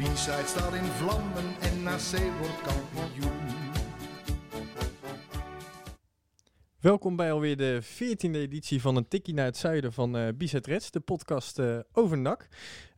De 0.00 0.06
B-side 0.06 0.46
staat 0.46 0.74
in 0.74 0.84
vlammen 0.84 1.44
en 1.60 1.82
NAC 1.82 2.38
wordt 2.38 2.60
kampioen. 2.62 3.32
Welkom 6.80 7.16
bij 7.16 7.32
alweer 7.32 7.56
de 7.56 7.82
14e 7.82 8.34
editie 8.34 8.80
van 8.80 8.96
een 8.96 9.08
tikkie 9.08 9.34
naar 9.34 9.44
het 9.44 9.56
zuiden 9.56 9.92
van 9.92 10.16
eh 10.16 10.28
Bizet 10.34 10.66
Reds, 10.66 10.90
de 10.90 11.00
podcast 11.00 11.58
eh, 11.58 11.78
over 11.92 12.18
NAC. 12.18 12.48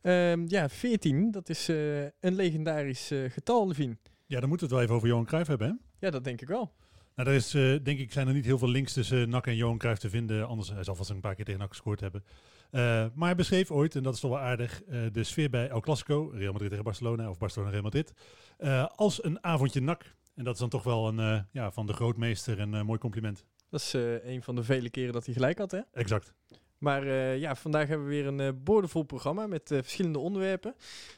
Ehm, 0.01 0.43
ja, 0.47 0.69
14, 0.69 1.31
dat 1.31 1.49
is 1.49 1.69
eh, 1.69 2.01
een 2.03 2.35
legendarisch 2.35 3.11
eh, 3.11 3.29
getal, 3.29 3.67
Levine. 3.67 3.97
Ja, 4.25 4.39
dan 4.39 4.49
moeten 4.49 4.67
we 4.67 4.73
het 4.73 4.73
wel 4.73 4.81
even 4.81 4.95
over 4.95 5.07
Johan 5.07 5.25
Cruijff 5.25 5.47
hebben, 5.47 5.67
hè? 5.67 6.05
Ja, 6.05 6.11
dat 6.11 6.23
denk 6.23 6.41
ik 6.41 6.47
wel. 6.47 6.73
Nou, 7.15 7.29
er 7.29 7.35
is, 7.35 7.53
eh, 7.53 7.75
denk 7.83 7.99
ik, 7.99 8.11
zijn 8.11 8.27
er 8.27 8.33
niet 8.33 8.45
heel 8.45 8.57
veel 8.57 8.69
links 8.69 8.93
tussen 8.93 9.29
NAC 9.29 9.47
en 9.47 9.55
Johan 9.55 9.77
Cruijff 9.77 9.99
te 9.99 10.09
vinden. 10.09 10.47
Anders 10.47 10.69
hij 10.69 10.83
zal 10.83 10.95
vast 10.95 11.09
een 11.09 11.19
paar 11.19 11.35
keer 11.35 11.45
tegen 11.45 11.59
NAC 11.59 11.69
gescoord 11.69 11.99
hebben. 11.99 12.23
Eh, 12.73 13.05
maar 13.13 13.27
hij 13.27 13.35
beschreef 13.35 13.71
ooit, 13.71 13.95
en 13.95 14.03
dat 14.03 14.13
is 14.13 14.19
toch 14.19 14.31
wel 14.31 14.39
aardig, 14.39 14.83
eh, 14.83 15.01
de 15.11 15.23
sfeer 15.23 15.49
bij 15.49 15.69
El 15.69 15.79
Clasico, 15.79 16.31
Real 16.33 16.51
Madrid 16.51 16.69
tegen 16.69 16.83
Barcelona, 16.83 17.29
of 17.29 17.37
Barcelona 17.37 17.71
Real 17.71 17.83
Madrid, 17.83 18.13
eh, 18.57 18.85
als 18.95 19.23
een 19.23 19.43
avondje 19.43 19.81
NAC. 19.81 20.15
En 20.35 20.43
dat 20.43 20.53
is 20.53 20.59
dan 20.59 20.69
toch 20.69 20.83
wel 20.83 21.07
een, 21.07 21.45
ja, 21.51 21.71
van 21.71 21.85
de 21.85 21.93
grootmeester 21.93 22.59
een 22.59 22.85
mooi 22.85 22.99
compliment. 22.99 23.45
Dat 23.69 23.79
is 23.79 23.93
een 24.23 24.43
van 24.43 24.55
de 24.55 24.63
vele 24.63 24.89
keren 24.89 25.13
dat 25.13 25.25
hij 25.25 25.33
gelijk 25.33 25.57
had, 25.57 25.71
hè? 25.71 25.79
Exact. 25.91 26.33
Maar 26.77 27.07
ja, 27.37 27.55
vandaag 27.55 27.87
hebben 27.87 28.07
we 28.07 28.13
weer 28.13 28.27
een 28.27 28.39
eh, 28.39 28.49
boordevol 28.63 29.03
programma 29.03 29.47
met 29.47 29.63
verschillende 29.65 30.19
onderwerpen. 30.19 30.75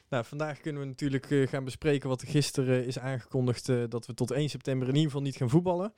Nou, 0.08 0.24
vandaag 0.24 0.60
kunnen 0.60 0.82
we 0.82 0.88
natuurlijk 0.88 1.26
gaan 1.48 1.64
bespreken 1.64 2.08
wat 2.08 2.22
er 2.22 2.28
gisteren 2.28 2.86
is 2.86 2.98
aangekondigd 2.98 3.66
dat 3.90 4.06
we 4.06 4.14
tot 4.14 4.30
1 4.30 4.48
september 4.48 4.88
in 4.88 4.94
ieder 4.94 5.10
geval 5.10 5.24
niet 5.24 5.36
gaan 5.36 5.50
voetballen. 5.50 5.92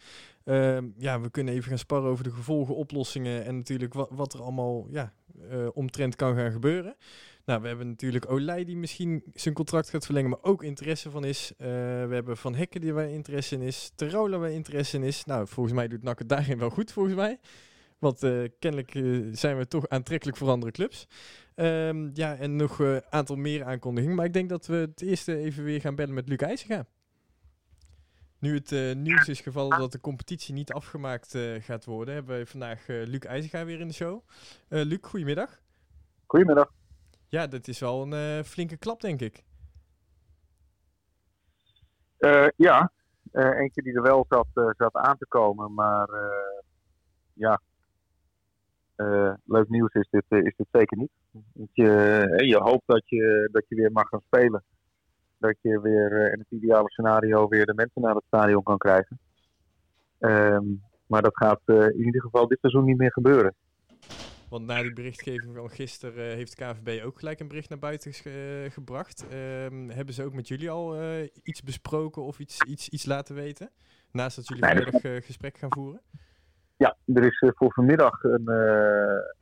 Ehm, 0.45 0.89
ja, 0.97 1.20
we 1.20 1.31
kunnen 1.31 1.55
even 1.55 1.69
gaan 1.69 1.79
sparren 1.79 2.11
over 2.11 2.25
de 2.25 2.33
gevolgen, 2.33 2.77
oplossingen 2.77 3.45
en 3.45 3.56
natuurlijk 3.56 3.95
wat, 3.95 4.09
wat 4.11 4.34
er 4.34 4.42
allemaal 4.42 4.86
ja, 4.91 5.12
eh, 5.50 5.67
omtrent 5.72 6.17
kan 6.17 6.36
gaan 6.36 6.53
gebeuren. 6.53 6.97
Nou, 7.44 7.61
we 7.61 7.69
hebben 7.69 7.89
natuurlijk 7.89 8.31
Olij 8.31 8.64
die 8.64 8.77
misschien 8.77 9.22
zijn 9.34 9.55
contract 9.55 9.91
gaat 9.91 10.05
verlengen, 10.05 10.30
maar 10.30 10.42
ook 10.42 10.62
interesse 10.62 11.11
van 11.11 11.25
is. 11.25 11.53
Eh, 11.56 11.67
we 12.06 12.14
hebben 12.14 12.36
Van 12.36 12.55
Hekken 12.55 12.80
die 12.80 12.92
waar 12.92 13.08
interesse 13.08 13.55
in 13.55 13.62
is. 13.62 13.92
Terola 13.95 14.39
waar 14.39 14.50
interesse 14.50 14.97
in 14.97 15.03
is. 15.03 15.25
Nou, 15.25 15.47
volgens 15.47 15.75
mij 15.75 15.89
doet 15.89 16.03
NAC 16.03 16.19
het 16.19 16.28
daarin 16.28 16.58
wel 16.58 16.70
goed, 16.70 16.92
volgens 16.92 17.14
mij. 17.14 17.39
Want 17.98 18.22
eh, 18.22 18.45
kennelijk 18.58 18.92
zijn 19.33 19.58
we 19.58 19.67
toch 19.67 19.89
aantrekkelijk 19.89 20.36
voor 20.36 20.48
andere 20.48 20.72
clubs. 20.72 21.06
Ehm, 21.55 22.11
ja, 22.12 22.36
en 22.36 22.56
nog 22.56 22.78
een 22.78 23.02
aantal 23.11 23.36
meer 23.36 23.64
aankondigingen. 23.64 24.17
Maar 24.17 24.27
ik 24.27 24.33
denk 24.33 24.48
dat 24.48 24.67
we 24.67 24.75
het 24.75 25.02
eerste 25.02 25.36
even 25.36 25.64
weer 25.64 25.80
gaan 25.80 25.95
bellen 25.95 26.14
met 26.14 26.28
Luc 26.28 26.39
IJzega. 26.39 26.86
Nu 28.41 28.55
het 28.55 28.72
eh, 28.72 28.94
nieuws 28.94 29.28
is 29.28 29.41
gevallen 29.41 29.78
dat 29.78 29.92
de 29.92 30.00
competitie 30.00 30.55
niet 30.55 30.72
afgemaakt 30.72 31.34
eh, 31.34 31.55
gaat 31.62 31.84
worden, 31.84 32.14
hebben 32.14 32.39
we 32.39 32.47
vandaag 32.47 32.89
eh, 32.89 33.06
Luc 33.06 33.20
IJzega 33.20 33.64
weer 33.64 33.80
in 33.80 33.89
de 33.89 33.95
show. 33.95 34.22
Luc, 34.69 34.98
goedemiddag. 35.03 35.61
Goedemiddag. 36.27 36.72
Ja, 37.28 37.47
dat 37.47 37.69
is 37.69 37.80
wel 37.80 38.12
een 38.12 38.45
flinke 38.45 38.77
klap, 38.77 39.00
denk 39.00 39.20
ik. 39.20 39.45
Ja, 42.56 42.92
eentje 43.33 43.83
die 43.83 43.95
er 43.95 44.03
wel 44.03 44.27
zat, 44.28 44.47
zat 44.77 44.95
aan 44.95 45.19
te 45.19 45.27
komen, 45.27 45.75
maar 45.75 46.08
ja, 47.33 47.61
leuk 49.45 49.68
nieuws 49.68 49.92
is 49.92 50.08
dit, 50.11 50.24
is 50.29 50.57
dit 50.57 50.67
zeker 50.73 50.96
niet. 50.96 51.11
Je, 51.73 52.42
je 52.46 52.57
hoopt 52.57 52.86
dat 52.86 53.02
je, 53.08 53.48
dat 53.52 53.64
je 53.68 53.74
weer 53.74 53.92
mag 53.92 54.08
gaan 54.08 54.23
spelen. 54.27 54.64
Dat 55.39 55.57
je 55.61 55.81
weer 55.81 56.13
eh, 56.13 56.33
in 56.33 56.39
het 56.39 56.51
ideale 56.51 56.91
scenario 56.91 57.49
weer 57.49 57.67
de 57.67 57.75
mensen 57.75 58.03
naar 58.03 58.15
het 58.15 58.25
stadion 58.27 58.63
kan 58.63 58.79
krijgen. 58.79 59.19
Ehm, 60.19 60.65
maar 61.07 61.23
dat 61.23 61.37
gaat 61.37 61.61
eh, 61.65 61.83
in 61.85 62.05
ieder 62.05 62.21
geval 62.21 62.49
dit 62.49 62.59
seizoen 62.61 62.85
niet 62.85 62.97
meer 62.99 63.13
gebeuren. 63.13 63.55
Want 64.49 64.67
na 64.67 64.83
die 64.83 64.93
berichtgeving 64.93 65.55
van 65.57 65.71
gisteren 65.71 66.31
eh, 66.31 66.35
heeft 66.35 66.55
KVB 66.55 67.05
ook 67.05 67.19
gelijk 67.19 67.41
een 67.41 67.49
bericht 67.49 67.69
naar 67.69 67.79
buiten 67.79 68.13
ge- 68.13 68.67
gebracht. 68.71 69.27
Ehm, 69.29 69.89
hebben 69.89 70.15
ze 70.15 70.25
ook 70.25 70.35
met 70.35 70.49
jullie 70.49 70.71
al 70.71 70.97
iets 71.43 71.63
besproken 71.63 72.23
of 72.23 72.39
iets, 72.39 72.63
iets, 72.63 72.89
iets 72.89 73.07
laten 73.07 73.35
weten? 73.35 73.70
Naast 74.13 74.37
dat 74.37 74.49
jullie 74.49 74.65
eh, 75.01 75.23
gesprek 75.23 75.59
gaan 75.59 75.73
voeren? 75.75 76.01
Ja, 76.77 76.97
er 77.05 77.25
is 77.25 77.39
voor 77.57 77.73
vanmiddag 77.73 78.23
een, 78.23 78.49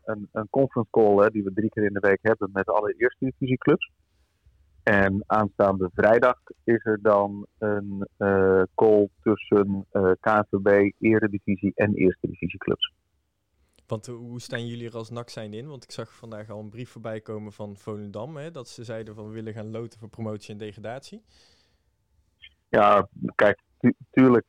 een, 0.05 0.29
een 0.33 0.47
conference 0.51 0.91
call 0.91 1.17
hè, 1.17 1.31
die 1.31 1.45
we 1.45 1.53
drie 1.53 1.69
keer 1.71 1.85
in 1.85 1.93
de 1.93 2.01
week 2.01 2.19
hebben 2.23 2.51
met 2.53 2.67
alle 2.69 2.95
eerste 2.99 3.25
divisieclubs. 3.25 3.91
En 4.87 5.25
aanstaande 5.27 5.91
vrijdag 5.95 6.39
is 6.65 6.85
er 6.85 6.99
dan 7.03 7.47
een 7.59 8.09
eh, 8.17 8.63
call 8.75 9.09
tussen 9.23 9.87
eh 9.91 10.11
KNVB, 10.21 10.91
Eredivisie 10.99 11.73
en 11.75 11.95
Eerste 11.95 12.27
Divisieclubs. 12.27 12.93
Want 13.87 14.09
eh, 14.09 14.15
hoe 14.15 14.41
staan 14.41 14.67
jullie 14.67 14.89
er 14.89 14.97
als 14.97 15.11
NAC 15.11 15.29
zijn 15.29 15.53
in? 15.53 15.69
Want 15.69 15.85
ik 15.85 15.91
zag 15.91 16.15
vandaag 16.15 16.51
al 16.51 16.61
een 16.61 16.69
brief 16.69 16.91
voorbij 16.91 17.21
komen 17.21 17.53
van 17.53 17.77
Volendam. 17.77 18.37
Hè, 18.37 18.51
dat 18.51 18.69
ze 18.69 18.85
zeiden 18.85 19.15
van 19.15 19.27
we 19.27 19.33
willen 19.33 19.53
gaan 19.53 19.71
loten 19.71 19.99
voor 19.99 20.09
promotie 20.09 20.53
en 20.53 20.59
degradatie. 20.59 21.23
Ja, 22.69 23.09
kijk, 23.35 23.61
tu- 23.79 23.97
tuurlijk, 24.11 24.47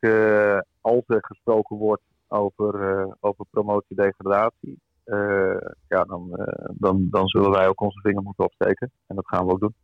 als 0.81 1.03
er 1.07 1.25
gesproken 1.25 1.77
wordt 1.77 2.03
over, 2.27 2.99
eh, 2.99 3.13
over 3.19 3.45
promotie-degradatie, 3.49 4.79
eh, 5.03 5.57
ja, 5.87 6.03
dan, 6.03 6.47
dan, 6.73 7.07
dan 7.09 7.27
zullen 7.27 7.51
wij 7.51 7.67
ook 7.67 7.81
onze 7.81 7.99
vinger 8.01 8.23
moeten 8.23 8.45
opsteken. 8.45 8.91
En 9.07 9.15
dat 9.15 9.27
gaan 9.27 9.45
we 9.45 9.51
ook 9.51 9.59
doen. 9.59 9.75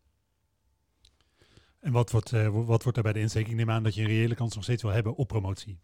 En 1.83 1.91
wat 1.91 2.11
wordt, 2.11 2.31
eh, 2.33 2.47
wat 2.47 2.83
wordt 2.83 2.93
daar 2.93 3.03
bij 3.03 3.13
de 3.13 3.19
insteek? 3.19 3.47
Ik 3.47 3.55
neem 3.55 3.69
aan 3.69 3.83
dat 3.83 3.95
je 3.95 4.01
een 4.01 4.07
reële 4.07 4.35
kans 4.35 4.55
nog 4.55 4.63
steeds 4.63 4.81
wil 4.81 4.91
hebben 4.91 5.15
op 5.15 5.27
promotie. 5.27 5.79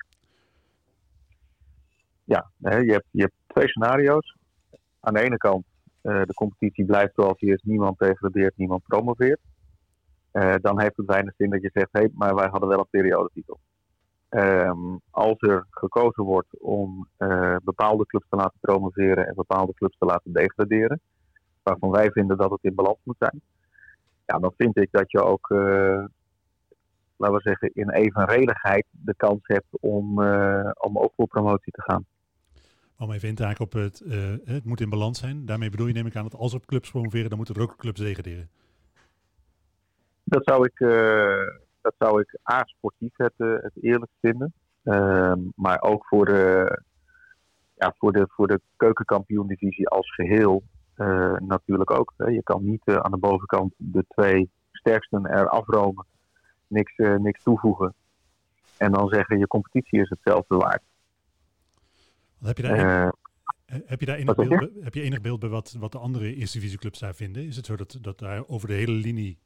ja, 2.23 2.51
je, 2.57 2.91
hebt, 2.91 3.07
je 3.11 3.31
twee 3.47 3.67
scenario's. 3.67 4.35
Aan 4.99 5.13
de 5.13 5.19
ene 5.19 5.37
kant, 5.37 5.65
eh, 6.01 6.21
de 6.21 6.33
competitie 6.33 6.85
blijft 6.85 7.13
zoals 7.15 7.39
die 7.39 7.53
is. 7.53 7.61
Niemand 7.63 7.99
degradeert, 7.99 8.57
niemand 8.57 8.83
promoveert. 8.83 9.39
Eh, 10.31 10.55
dan 10.61 10.81
heeft 10.81 10.97
het 10.97 11.05
weinig 11.05 11.33
zin 11.37 11.49
dat 11.49 11.61
je 11.61 11.69
zegt, 11.73 11.89
hé, 11.91 12.07
maar 12.13 12.35
wij 12.35 12.47
hadden 12.47 12.69
wel 12.69 12.79
een 12.79 12.89
periodetitel. 12.89 13.59
Ehm, 14.29 14.97
als 15.09 15.35
er 15.37 15.65
gekozen 15.69 16.23
wordt 16.23 16.59
om 16.59 17.07
bepaalde 17.63 18.05
clubs 18.05 18.25
te 18.29 18.35
laten 18.35 18.59
promoveren 18.59 19.27
en 19.27 19.35
bepaalde 19.35 19.73
clubs 19.73 19.97
te 19.97 20.05
laten 20.05 20.33
degraderen, 20.33 21.01
waarvan 21.63 21.89
wij 21.89 22.11
vinden 22.11 22.37
dat 22.37 22.51
het 22.51 22.63
in 22.63 22.75
balans 22.75 22.99
moet 23.03 23.15
zijn, 23.19 23.41
ja, 24.31 24.39
dan 24.39 24.53
vind 24.57 24.77
ik 24.77 24.87
dat 24.91 25.11
je 25.11 25.23
ook, 25.23 25.49
eh, 25.49 26.05
laten 27.15 27.35
we 27.35 27.41
zeggen, 27.41 27.71
in 27.73 27.89
evenredigheid 27.89 28.85
de 28.89 29.13
kans 29.15 29.39
hebt 29.43 29.67
om, 29.79 30.23
eh, 30.23 30.71
om 30.73 30.97
ook 30.97 31.13
voor 31.15 31.27
promotie 31.27 31.71
te 31.71 31.81
gaan. 31.81 32.05
Om 32.97 33.11
even 33.11 33.29
in 33.29 33.35
te 33.35 33.43
haken 33.43 33.65
op 33.65 33.73
het, 33.73 34.01
eh, 34.01 34.33
het 34.43 34.65
moet 34.65 34.81
in 34.81 34.89
balans 34.89 35.19
zijn. 35.19 35.45
Daarmee 35.45 35.69
bedoel 35.69 35.87
je 35.87 35.93
neem 35.93 36.05
ik 36.05 36.15
aan 36.15 36.23
dat 36.23 36.35
als 36.35 36.53
er 36.53 36.65
clubs 36.65 36.89
promoveren, 36.89 37.29
dan 37.29 37.37
moeten 37.37 37.55
er 37.55 37.61
ook 37.61 37.75
clubs 37.75 37.99
degraderen. 37.99 38.49
Dat 40.23 40.43
zou 40.43 40.65
ik, 40.65 40.79
dat 41.81 41.93
zou 41.97 42.21
ik 42.21 42.39
A, 42.51 42.63
sportief 42.63 43.13
het, 43.17 43.33
het 43.37 43.73
eerlijk 43.81 44.11
vinden. 44.21 44.53
Ehm, 44.83 45.39
maar 45.55 45.81
ook 45.81 46.05
voor 46.05 46.25
de, 46.25 46.81
ja, 47.75 47.93
voor 47.97 48.11
de, 48.11 48.25
voor 48.29 48.47
de 48.47 48.61
keukenkampioen-divisie 48.75 49.87
als 49.87 50.13
geheel 50.13 50.63
eh, 50.99 51.33
natuurlijk 51.39 51.91
ook. 51.91 52.13
Hè. 52.17 52.25
Je 52.25 52.43
kan 52.43 52.65
niet 52.65 52.81
eh, 52.85 52.95
aan 52.95 53.11
de 53.11 53.17
bovenkant 53.17 53.73
de 53.77 54.05
twee 54.07 54.49
sterksten 54.71 55.25
er 55.25 55.49
afromen, 55.49 56.05
niks, 56.67 56.95
eh, 56.95 57.15
niks 57.15 57.43
toevoegen. 57.43 57.93
En 58.77 58.91
dan 58.91 59.07
zeggen 59.09 59.39
je 59.39 59.47
competitie 59.47 60.01
is 60.01 60.09
hetzelfde 60.09 60.55
waard. 60.55 60.81
Heb 62.43 62.57
je 62.57 62.63
daar, 62.63 63.13
heb 63.65 63.99
je 63.99 64.05
daar 64.05 64.15
enig, 64.15 64.35
beeld, 64.35 64.49
bij- 64.49 64.71
heb 64.83 64.93
je 64.93 65.01
enig 65.01 65.21
beeld 65.21 65.39
bij 65.39 65.49
wat, 65.49 65.75
wat 65.79 65.91
de 65.91 65.97
andere 65.97 66.35
eerste 66.35 66.57
divisieclubs 66.57 66.99
daar 66.99 67.15
vinden? 67.15 67.45
Is 67.45 67.55
het 67.55 67.65
zo 67.65 67.75
dat, 67.75 67.97
dat 68.01 68.19
daar 68.19 68.47
over 68.47 68.67
de 68.67 68.73
hele 68.73 68.91
linie 68.91 69.39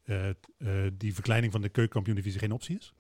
die 0.94 1.14
verkleining 1.14 1.52
van 1.52 1.62
de 1.62 1.70
keukenkampioen-divisie 1.70 2.40
geen 2.40 2.52
optie 2.52 2.78
is? 2.78 2.94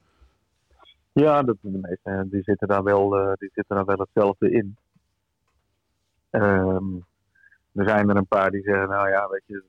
Ja, 1.11 1.43
dat, 1.43 1.57
de 1.61 1.69
meeste 1.81 2.27
die 2.29 2.43
zitten, 2.43 2.67
daar 2.67 2.83
wel, 2.83 3.09
die 3.39 3.51
zitten 3.53 3.75
daar 3.75 3.85
wel 3.85 3.97
hetzelfde 3.97 4.51
in. 4.51 4.77
Ehm, 6.29 6.85
er 7.73 7.87
zijn 7.87 8.09
er 8.09 8.15
een 8.15 8.27
paar 8.27 8.51
die 8.51 8.61
zeggen, 8.63 8.89
nou 8.89 9.09
ja, 9.09 9.27
weet 9.29 9.43
je, 9.45 9.63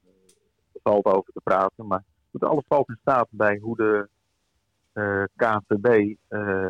er 0.72 0.80
valt 0.82 1.04
over 1.04 1.32
te 1.32 1.40
praten. 1.44 1.86
Maar 1.86 2.02
het 2.32 2.44
alles 2.44 2.64
valt 2.68 2.88
in 2.88 2.98
staat 3.00 3.26
bij 3.30 3.58
hoe 3.62 3.76
de 3.76 4.08
eh 4.92 5.22
KNVB 5.36 6.14
eh, 6.28 6.66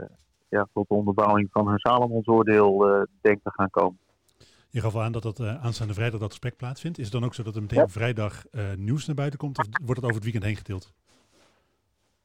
ja, 0.49 0.67
tot 0.73 0.89
de 0.89 0.95
onderbouwing 0.95 1.49
van 1.51 1.69
hun 1.69 1.79
Salomonsoordeel 1.79 2.89
eh 2.89 3.03
denkt 3.21 3.45
te 3.45 3.51
gaan 3.51 3.71
komen. 3.71 3.99
Je 4.69 4.81
gaf 4.81 4.95
al 4.95 5.03
aan 5.03 5.13
dat 5.13 5.23
dat 5.23 5.41
aanstaande 5.41 5.95
vrijdag 5.95 6.21
dat 6.21 6.31
gesprek 6.31 6.57
plaatsvindt. 6.57 6.99
Is 6.99 7.05
het 7.05 7.13
dan 7.13 7.25
ook 7.25 7.35
zo 7.35 7.43
dat 7.43 7.55
er 7.57 7.63
meteen 7.63 7.79
Ja. 7.79 7.89
vrijdag 7.89 8.45
nieuws 8.77 9.07
naar 9.07 9.17
buiten 9.17 9.39
komt? 9.39 9.59
Of 9.59 9.67
wordt 9.71 10.01
het 10.01 10.05
over 10.05 10.15
het 10.15 10.23
weekend 10.25 10.45
heen 10.45 10.57
getild? 10.57 10.93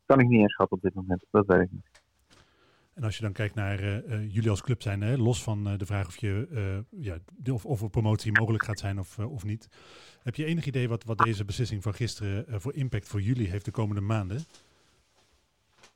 Kan 0.06 0.20
ik 0.20 0.28
niet 0.28 0.40
inschatten 0.42 0.78
op 0.78 0.84
dit 0.84 0.94
moment, 0.94 1.26
dat 1.32 1.46
weet 1.46 1.62
ik 1.62 1.72
niet. 1.72 1.99
En 3.00 3.06
als 3.06 3.18
je 3.18 3.24
dan 3.24 3.34
kijkt 3.34 3.56
naar 3.56 3.84
uh, 3.84 4.34
jullie 4.34 4.50
als 4.50 4.62
club 4.62 4.82
zijn, 4.82 5.02
hè, 5.02 5.18
los 5.18 5.44
van 5.44 5.64
de 5.78 5.86
vraag 5.86 6.08
of, 6.08 6.18
je, 6.18 6.84
ja, 6.90 7.18
of, 7.52 7.66
of 7.66 7.82
een 7.82 7.90
promotie 7.90 8.40
mogelijk 8.40 8.64
gaat 8.64 8.80
zijn 8.80 9.00
of, 9.00 9.20
of 9.20 9.44
niet. 9.44 9.70
Heb 10.24 10.36
je 10.36 10.46
enig 10.46 10.66
idee 10.66 10.90
wat, 10.90 11.04
wat 11.04 11.18
deze 11.18 11.46
beslissing 11.46 11.84
van 11.84 11.94
gisteren 11.94 12.62
voor 12.62 12.74
impact 12.74 13.08
voor 13.08 13.22
jullie 13.22 13.50
heeft 13.50 13.66
de 13.66 13.72
komende 13.72 14.02
maanden? 14.02 14.40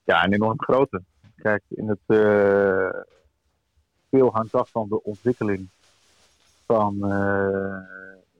Ja, 0.03 0.23
een 0.23 0.33
enorm 0.33 0.61
grote. 0.61 1.03
Kijk, 1.35 1.63
in 1.67 1.87
het, 1.87 1.99
veel 4.09 4.31
hangt 4.31 4.55
af 4.55 4.69
van 4.69 4.89
de 4.89 5.03
ontwikkeling 5.03 5.69
van, 6.65 6.97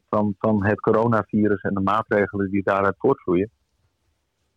van, 0.10 0.36
van 0.38 0.66
het 0.66 0.80
coronavirus 0.80 1.62
en 1.62 1.74
de 1.74 1.82
maatregelen 1.82 2.52
die 2.52 2.64
daaruit 2.64 2.96
voortvloeien. 2.98 3.50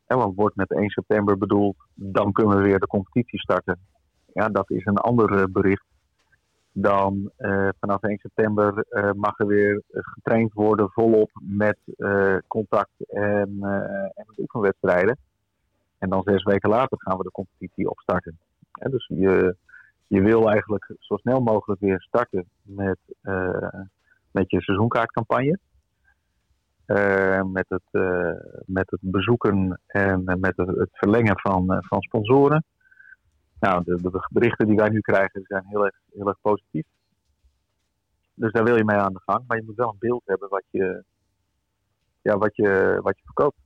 En 0.07 0.17
wat 0.17 0.33
wordt 0.35 0.57
met 0.57 0.71
1 0.71 0.91
september 0.91 1.39
bedoeld, 1.39 1.77
dan 1.95 2.33
kunnen 2.33 2.57
we 2.57 2.63
weer 2.63 2.79
de 2.79 2.87
competitie 2.87 3.41
starten. 3.41 3.95
Ja, 4.37 4.49
dat 4.49 4.71
is 4.71 4.85
een 4.85 4.97
ander 4.97 5.39
eh, 5.39 5.45
bericht. 5.51 5.85
Dan 6.73 7.31
uh, 7.39 7.69
vanaf 7.81 8.03
1 8.03 8.19
september 8.19 8.87
uh, 8.91 9.11
mag 9.13 9.39
er 9.39 9.47
weer 9.47 9.83
getraind 9.91 10.53
worden 10.53 10.91
volop 10.91 11.31
met 11.41 11.79
contact 12.47 13.09
en, 13.09 13.59
en 14.15 14.27
oefenwedstrijden. 14.39 15.19
En 15.99 16.09
dan 16.09 16.23
zes 16.25 16.43
weken 16.43 16.71
later 16.71 16.99
gaan 17.01 17.17
we 17.17 17.23
de 17.23 17.31
competitie 17.31 17.91
opstarten. 17.91 18.39
Dus 18.73 19.07
je, 19.07 19.57
je 20.07 20.21
wil 20.21 20.51
eigenlijk 20.51 20.95
zo 20.99 21.17
snel 21.17 21.41
mogelijk 21.41 21.81
weer 21.81 22.01
starten 22.01 22.49
met, 22.63 22.99
met 24.31 24.51
je 24.51 24.63
seizoenkaartcampagne. 24.63 25.59
Met, 27.53 27.67
het, 27.69 28.03
met 28.67 28.91
het 28.91 29.01
bezoeken 29.01 29.81
en 29.87 30.25
met 30.25 30.57
het, 30.57 30.89
verlengen 30.93 31.39
van, 31.41 31.65
van 31.81 32.01
sponsoren. 32.01 32.65
Nou, 33.61 33.85
de, 33.85 34.01
de, 34.03 34.29
berichten 34.31 34.67
die 34.67 34.77
wij 34.77 34.89
nu 34.89 35.01
krijgen 35.01 35.45
zijn 35.47 35.65
heel 35.67 35.85
erg, 35.85 35.95
heel 36.13 36.29
erg 36.29 36.41
positief. 36.41 36.85
Dus 38.35 38.53
daar 38.53 38.65
wil 38.65 38.77
je 38.77 38.85
mee 38.85 38.97
aan 38.97 39.13
de 39.13 39.23
gang. 39.25 39.45
Maar 39.47 39.57
je 39.57 39.63
moet 39.67 39.77
wel 39.77 39.89
een 39.89 39.99
beeld 39.99 40.23
hebben 40.25 40.49
wat 40.49 40.65
je, 40.71 41.05
ja, 42.23 42.39
wat 42.39 42.57
je, 42.57 42.99
wat 43.03 43.17
je 43.17 43.25
verkoopt. 43.25 43.57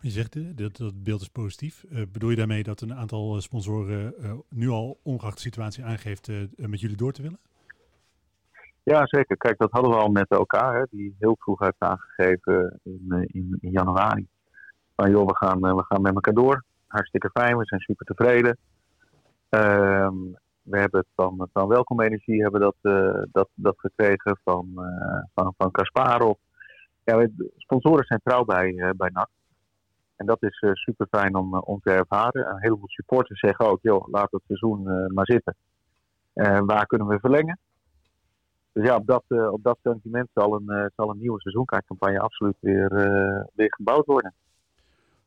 Je 0.00 0.10
zegt 0.10 0.58
dat, 0.58 0.76
dat 0.76 1.02
beeld 1.02 1.20
is 1.20 1.28
positief. 1.28 1.84
bedoel 2.12 2.30
je 2.30 2.36
daarmee 2.36 2.62
dat 2.62 2.80
een 2.80 2.94
aantal 2.94 3.40
sponsoren 3.40 4.14
nu 4.48 4.68
al, 4.68 4.98
ongeacht 5.02 5.34
de 5.34 5.40
situatie, 5.40 5.84
aangeeft 5.84 6.28
met 6.56 6.80
jullie 6.80 6.96
door 6.96 7.12
te 7.12 7.22
willen? 7.22 7.38
Ja, 8.84 9.06
zeker. 9.06 9.36
Kijk, 9.36 9.58
dat 9.58 9.70
hadden 9.70 9.90
we 9.90 9.96
al 9.96 10.08
met 10.08 10.28
elkaar, 10.28 10.74
hè, 10.76 10.84
die 10.90 11.16
heel 11.18 11.36
vroeg 11.38 11.58
heeft 11.58 11.74
aangegeven 11.78 12.80
in, 12.82 13.04
eh, 13.08 13.20
in, 13.20 13.58
in 13.60 13.70
januari. 13.70 14.26
Van 14.96 15.10
joh, 15.10 15.26
we 15.26 15.36
gaan, 15.36 15.66
eh, 15.66 15.74
we 15.74 15.84
gaan 15.84 16.02
met 16.02 16.14
elkaar 16.14 16.34
door. 16.34 16.64
Hartstikke 16.86 17.30
fijn, 17.32 17.56
we 17.56 17.64
zijn 17.64 17.80
super 17.80 18.06
tevreden. 18.06 18.58
Ehm, 19.54 20.14
we 20.62 20.78
hebben 20.78 21.00
het 21.00 21.08
van, 21.14 21.48
van 21.52 21.68
Welkom 21.68 22.00
Energie 22.00 22.42
hebben 22.42 22.60
dat, 22.60 22.76
uh, 22.82 23.22
dat, 23.32 23.48
dat 23.54 23.74
gekregen 23.78 24.38
van, 24.44 24.68
uh, 24.76 25.22
van, 25.34 25.54
van 25.56 25.70
Kasparov. 25.70 26.38
Ja, 27.04 27.28
sponsoren 27.56 28.04
zijn 28.04 28.20
trouw 28.24 28.44
bij, 28.44 28.72
uh, 28.72 28.90
bij 28.96 29.10
NAC. 29.12 29.28
En 30.16 30.26
dat 30.26 30.42
is 30.42 30.58
super 30.72 31.06
fijn 31.10 31.34
om, 31.34 31.58
om 31.58 31.80
te 31.80 31.90
ervaren. 31.90 32.48
Een 32.48 32.60
heleboel 32.60 32.88
supporters 32.88 33.40
zeggen 33.40 33.66
ook, 33.66 33.78
joh, 33.82 34.08
laat 34.08 34.30
het 34.30 34.42
seizoen 34.46 34.82
maar 35.14 35.26
zitten. 35.26 35.56
waar 36.66 36.86
kunnen 36.86 37.06
we 37.06 37.18
verlengen? 37.18 37.58
Dus 38.72 38.86
ja, 38.86 38.96
op 38.96 39.06
dat, 39.06 39.24
op 39.28 39.62
dat 39.62 39.78
sentiment 39.82 40.28
zal 40.34 40.54
een, 40.54 40.90
zal 40.96 41.10
een 41.10 41.18
nieuwe 41.18 41.40
seizoenkaartcampagne 41.40 42.20
absoluut 42.20 42.56
weer, 42.60 42.88
weer 43.54 43.74
gebouwd 43.74 44.06
worden. 44.06 44.34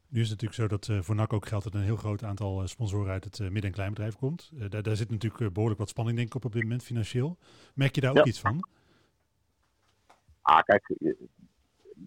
Nu 0.10 0.22
is 0.22 0.30
het 0.30 0.42
natuurlijk 0.42 0.82
zo 0.84 0.96
dat 0.96 1.06
voor 1.06 1.16
NAC 1.16 1.34
ook 1.34 1.48
geldt 1.48 1.64
dat 1.64 1.74
een 1.74 1.82
heel 1.82 1.96
groot 1.96 2.24
aantal 2.24 2.68
sponsoren 2.68 3.12
uit 3.12 3.24
het 3.24 3.40
midden- 3.40 3.64
en 3.64 3.72
kleinbedrijf 3.72 4.16
komt. 4.16 4.52
daar, 4.70 4.84
daar 4.84 4.96
zit 4.96 5.10
natuurlijk 5.10 5.54
behoorlijk 5.54 5.80
wat 5.80 5.90
spanning 5.90 6.18
denk 6.18 6.28
ik 6.30 6.36
op 6.36 6.46
op 6.46 6.54
dit 6.54 6.62
moment 6.62 6.84
financieel. 6.84 7.38
Merk 7.74 7.96
je 7.96 8.02
daar 8.02 8.18
ook 8.18 8.26
iets 8.26 8.40
van? 8.40 8.68
Ah, 10.42 10.60
kijk, 10.60 10.96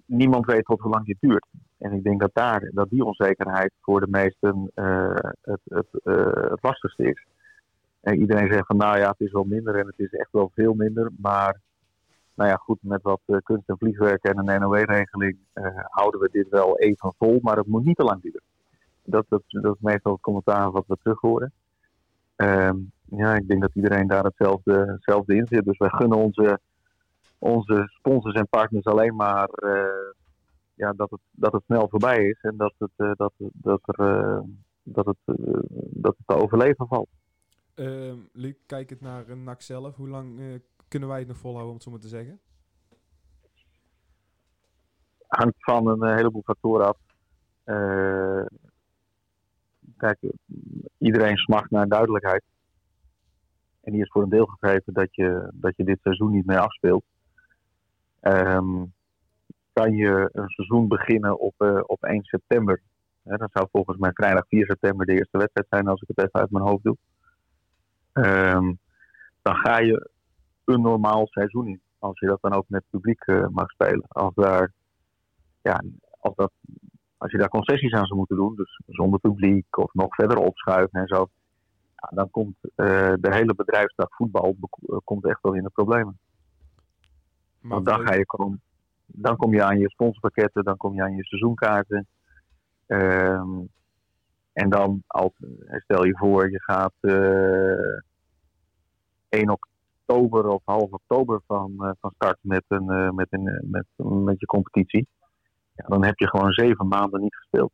niemand 0.07 0.47
weet 0.47 0.65
tot 0.65 0.81
hoe 0.81 0.91
lang 0.91 1.07
dit 1.07 1.17
duurt. 1.21 1.47
En 1.79 1.93
ik 1.93 2.03
denk 2.03 2.21
dat 2.21 2.31
daar, 2.33 2.71
dat 2.73 2.91
die 2.91 3.05
onzekerheid 3.05 3.73
voor 3.81 4.01
de 4.01 4.07
meesten 4.11 4.71
het, 5.43 5.61
het, 5.65 5.87
het 6.51 6.63
lastigste 6.63 7.03
is. 7.05 7.27
En 8.01 8.21
iedereen 8.21 8.53
zegt 8.53 8.67
van 8.67 8.77
nou 8.77 8.99
ja, 8.99 9.09
het 9.11 9.21
is 9.21 9.33
wel 9.33 9.45
minder 9.45 9.75
en 9.75 9.87
het 9.87 9.99
is 9.99 10.13
echt 10.13 10.33
wel 10.33 10.51
veel 10.55 10.75
minder. 10.75 11.11
Maar 11.17 11.61
nou 12.41 12.53
ja, 12.53 12.59
goed, 12.59 12.79
met 12.81 13.03
wat 13.03 13.21
uh, 13.27 13.37
kunst 13.43 13.69
en 13.69 13.79
vliegwerk 13.79 14.25
en 14.25 14.39
een 14.39 14.61
NOW-regeling 14.61 15.39
uh, 15.55 15.67
eh, 15.67 15.85
houden 15.89 16.21
we 16.21 16.29
dit 16.33 16.49
wel 16.49 16.79
even 16.79 17.15
vol. 17.19 17.39
Maar 17.43 17.57
het 17.57 17.67
moet 17.67 17.85
niet 17.85 17.97
te 17.97 18.05
lang 18.05 18.23
duren. 18.23 18.43
Dat, 19.05 19.25
dat, 19.29 19.43
dat 19.47 19.75
is 19.75 19.81
meestal 19.81 20.13
het 20.13 20.21
commentaar 20.21 20.71
wat 20.71 20.85
we 20.87 20.97
terug 21.03 21.21
horen. 21.21 21.53
Uh, 22.37 22.71
ja, 23.05 23.35
ik 23.35 23.49
denk 23.49 23.61
dat 23.61 23.75
iedereen 23.75 24.07
daar 24.07 24.25
hetzelfde, 24.25 24.93
hetzelfde 24.93 25.35
in 25.35 25.47
zit. 25.47 25.65
Dus 25.65 25.79
wij 25.79 25.89
gunnen 25.89 26.19
onze, 26.19 26.61
onze 27.39 27.85
sponsors 27.87 28.35
en 28.35 28.49
partners 28.49 28.85
alleen 28.85 29.17
maar 29.17 29.49
uh, 29.65 30.13
ja, 30.75 30.93
dat, 30.93 31.11
het, 31.11 31.21
dat 31.31 31.53
het 31.53 31.63
snel 31.65 31.89
voorbij 31.89 32.25
is. 32.25 32.39
En 32.41 32.57
dat 32.57 32.75
het, 32.79 33.17
dat, 33.17 33.33
dat, 33.39 33.81
er, 33.85 34.43
dat, 34.83 35.07
het, 35.07 35.39
dat 35.91 36.17
het 36.17 36.27
te 36.27 36.35
overleven 36.35 36.87
valt. 36.87 37.09
Uh, 37.75 38.13
Luc, 38.33 38.55
kijkend 38.67 39.01
naar 39.01 39.37
NAC 39.37 39.63
zelf, 39.63 39.97
hoe 39.97 40.09
lang 40.09 40.39
uh, 40.39 40.55
kunnen 40.91 41.09
wij 41.09 41.19
het 41.19 41.29
nog 41.29 41.37
volhouden, 41.37 41.69
om 41.69 41.75
het 41.75 41.83
zo 41.83 41.91
maar 41.91 42.01
te 42.01 42.09
zeggen? 42.09 42.41
Hangt 45.27 45.57
van 45.59 45.89
een 45.89 46.09
uh, 46.09 46.15
heleboel 46.15 46.43
factoren 46.43 46.87
af. 46.87 46.99
Uh, 47.65 48.47
kijk, 49.97 50.19
iedereen 50.99 51.37
smacht 51.37 51.71
naar 51.71 51.89
duidelijkheid. 51.89 52.43
En 53.81 53.93
die 53.93 54.03
is 54.03 54.11
voor 54.11 54.23
een 54.23 54.29
deel 54.29 54.47
gegeven 54.47 54.93
dat 54.93 55.15
je, 55.15 55.51
dat 55.53 55.77
je 55.77 55.85
dit 55.85 55.99
seizoen 56.03 56.31
niet 56.31 56.47
meer 56.47 56.59
afspeelt. 56.59 57.05
Um, 58.23 58.93
kan 59.73 59.95
je 59.95 60.29
een 60.33 60.49
seizoen 60.49 60.89
beginnen 60.89 61.39
op, 61.39 61.55
uh, 61.59 61.81
op 61.87 62.05
1 62.05 62.25
september? 62.25 62.81
Hè, 63.23 63.37
dat 63.37 63.51
zou 63.53 63.69
volgens 63.73 63.99
mij 63.99 64.13
vrijdag 64.13 64.47
4 64.49 64.67
september 64.67 65.07
de 65.07 65.13
eerste 65.13 65.39
wedstrijd 65.39 65.67
zijn, 65.71 65.89
als 65.89 66.01
ik 66.01 66.09
het 66.09 66.19
even 66.19 66.41
uit 66.41 66.51
mijn 66.51 66.65
hoofd 66.65 66.85
doe. 66.85 66.97
Um, 68.13 68.79
dan 69.43 69.55
ga 69.55 69.79
je 69.79 70.11
een 70.65 70.81
normaal 70.81 71.27
seizoen 71.27 71.67
in. 71.67 71.81
Als 71.99 72.19
je 72.19 72.27
dat 72.27 72.39
dan 72.41 72.53
ook 72.53 72.65
met 72.69 72.85
publiek 72.91 73.27
uh, 73.27 73.47
mag 73.49 73.71
spelen. 73.71 74.05
Als, 74.09 74.35
daar, 74.35 74.73
ja, 75.63 75.83
als, 76.21 76.35
dat, 76.35 76.53
als 77.17 77.31
je 77.31 77.39
daar 77.39 77.49
concessies 77.49 77.93
aan 77.93 78.07
zou 78.07 78.19
moeten 78.19 78.37
doen, 78.37 78.57
dus 78.57 78.81
zonder 78.87 79.21
publiek 79.21 79.79
of 79.79 79.95
nog 79.95 80.15
verder 80.15 80.39
opschuiven 80.39 81.01
en 81.01 81.07
zo. 81.07 81.29
Ja, 81.97 82.09
dan 82.15 82.31
komt 82.31 82.57
uh, 82.63 83.13
de 83.21 83.35
hele 83.35 83.55
bedrijfsdag 83.55 84.09
voetbal 84.11 84.57
uh, 84.61 84.97
komt 85.05 85.27
echt 85.27 85.39
wel 85.43 85.55
in 85.55 85.63
de 85.63 85.71
problemen. 85.71 86.19
Maar 87.61 87.71
Want 87.71 87.87
dan, 87.87 88.07
ga 88.07 88.15
je 88.15 88.27
komen, 88.27 88.61
dan 89.07 89.37
kom 89.37 89.55
je 89.55 89.63
aan 89.63 89.79
je 89.79 89.91
sponsorpakketten, 89.91 90.65
dan 90.65 90.77
kom 90.77 90.95
je 90.95 91.03
aan 91.03 91.15
je 91.15 91.25
seizoenkaarten. 91.25 92.07
Um, 92.87 93.69
en 94.53 94.71
dan, 94.71 95.03
als, 95.07 95.33
stel 95.69 96.05
je 96.05 96.17
voor, 96.17 96.51
je 96.51 96.61
gaat 96.63 96.95
uh, 97.01 97.99
1 99.29 99.51
oktober 100.11 100.49
of 100.49 100.63
half 100.65 100.91
oktober 100.91 101.41
van, 101.47 101.75
uh, 101.79 101.91
van 102.01 102.11
start 102.15 102.39
met, 102.41 102.65
een, 102.69 102.91
uh, 102.91 103.11
met, 103.11 103.27
een, 103.31 103.67
met, 103.71 103.87
met 104.25 104.41
je 104.41 104.47
competitie. 104.47 105.07
Ja, 105.75 105.85
dan 105.87 106.05
heb 106.05 106.19
je 106.19 106.29
gewoon 106.29 106.53
zeven 106.53 106.89
maanden 106.89 107.21
niet 107.21 107.37
gespeeld. 107.37 107.73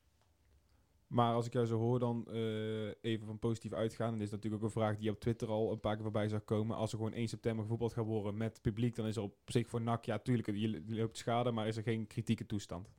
Maar 1.06 1.34
als 1.34 1.46
ik 1.46 1.52
jou 1.52 1.66
zo 1.66 1.78
hoor, 1.78 1.98
dan 1.98 2.26
uh, 2.28 2.88
even 3.00 3.26
van 3.26 3.38
positief 3.38 3.72
uitgaan. 3.72 4.12
En 4.12 4.18
dit 4.18 4.26
is 4.26 4.30
natuurlijk 4.30 4.62
ook 4.62 4.68
een 4.68 4.80
vraag 4.80 4.96
die 4.96 5.10
op 5.10 5.20
Twitter 5.20 5.48
al 5.48 5.72
een 5.72 5.80
paar 5.80 5.94
keer 5.94 6.02
voorbij 6.02 6.28
zou 6.28 6.40
komen. 6.40 6.76
Als 6.76 6.92
er 6.92 6.98
gewoon 6.98 7.12
1 7.12 7.28
september 7.28 7.62
gevoetbald 7.62 7.92
gaat 7.92 8.04
worden 8.04 8.36
met 8.36 8.62
publiek, 8.62 8.96
dan 8.96 9.06
is 9.06 9.16
er 9.16 9.22
op 9.22 9.34
zich 9.44 9.68
voor 9.68 9.80
NAC, 9.80 10.04
ja, 10.04 10.18
tuurlijk, 10.18 10.50
je 10.54 10.82
loopt 10.86 11.16
schade, 11.16 11.50
maar 11.50 11.66
is 11.66 11.76
er 11.76 11.82
geen 11.82 12.06
kritieke 12.06 12.46
toestand. 12.46 12.90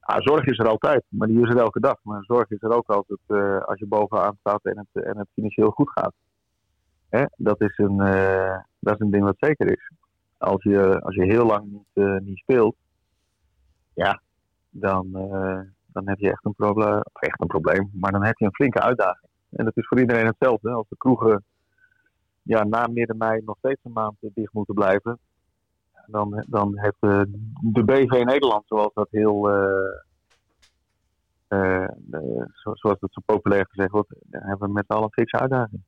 Ah, 0.00 0.20
zorg 0.20 0.46
is 0.46 0.58
er 0.58 0.68
altijd, 0.68 1.04
maar 1.08 1.28
die 1.28 1.40
is 1.40 1.50
er 1.50 1.58
elke 1.58 1.80
dag. 1.80 1.98
Maar 2.02 2.24
zorg 2.24 2.50
is 2.50 2.62
er 2.62 2.76
ook 2.76 2.88
altijd 2.88 3.20
uh, 3.26 3.60
als 3.60 3.78
je 3.78 3.86
bovenaan 3.86 4.36
staat 4.40 4.64
en 4.64 4.78
het, 4.78 5.04
en 5.04 5.18
het 5.18 5.28
financieel 5.34 5.70
goed 5.70 5.90
gaat. 5.90 6.14
Hè? 7.08 7.24
Dat, 7.36 7.60
is 7.60 7.78
een, 7.78 8.00
uh, 8.00 8.58
dat 8.78 8.94
is 8.94 9.00
een 9.00 9.10
ding 9.10 9.24
wat 9.24 9.36
zeker 9.38 9.70
is. 9.70 9.90
Als 10.38 10.62
je, 10.62 11.00
als 11.00 11.14
je 11.14 11.24
heel 11.24 11.46
lang 11.46 11.70
niet, 11.70 11.88
uh, 11.94 12.18
niet 12.20 12.38
speelt, 12.38 12.76
ja, 13.94 14.20
dan, 14.70 15.12
dan 15.86 16.08
heb 16.08 16.18
je 16.18 16.30
echt 16.30 16.44
een, 16.44 16.54
probleem, 16.54 17.02
echt 17.12 17.40
een 17.40 17.46
probleem. 17.46 17.90
Maar 17.92 18.12
dan 18.12 18.24
heb 18.24 18.38
je 18.38 18.44
een 18.44 18.54
flinke 18.54 18.80
uitdaging. 18.80 19.30
En 19.50 19.64
dat 19.64 19.76
is 19.76 19.86
voor 19.86 20.00
iedereen 20.00 20.26
hetzelfde. 20.26 20.70
Als 20.70 20.88
de 20.88 20.96
kroegen 20.96 21.44
ja, 22.42 22.64
na 22.64 22.86
midden 22.86 23.16
mei 23.16 23.42
nog 23.44 23.56
steeds 23.58 23.80
een 23.84 23.92
maand 23.92 24.16
dicht 24.20 24.52
moeten 24.52 24.74
blijven, 24.74 25.18
dan, 26.06 26.44
dan 26.48 26.78
heeft 26.78 26.96
uh, 27.00 27.22
de 27.60 27.84
BV 27.84 28.24
Nederland, 28.24 28.62
zoals 28.66 28.94
dat 28.94 29.08
heel, 29.10 29.42
zo, 32.52 32.74
zoals 32.74 32.98
dat 32.98 33.12
zo 33.12 33.20
populair 33.24 33.66
gezegd 33.68 33.90
wordt, 33.90 34.14
hebben 34.30 34.68
we 34.68 34.72
met 34.72 34.84
z'n 34.86 34.92
allen 34.92 35.04
een 35.04 35.12
fikse 35.12 35.38
uitdaging. 35.38 35.82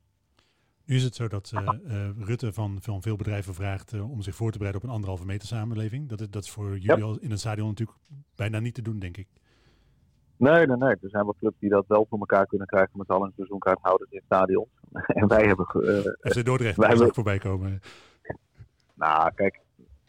Nu 0.90 0.96
is 0.96 1.04
het 1.04 1.14
zo 1.14 1.28
dat 1.28 1.52
Rutte 2.18 2.52
van, 2.52 2.78
van 2.80 3.02
veel 3.02 3.16
bedrijven 3.16 3.54
vraagt 3.54 4.00
om 4.00 4.22
zich 4.22 4.34
voor 4.34 4.50
te 4.50 4.58
bereiden 4.58 4.82
op 4.82 4.88
een 4.88 4.94
anderhalve 4.94 5.26
meter 5.26 5.48
samenleving. 5.48 6.08
Dat 6.08 6.20
is, 6.20 6.30
dat 6.30 6.44
is 6.44 6.50
voor 6.50 6.78
jullie 6.78 7.04
al 7.04 7.18
in 7.20 7.30
het 7.30 7.38
stadion 7.38 7.68
natuurlijk 7.68 7.98
bijna 8.36 8.58
niet 8.58 8.74
te 8.74 8.82
doen, 8.82 8.98
denk 8.98 9.16
ik. 9.16 9.26
Nee, 10.36 10.66
nee, 10.66 10.76
nee. 10.76 10.90
Er 10.90 11.10
zijn 11.10 11.24
wel 11.24 11.34
clubs 11.38 11.56
die 11.58 11.70
dat 11.70 11.84
wel 11.86 12.06
voor 12.08 12.18
elkaar 12.18 12.46
kunnen 12.46 12.66
krijgen 12.66 12.98
met 12.98 13.08
al 13.08 13.22
hun 13.22 13.32
seizoenkaarthouders 13.36 14.10
in 14.10 14.22
stadions. 14.24 14.68
en 15.06 15.28
wij 15.28 15.46
hebben... 15.46 15.66
eh, 15.66 16.30
FC 16.30 16.44
Dordrecht 16.44 16.76
wij 16.76 16.88
hebben- 16.88 17.06
ook 17.06 17.14
voorbij 17.14 17.38
komen. 17.38 17.80
Nou, 18.94 19.30
kijk, 19.34 19.60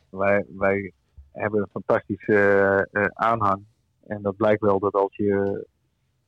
wij, 0.10 0.46
wij 0.58 0.92
hebben 1.32 1.62
een 1.62 1.70
fantastische 1.72 2.36
eh, 2.92 3.04
eh, 3.04 3.10
aanhang. 3.14 3.64
En 4.08 4.22
dat 4.22 4.36
blijkt 4.36 4.62
wel 4.62 4.80
dat 4.80 4.94
als 4.94 5.16
je 5.16 5.68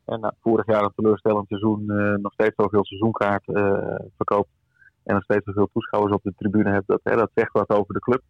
eh, 0.05 0.17
na 0.17 0.33
vorig 0.41 0.65
jaar 0.65 0.83
een 0.83 0.93
teleurstellend 0.95 1.48
seizoen 1.48 1.89
eh, 1.89 2.13
nog 2.13 2.33
steeds 2.33 2.55
zoveel 2.55 2.86
seizoenkaart 2.86 3.48
eh, 3.48 3.95
verkoopt. 4.15 4.50
En 5.03 5.13
nog 5.13 5.24
steeds 5.24 5.45
zoveel 5.45 5.69
toeschouwers 5.74 6.13
op 6.13 6.24
de 6.24 6.33
tribune 6.38 6.69
hebt. 6.69 6.88
Dat, 6.88 7.00
hè, 7.03 7.15
dat 7.15 7.31
zegt 7.33 7.51
wat 7.51 7.69
over 7.69 7.93
de 7.93 8.00
club. 8.00 8.22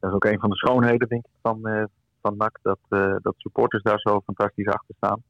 Dat 0.00 0.10
is 0.10 0.16
ook 0.16 0.24
een 0.24 0.40
van 0.40 0.50
de 0.50 0.56
schoonheden, 0.56 1.08
denk 1.08 1.24
ik, 1.24 1.32
van, 1.42 1.66
eh 1.66 1.84
van 2.24 2.36
NAC. 2.36 2.58
Dat, 2.62 2.78
eh, 2.88 3.16
dat 3.22 3.34
supporters 3.36 3.82
daar 3.82 3.98
zo 3.98 4.20
fantastisch 4.20 4.66
achter 4.66 4.94
staan. 4.96 5.22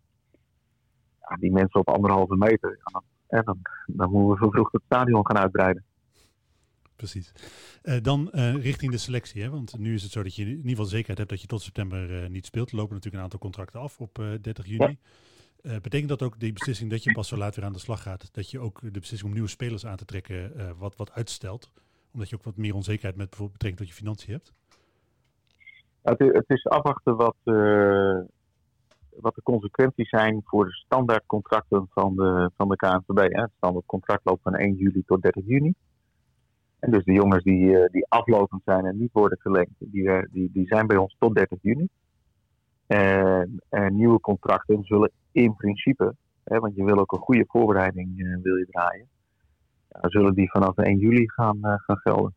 Ja, 1.20 1.37
die 1.37 1.52
mensen 1.52 1.80
op 1.80 1.88
anderhalve 1.88 2.37
meter. 2.37 2.78
Ja, 2.84 3.00
dan, 3.40 3.44
dan, 3.44 3.58
dan 3.87 4.11
moeten 4.11 4.30
we 4.30 4.37
vervroegd 4.37 4.73
het 4.73 4.82
stadion 4.84 5.26
gaan 5.26 5.38
uitbreiden. 5.38 5.84
Precies. 6.96 7.32
Eh, 7.82 7.96
dan 8.02 8.30
eh, 8.30 8.62
richting 8.62 8.92
de 8.92 8.99
selectie. 8.99 9.42
Hè? 9.42 9.50
Want 9.50 9.78
nu 9.78 9.94
is 9.94 10.02
het 10.02 10.12
zo 10.12 10.23
dat 10.23 10.34
je 10.34 10.42
in 10.42 10.49
ieder 10.49 10.70
geval 10.70 10.84
zekerheid 10.84 11.18
hebt 11.18 11.30
dat 11.30 11.40
je 11.40 11.46
tot 11.46 11.62
september 11.62 12.23
eh, 12.23 12.28
niet 12.28 12.46
speelt. 12.46 12.70
Er 12.70 12.76
lopen 12.76 12.94
natuurlijk 12.94 13.16
een 13.16 13.23
aantal 13.23 13.38
contracten 13.38 13.80
af 13.80 14.00
op 14.00 14.18
eh, 14.18 14.26
30 14.40 14.66
juni. 14.66 14.99
Eh, 15.64 15.73
betekent 15.83 16.09
dat 16.09 16.23
ook 16.23 16.40
die 16.40 16.52
beslissing 16.52 16.90
dat 16.90 17.02
je 17.02 17.12
pas 17.12 17.28
zo 17.28 17.37
laat 17.37 17.56
weer 17.56 17.64
aan 17.64 17.73
de 17.73 17.78
slag 17.78 18.02
gaat, 18.02 18.35
dat 18.35 18.50
je 18.50 18.59
ook 18.59 18.80
de 18.80 19.00
beslissing 19.00 19.23
om 19.23 19.33
nieuwe 19.33 19.49
spelers 19.49 19.87
aan 19.87 19.97
te 19.97 20.04
trekken 20.04 20.56
eh, 20.56 20.71
wat, 20.78 20.97
wat 20.97 21.12
uitstelt? 21.12 21.71
Omdat 22.12 22.28
je 22.28 22.37
ook 22.37 22.42
wat 22.42 22.56
meer 22.56 22.75
onzekerheid 22.75 23.16
met 23.16 23.28
bijvoorbeeld 23.28 23.59
betrekking 23.59 23.88
tot 23.88 23.97
je 23.97 24.02
financiën 24.02 24.33
hebt? 24.33 24.52
Het, 26.02 26.18
het 26.18 26.44
is 26.47 26.66
afwachten 26.66 27.16
wat, 27.16 27.37
eh, 27.44 28.18
wat 29.21 29.35
de 29.35 29.42
consequenties 29.42 30.09
zijn 30.09 30.40
voor 30.44 30.64
de 30.64 30.73
standaardcontracten 30.73 31.87
van 31.90 32.16
de, 32.16 32.50
van 32.56 32.68
de 32.68 32.76
KNVB. 32.76 33.33
Hè. 33.33 33.40
Het 33.40 33.52
standaardcontract 33.56 34.25
loopt 34.25 34.42
van 34.42 34.54
1 34.54 34.75
juli 34.75 35.02
tot 35.06 35.23
30 35.23 35.47
juni. 35.47 35.75
En 36.78 36.90
dus 36.90 37.04
de 37.04 37.12
jongens 37.12 37.44
die, 37.44 37.88
die 37.90 38.06
aflopend 38.09 38.62
zijn 38.64 38.85
en 38.85 38.99
niet 38.99 39.12
worden 39.12 39.38
verlengd, 39.38 39.73
die, 39.78 40.28
die, 40.30 40.50
die 40.52 40.66
zijn 40.66 40.87
bij 40.87 40.97
ons 40.97 41.16
tot 41.18 41.35
30 41.35 41.59
juni. 41.62 41.88
En, 42.86 43.62
en 43.68 43.94
nieuwe 43.96 44.20
contracten 44.20 44.84
zullen 44.84 45.10
in 45.32 45.56
principe, 45.56 46.14
hè, 46.44 46.58
want 46.58 46.76
je 46.76 46.84
wil 46.84 46.98
ook 46.98 47.12
een 47.12 47.18
goede 47.18 47.44
voorbereiding 47.48 48.20
eh, 48.20 48.42
wil 48.42 48.56
je 48.56 48.66
draaien, 48.70 49.08
ja, 49.88 49.98
zullen 50.08 50.34
die 50.34 50.50
vanaf 50.50 50.76
1 50.76 50.98
juli 50.98 51.30
gaan, 51.30 51.58
eh, 51.64 51.74
gaan 51.76 51.96
gelden. 51.98 52.34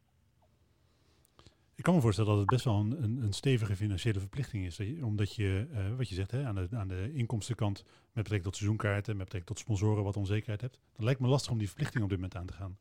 Ik 1.76 1.84
kan 1.84 1.94
me 1.96 2.02
voorstellen 2.02 2.30
dat 2.30 2.40
het 2.40 2.50
best 2.50 2.66
wel 2.66 2.80
een, 2.80 3.04
een, 3.04 3.20
een 3.24 3.34
stevige 3.34 3.76
financiële 3.76 4.20
verplichting 4.20 4.66
is. 4.66 4.78
Je- 4.78 5.06
omdat 5.06 5.36
je, 5.36 5.68
eh, 5.74 5.80
wat 5.98 6.10
je 6.10 6.16
zegt, 6.16 6.32
hè, 6.32 6.46
aan, 6.46 6.56
de, 6.56 6.68
aan 6.72 6.88
de 6.88 7.12
inkomstenkant 7.14 7.84
met 7.84 8.14
betrekking 8.14 8.44
tot 8.44 8.56
seizoenkaarten, 8.56 9.18
met 9.18 9.26
betrekking 9.26 9.56
tot 9.56 9.60
sponsoren 9.66 10.04
wat 10.04 10.18
onzekerheid 10.18 10.62
hebt. 10.62 10.80
Dan 10.96 11.06
lijkt 11.06 11.20
me 11.20 11.28
lastig 11.28 11.52
om 11.52 11.58
die 11.58 11.68
verplichting 11.68 12.04
op 12.04 12.10
dit 12.10 12.18
moment 12.18 12.38
aan 12.38 12.46
te 12.46 12.54
gaan. 12.54 12.78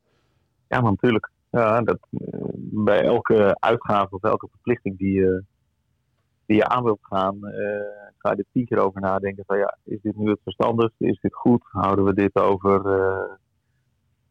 Ja, 0.68 0.80
maar 0.80 0.90
natuurlijk. 0.90 1.30
Ja, 1.50 1.82
dat, 1.82 1.98
bij 2.86 3.02
elke 3.02 3.56
uitgave 3.60 4.14
of 4.14 4.22
elke 4.22 4.48
verplichting 4.50 4.98
die 4.98 5.12
je, 5.12 5.44
die 6.46 6.56
je 6.56 6.66
aan 6.66 6.84
wilt 6.84 6.98
gaan, 7.02 7.46
eh, 7.46 8.10
ga 8.16 8.30
je 8.30 8.36
er 8.36 8.44
tien 8.52 8.66
keer 8.66 8.78
over 8.78 9.00
nadenken. 9.00 9.44
Van 9.46 9.58
ja, 9.58 9.78
is 9.84 10.00
dit 10.00 10.16
nu 10.16 10.30
het 10.30 10.40
verstandigste? 10.42 11.06
Is 11.06 11.20
dit 11.20 11.34
goed? 11.34 11.62
Houden 11.64 12.04
we 12.04 12.14
dit 12.14 12.34
over, 12.34 13.00
eh, 13.00 13.34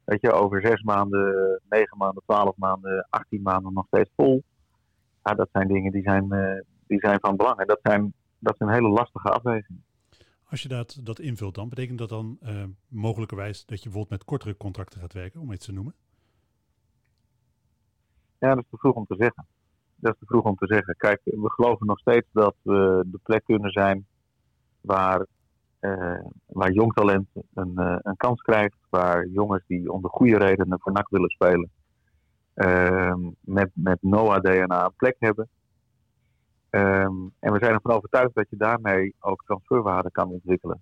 weet 0.03 0.21
je, 0.21 0.31
over 0.31 0.61
zes 0.61 0.81
maanden, 0.81 1.61
negen 1.69 1.97
maanden, 1.97 2.23
twaalf 2.25 2.57
maanden, 2.57 3.07
achttien 3.09 3.41
maanden 3.41 3.73
nog 3.73 3.85
steeds 3.87 4.11
vol? 4.15 4.43
Ja, 5.23 5.33
dat 5.33 5.49
zijn 5.51 5.67
dingen 5.67 5.91
die 5.91 6.03
zijn, 6.03 6.31
eh, 6.31 6.61
die 6.87 6.99
zijn 6.99 7.19
van 7.19 7.35
belang. 7.35 7.59
En 7.59 7.67
dat 7.67 7.79
zijn, 7.81 8.13
dat 8.39 8.57
zijn 8.57 8.69
hele 8.69 8.89
lastige 8.89 9.29
afwegingen. 9.29 9.83
Als 10.49 10.61
je 10.61 10.67
dat, 10.67 10.99
dat 11.03 11.19
invult 11.19 11.55
dan, 11.55 11.69
betekent 11.69 11.97
dat 11.97 12.09
dan 12.09 12.37
eh, 12.41 12.63
mogelijkerwijs 12.87 13.65
dat 13.65 13.77
je 13.77 13.83
bijvoorbeeld 13.83 14.19
met 14.19 14.23
kortere 14.23 14.57
contracten 14.57 14.99
gaat 14.99 15.13
werken, 15.13 15.41
om 15.41 15.51
iets 15.51 15.65
te 15.65 15.71
noemen? 15.71 15.95
Ja, 18.39 18.49
dat 18.49 18.63
is 18.63 18.69
te 18.69 18.77
vroeg 18.77 18.95
om 18.95 19.05
te 19.05 19.15
zeggen. 19.17 19.47
Dat 19.95 20.13
is 20.13 20.19
te 20.19 20.25
vroeg 20.25 20.43
om 20.43 20.55
te 20.55 20.67
zeggen. 20.67 20.95
Kijk, 20.97 21.21
we 21.23 21.51
geloven 21.51 21.87
nog 21.87 21.99
steeds 21.99 22.27
dat 22.31 22.55
we 22.61 23.03
de 23.05 23.19
plek 23.23 23.43
kunnen 23.43 23.71
zijn 23.71 24.05
waar, 24.81 25.25
eh, 25.79 26.19
waar 26.45 26.71
jong 26.71 26.93
talent 26.93 27.27
een, 27.53 27.77
eh, 27.77 27.97
een 28.01 28.17
kans 28.17 28.41
krijgt. 28.41 28.77
Waar 28.89 29.27
jongens 29.27 29.63
die 29.67 29.91
om 29.91 30.01
de 30.01 30.07
goede 30.07 30.37
redenen 30.37 30.79
voor 30.79 30.91
NAC 30.91 31.09
willen 31.09 31.29
spelen, 31.29 31.69
ehm, 32.53 33.19
met, 33.39 33.69
met 33.73 34.01
NOAH-DNA 34.01 34.85
een 34.85 34.95
plek 34.95 35.15
hebben. 35.19 35.49
Ehm, 36.69 37.15
en 37.39 37.53
we 37.53 37.59
zijn 37.59 37.73
ervan 37.73 37.95
overtuigd 37.95 38.35
dat 38.35 38.49
je 38.49 38.57
daarmee 38.57 39.15
ook 39.19 39.43
transferwaarde 39.45 40.11
kan 40.11 40.29
ontwikkelen. 40.29 40.81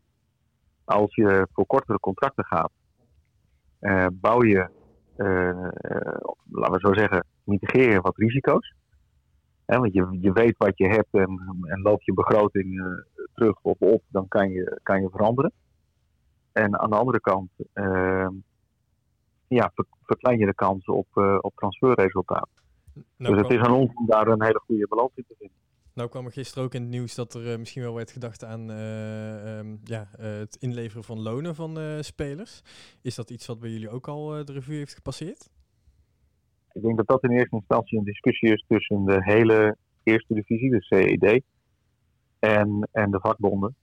Als 0.83 1.15
je 1.15 1.47
voor 1.51 1.65
kortere 1.65 1.99
contracten 1.99 2.45
gaat, 2.45 2.71
eh, 3.79 4.07
bouw 4.13 4.43
je, 4.43 4.69
laten 6.51 6.73
we 6.73 6.79
zo 6.79 6.93
zeggen, 6.93 7.25
mitigeer 7.43 7.91
je 7.91 8.01
wat 8.01 8.17
risico's. 8.17 8.73
Hè, 9.65 9.77
want 9.77 9.93
je, 9.93 10.17
je 10.21 10.31
weet 10.31 10.57
wat 10.57 10.77
je 10.77 10.87
hebt 10.87 11.13
en, 11.13 11.39
en 11.61 11.81
loopt 11.81 12.05
je 12.05 12.13
begroting 12.13 12.79
eh, 12.79 12.85
terug 13.33 13.59
of 13.61 13.79
op, 13.79 14.03
dan 14.07 14.27
kan 14.27 14.49
je, 14.49 14.79
kan 14.83 15.01
je 15.01 15.09
veranderen. 15.09 15.51
En 16.51 16.79
aan 16.79 16.89
de 16.89 16.95
andere 16.95 17.19
kant 17.19 17.49
eh, 17.73 18.27
ja, 19.47 19.71
ver- 19.73 19.85
verklein 20.01 20.37
je 20.37 20.45
de 20.45 20.53
kans 20.53 20.85
op, 20.85 21.07
eh, 21.13 21.37
op 21.41 21.55
transferresultaat. 21.55 22.49
Nou, 23.17 23.33
dus 23.33 23.43
het 23.43 23.51
is 23.51 23.59
aan 23.59 23.73
ons 23.73 23.93
om 23.93 24.05
daar 24.05 24.27
een 24.27 24.43
hele 24.43 24.61
goede 24.65 24.87
balans 24.87 25.11
in 25.15 25.25
te 25.27 25.35
vinden. 25.37 25.57
nou 25.93 26.09
kwam 26.09 26.25
er 26.25 26.31
gisteren 26.31 26.63
ook 26.63 26.73
in 26.73 26.81
het 26.81 26.89
nieuws 26.89 27.15
dat 27.15 27.33
er 27.33 27.51
eh, 27.51 27.57
misschien 27.57 27.81
wel 27.81 27.93
werd 27.93 28.11
gedacht 28.11 28.43
aan 28.43 28.71
eh, 28.71 29.59
ehm, 29.59 29.75
ja, 29.83 30.07
het 30.17 30.55
inleveren 30.55 31.03
van 31.03 31.21
lonen 31.21 31.55
van 31.55 32.03
spelers. 32.03 32.61
Is 33.01 33.15
dat 33.15 33.29
iets 33.29 33.47
wat 33.47 33.59
bij 33.59 33.69
jullie 33.69 33.89
ook 33.89 34.07
al 34.07 34.45
de 34.45 34.53
revue 34.53 34.77
heeft 34.77 34.93
gepasseerd? 34.93 35.49
Ik 36.73 36.81
denk 36.81 36.97
dat 36.97 37.07
dat 37.07 37.23
in 37.23 37.31
eerste 37.31 37.55
instantie 37.55 37.97
een 37.97 38.03
discussie 38.03 38.53
is 38.53 38.65
tussen 38.67 39.05
de 39.05 39.23
hele 39.23 39.77
eerste 40.03 40.33
divisie, 40.33 40.69
de 40.69 40.81
CED, 40.81 41.43
en, 42.39 42.89
en 42.91 43.11
de 43.11 43.19
vakbonden. 43.19 43.75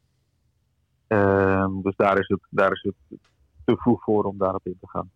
Ehm, 1.06 1.80
dus 1.82 1.97
daar 1.97 2.18
is, 2.18 2.28
het, 2.28 2.40
daar 2.50 2.73
is 2.73 2.82
het 2.82 3.18
te 3.64 3.76
vroeg 3.76 4.02
voor 4.02 4.25
om 4.25 4.38
daarop 4.38 4.66
in 4.66 4.76
te 4.80 4.88
gaan. 4.88 5.11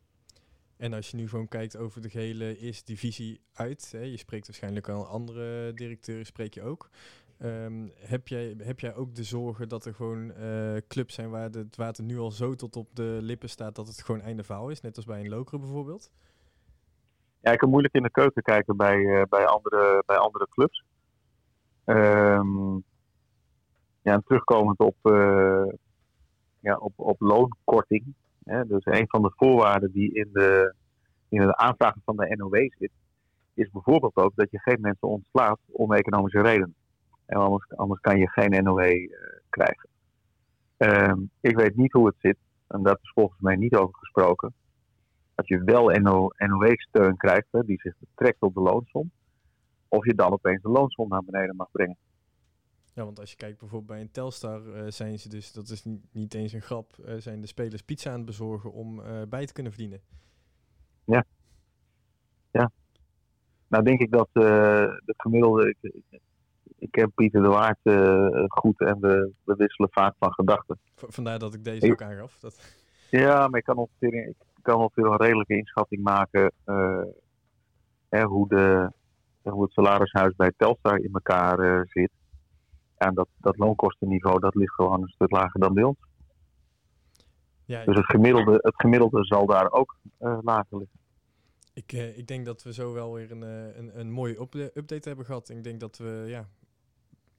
En 0.76 0.93
als 0.93 1.11
je 1.11 1.16
nu 1.16 1.28
gewoon 1.28 1.49
kijkt 1.49 1.76
over 1.76 2.02
de 2.02 2.11
gehele 2.11 2.59
eerste 2.59 2.85
divisie 2.85 3.40
uit, 3.52 3.93
hè, 3.93 4.02
je 4.02 4.16
spreekt 4.16 4.47
waarschijnlijk 4.47 4.88
al 4.88 5.07
andere 5.07 5.73
directeuren, 5.75 6.26
spreek 6.26 6.54
je 6.54 6.62
ook. 6.62 6.90
Ehm, 7.38 7.88
heb, 7.95 8.28
jij, 8.28 8.54
heb 8.59 8.81
jij 8.81 8.95
ook 8.95 9.14
de 9.14 9.25
zorgen 9.25 9.69
dat 9.69 9.85
er 9.85 9.95
gewoon 9.95 10.33
eh, 10.33 10.76
clubs 10.88 11.14
zijn 11.14 11.31
waar 11.31 11.50
het 11.50 11.76
water 11.76 12.04
nu 12.04 12.19
al 12.19 12.31
zo 12.31 12.54
tot 12.54 12.76
op 12.76 12.88
de 12.93 13.19
lippen 13.21 13.49
staat 13.49 13.75
dat 13.75 13.87
het 13.87 14.02
gewoon 14.02 14.21
einde 14.21 14.45
verhaal 14.45 14.69
is, 14.69 14.81
net 14.81 14.97
als 14.97 15.04
bij 15.04 15.21
een 15.21 15.28
Lokeren 15.28 15.61
bijvoorbeeld? 15.61 16.11
Ja, 17.44 17.50
ik 17.52 17.58
kan 17.58 17.68
moeilijk 17.68 17.94
in 17.94 18.02
de 18.02 18.10
keuken 18.10 18.42
kijken 18.42 18.76
bij, 18.76 19.06
eh, 19.06 19.22
bij, 19.28 19.46
andere, 19.46 20.02
bij 20.06 20.16
andere 20.16 20.46
clubs. 20.50 20.84
Ehm, 21.84 22.74
ja, 24.02 24.12
en 24.12 24.22
terugkomend 24.24 24.78
op, 24.78 24.96
eh, 25.02 25.64
ja, 26.60 26.76
op, 26.76 26.92
op 26.96 27.20
loonkorting. 27.20 28.14
Hè, 28.44 28.66
dus 28.66 28.84
een 28.84 29.08
van 29.08 29.22
de 29.22 29.32
voorwaarden 29.36 29.92
die 29.92 30.14
in 30.14 30.28
de, 30.32 30.74
in 31.28 31.40
de 31.40 31.56
aanvragen 31.56 32.02
van 32.04 32.16
de 32.16 32.36
NOW 32.36 32.70
zit, 32.78 32.92
is 33.54 33.70
bijvoorbeeld 33.70 34.16
ook 34.16 34.32
dat 34.34 34.50
je 34.50 34.58
geen 34.58 34.80
mensen 34.80 35.08
ontslaat 35.08 35.58
om 35.66 35.92
economische 35.92 36.42
redenen. 36.42 36.74
En 37.26 37.36
anders, 37.36 37.76
anders 37.76 38.00
kan 38.00 38.18
je 38.18 38.30
geen 38.30 38.64
NOW 38.64 38.80
eh, 38.80 39.10
krijgen. 39.48 39.88
Ehm, 40.76 41.20
ik 41.40 41.56
weet 41.56 41.76
niet 41.76 41.92
hoe 41.92 42.06
het 42.06 42.16
zit, 42.18 42.38
en 42.68 42.82
daar 42.82 42.98
is 43.02 43.12
volgens 43.14 43.40
mij 43.40 43.56
niet 43.56 43.74
over 43.74 43.94
gesproken 43.94 44.54
dat 45.35 45.49
je 45.49 45.62
wel 45.64 45.91
NO, 45.91 46.29
NOW-steun 46.37 47.17
krijgt, 47.17 47.47
hè, 47.50 47.64
die 47.64 47.81
zich 47.81 47.95
betrekt 47.99 48.43
op 48.43 48.55
de 48.55 48.61
loonsom, 48.61 49.11
of 49.88 50.05
je 50.05 50.14
dan 50.14 50.33
opeens 50.33 50.62
de 50.62 50.69
loonsom 50.69 51.09
naar 51.09 51.25
beneden 51.25 51.57
mag 51.57 51.71
brengen. 51.71 51.97
Ja, 52.95 53.05
want 53.05 53.21
als 53.21 53.31
je 53.31 53.37
kijkt 53.37 53.59
bijvoorbeeld 53.59 53.91
bij 53.91 54.00
een 54.00 54.11
Telstar 54.11 54.75
eh, 54.75 54.91
zijn 54.91 55.19
ze 55.19 55.29
dus, 55.29 55.53
dat 55.53 55.69
is 55.69 55.85
niet, 56.12 56.35
eens 56.35 56.53
een 56.53 56.62
grap, 56.62 56.99
eh, 57.05 57.14
zijn 57.19 57.41
de 57.41 57.47
spelers 57.47 57.83
pizza 57.83 58.11
aan 58.11 58.17
het 58.17 58.25
bezorgen 58.26 58.73
om 58.73 59.00
eh, 59.00 59.23
bij 59.29 59.47
te 59.47 59.53
kunnen 59.53 59.73
verdienen. 59.73 60.00
Nou 63.69 63.85
denk 63.87 64.00
ik 64.00 64.11
dat 64.11 64.29
de 64.33 65.14
gemiddelde, 65.17 65.69
ik, 65.69 65.93
ik, 66.11 66.21
ik 66.79 66.91
ken 66.91 67.12
Pieter 67.12 67.43
de 67.43 67.49
Waard 67.49 67.79
goed 68.49 68.81
en 68.81 69.00
we, 69.00 69.33
we 69.45 69.55
wisselen 69.55 69.91
vaak 69.93 70.14
van 70.19 70.33
gedachten. 70.33 70.79
Vandaar 70.95 71.38
dat 71.38 71.55
ik 71.55 71.64
deze 71.64 71.87
Ik- 71.87 71.93
ook 71.93 72.03
aangaf. 72.03 72.38
Dat, 72.38 72.76
Ja, 73.11 73.49
maar 73.49 73.59
ik 73.59 73.64
kan 73.64 73.76
ongeveer, 73.76 74.29
ik 74.29 74.37
kan 74.64 74.80
ongeveer 74.80 75.04
een 75.04 75.16
redelijke 75.16 75.56
inschatting 75.56 76.02
maken 76.02 76.52
eh, 76.64 77.02
hè, 78.09 78.23
hoe, 78.23 78.49
de, 78.49 78.90
hoe 79.42 79.62
het 79.62 79.73
salarishuis 79.73 80.35
bij 80.37 80.52
Telstar 80.56 80.99
in 80.99 81.12
elkaar 81.12 81.59
eh, 81.59 81.80
zit. 81.85 82.11
En 82.97 83.14
dat, 83.14 83.28
dat 83.37 83.59
loonkostenniveau 83.59 84.40
dat 84.40 84.54
ligt 84.54 84.75
gewoon 84.75 85.02
een 85.02 85.09
stuk 85.09 85.30
lager 85.30 85.61
dan 85.61 85.75
bij 85.75 85.83
ons. 85.83 85.99
ja, 87.64 87.85
Dus 87.85 87.97
het 87.97 88.06
gemiddelde, 88.11 88.59
het 88.61 88.75
gemiddelde 88.76 89.25
zal 89.25 89.47
daar 89.47 89.71
ook 89.71 89.97
eh, 90.18 90.38
lager 90.42 90.78
liggen. 90.78 90.99
Ik, 91.75 91.92
eh, 91.92 92.18
ik 92.18 92.26
denk 92.26 92.44
dat 92.47 92.62
we 92.62 92.73
zo 92.73 92.92
wel 92.92 93.12
weer 93.12 93.30
een, 93.30 93.42
eh, 93.42 93.76
een, 93.76 93.99
een 94.00 94.11
mooie 94.11 94.40
upda- 94.40 94.71
update 94.75 95.09
hebben 95.09 95.25
gehad. 95.25 95.49
Ik 95.49 95.64
denk 95.64 95.80
dat 95.80 95.97
we 95.99 96.25
ja, 96.26 96.49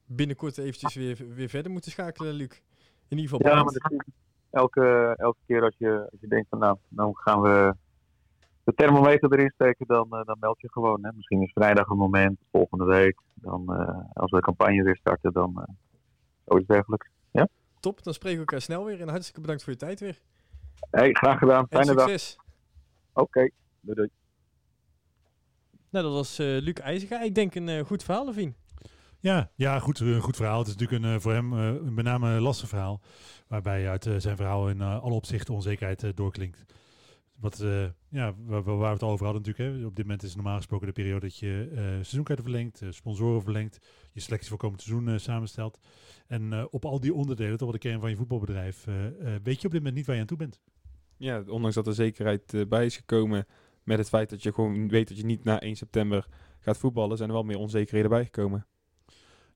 binnenkort 0.06 0.58
eventjes 0.58 0.96
weer, 0.96 1.34
weer 1.36 1.50
verder 1.50 1.72
moeten 1.72 1.92
schakelen, 1.92 2.34
Luc. 2.34 2.62
In 3.08 3.18
ieder 3.18 3.36
geval 3.38 3.52
Ja, 3.52 3.64
maar 3.64 3.74
dat 3.74 4.04
elke, 4.56 5.14
elke 5.18 5.40
keer 5.46 5.64
als 5.64 5.76
je, 5.78 6.08
als 6.12 6.20
je 6.22 6.28
denkt 6.28 6.50
van 6.50 6.60
nou, 6.60 6.78
dan 6.90 7.16
gaan 7.16 7.42
we 7.42 7.76
de 8.64 8.74
thermometer 8.74 9.34
erin 9.34 9.52
steken, 9.54 9.88
dan, 9.88 10.08
eh, 10.12 10.26
dan 10.26 10.38
meld 10.40 10.62
je 10.62 10.72
gewoon. 10.72 11.06
Hè. 11.06 11.12
Misschien 11.16 11.42
is 11.42 11.52
vrijdag 11.54 11.90
een 11.90 11.98
moment, 11.98 12.40
volgende 12.52 12.86
week. 12.86 13.20
Dan, 13.34 13.74
eh, 13.74 14.00
als 14.14 14.32
we 14.32 14.38
de 14.38 14.44
campagne 14.44 14.84
weer 14.84 14.98
starten, 14.98 15.34
dan 15.34 15.54
uh, 15.58 15.64
zoiets 16.46 16.68
dergelijks. 16.68 17.08
Top, 17.86 18.04
dan 18.04 18.14
spreken 18.14 18.40
we 18.40 18.46
elkaar 18.46 18.62
snel 18.62 18.86
weer. 18.86 19.02
En 19.02 19.10
hartstikke 19.10 19.42
bedankt 19.42 19.64
voor 19.64 19.74
je 19.74 19.80
tijd 19.80 20.00
weer. 20.00 20.20
Hey, 20.92 21.14
graag 21.14 21.38
gedaan. 21.38 21.66
En 21.70 21.78
Fijne 21.78 21.96
dag. 21.96 22.10
succes. 22.10 22.40
Oké, 23.14 23.50
doei 23.82 23.96
doei. 23.96 24.10
Nou, 25.90 26.06
dat 26.06 26.14
was 26.14 26.40
eh 26.40 26.46
Luc 26.46 26.74
IJzega. 26.74 27.22
Ik 27.22 27.36
denk 27.36 27.56
een 27.56 27.70
eh, 27.70 27.86
goed 27.86 28.04
verhaal, 28.04 28.26
Levien. 28.26 28.56
Ja, 29.26 29.52
ja 29.56 29.80
goed, 29.80 30.00
een 30.00 30.22
goed 30.22 30.36
verhaal. 30.36 30.60
Het 30.60 30.68
is 30.68 30.76
natuurlijk 30.76 31.04
een, 31.04 31.14
eh, 31.14 31.20
voor 31.20 31.32
hem 31.32 31.54
eh, 31.54 31.66
een 31.68 31.94
met 31.94 32.06
name 32.06 32.40
lastig 32.40 32.70
verhaal. 32.70 33.02
Waarbij 33.48 33.90
uit 33.90 34.06
eh, 34.06 34.14
zijn 34.18 34.36
verhaal 34.36 34.70
in 34.70 34.82
eh, 34.82 35.04
alle 35.04 35.14
opzichten 35.14 35.54
onzekerheid 35.54 36.04
eh, 36.04 36.10
doorklinkt. 36.16 36.66
Wat, 37.40 37.60
eh, 37.60 37.86
ja, 38.10 38.34
waar, 38.46 38.64
we 38.80 38.86
het 38.86 39.04
over 39.04 39.26
hadden 39.26 39.44
natuurlijk. 39.44 39.80
Hè. 39.80 39.86
Op 39.86 39.96
dit 39.96 40.06
moment 40.06 40.24
is 40.24 40.36
normaal 40.36 40.56
gesproken 40.58 40.88
de 40.88 40.94
periode 40.94 41.20
dat 41.20 41.38
je 41.38 41.72
eh 41.76 41.82
seizoenkaarten 41.84 42.46
verlengt, 42.46 42.82
eh, 42.82 42.92
sponsoren 42.92 43.42
verlengt, 43.42 43.80
je 44.12 44.20
selectie 44.20 44.50
voor 44.50 44.58
komend 44.58 44.82
seizoen 44.82 45.10
eh, 45.10 45.18
samenstelt. 45.18 45.80
En 46.28 46.54
eh, 46.54 46.66
op 46.70 46.86
al 46.86 47.00
die 47.00 47.14
onderdelen, 47.14 47.58
toch 47.58 47.70
wel 47.70 47.80
de 47.80 47.88
kern 47.88 48.00
van 48.00 48.10
je 48.10 48.16
voetbalbedrijf, 48.16 48.88
eh, 48.88 49.06
eh, 49.06 49.42
weet 49.44 49.62
je 49.62 49.68
op 49.68 49.74
dit 49.74 49.82
moment 49.82 49.96
niet 49.96 50.06
waar 50.06 50.16
je 50.16 50.22
aan 50.22 50.28
toe 50.28 50.38
bent. 50.38 50.62
Ja, 51.18 51.44
ondanks 51.48 51.76
dat 51.76 51.88
er 51.88 51.94
zekerheid 51.94 52.54
eh, 52.54 52.62
bij 52.68 52.86
is 52.86 52.96
gekomen 52.96 53.46
met 53.84 53.98
het 53.98 54.10
feit 54.10 54.30
dat 54.30 54.44
je 54.44 54.54
gewoon 54.54 54.88
weet 54.90 55.08
dat 55.08 55.18
je 55.18 55.26
niet 55.26 55.44
na 55.44 55.60
1 55.62 55.76
september 55.76 56.28
gaat 56.60 56.78
voetballen, 56.78 57.18
zijn 57.18 57.30
er 57.30 57.36
wel 57.36 57.44
meer 57.44 57.58
onzekerheden 57.58 58.10
bijgekomen. 58.10 58.66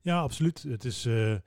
Ja, 0.01 0.19
absoluut. 0.21 0.63
Het 0.63 0.85
is 0.85 1.05
eh, 1.05 1.31
eh, 1.33 1.39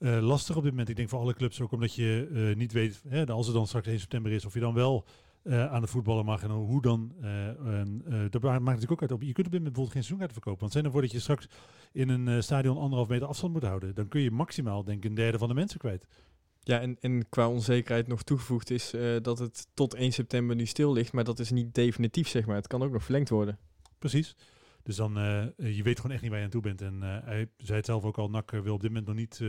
lastig 0.00 0.56
op 0.56 0.62
dit 0.62 0.70
moment. 0.70 0.88
Ik 0.88 0.96
denk 0.96 1.08
voor 1.08 1.18
alle 1.18 1.34
clubs 1.34 1.60
ook 1.60 1.72
omdat 1.72 1.94
je 1.94 2.28
eh, 2.50 2.56
niet 2.56 2.72
weet, 2.72 3.02
hè, 3.08 3.26
als 3.26 3.46
het 3.46 3.54
dan 3.54 3.66
straks 3.66 3.86
1 3.86 3.98
september 4.00 4.32
is, 4.32 4.44
of 4.44 4.54
je 4.54 4.60
dan 4.60 4.74
wel 4.74 5.04
aan 5.44 5.80
het 5.82 5.90
voetballen 5.90 6.24
mag 6.24 6.42
en 6.42 6.50
hoe 6.50 6.82
dan. 6.82 7.12
dat 8.30 8.42
maakt 8.42 8.64
natuurlijk 8.64 8.92
ook 8.92 9.00
uit. 9.00 9.12
Op- 9.12 9.22
Je 9.22 9.32
kunt 9.32 9.46
op 9.46 9.52
dit 9.52 9.60
moment 9.60 9.62
bijvoorbeeld 9.62 9.92
geen 9.92 10.04
seizoenkaarten 10.04 10.34
verkopen. 10.34 10.60
Want 10.60 10.70
stel 10.70 10.82
nou 10.82 10.92
voor 10.92 11.02
dat 11.02 11.12
je 11.12 11.20
straks 11.20 11.46
in 11.92 12.08
een 12.08 12.42
stadion 12.42 12.76
anderhalf 12.78 13.08
meter 13.08 13.26
afstand 13.26 13.52
moet 13.52 13.62
houden. 13.62 13.94
Dan 13.94 14.08
kun 14.08 14.20
je 14.20 14.30
maximaal, 14.30 14.84
denk 14.84 15.04
ik, 15.04 15.10
een 15.10 15.14
derde 15.16 15.38
van 15.38 15.48
de 15.48 15.54
mensen 15.54 15.78
kwijt. 15.78 16.06
Ja, 16.60 16.80
en, 16.80 16.96
en 17.00 17.28
qua 17.28 17.48
onzekerheid 17.48 18.06
nog 18.06 18.22
toegevoegd 18.22 18.70
is 18.70 18.94
dat 19.22 19.38
het 19.38 19.66
tot 19.74 19.94
1 19.94 20.12
september 20.12 20.56
nu 20.56 20.66
stil 20.66 20.92
ligt. 20.92 21.12
Maar 21.12 21.24
dat 21.24 21.38
is 21.38 21.50
niet 21.50 21.74
definitief, 21.74 22.28
zeg 22.28 22.46
maar. 22.46 22.56
Het 22.56 22.66
kan 22.66 22.82
ook 22.82 22.92
nog 22.92 23.02
verlengd 23.02 23.28
worden. 23.28 23.58
Precies. 23.98 24.36
Dus 24.82 24.96
dan, 24.96 25.18
eh, 25.18 25.76
je 25.76 25.82
weet 25.82 25.96
gewoon 25.96 26.12
echt 26.12 26.22
niet 26.22 26.30
waar 26.30 26.38
je 26.38 26.44
aan 26.44 26.50
toe 26.50 26.62
bent. 26.62 26.82
En 26.82 27.02
eh, 27.02 27.24
hij 27.24 27.48
zei 27.56 27.76
het 27.76 27.86
zelf 27.86 28.04
ook 28.04 28.18
al, 28.18 28.30
NAC 28.30 28.52
eh, 28.52 28.60
wil 28.60 28.74
op 28.74 28.80
dit 28.80 28.90
moment 28.90 29.06
nog 29.06 29.16
niet 29.16 29.40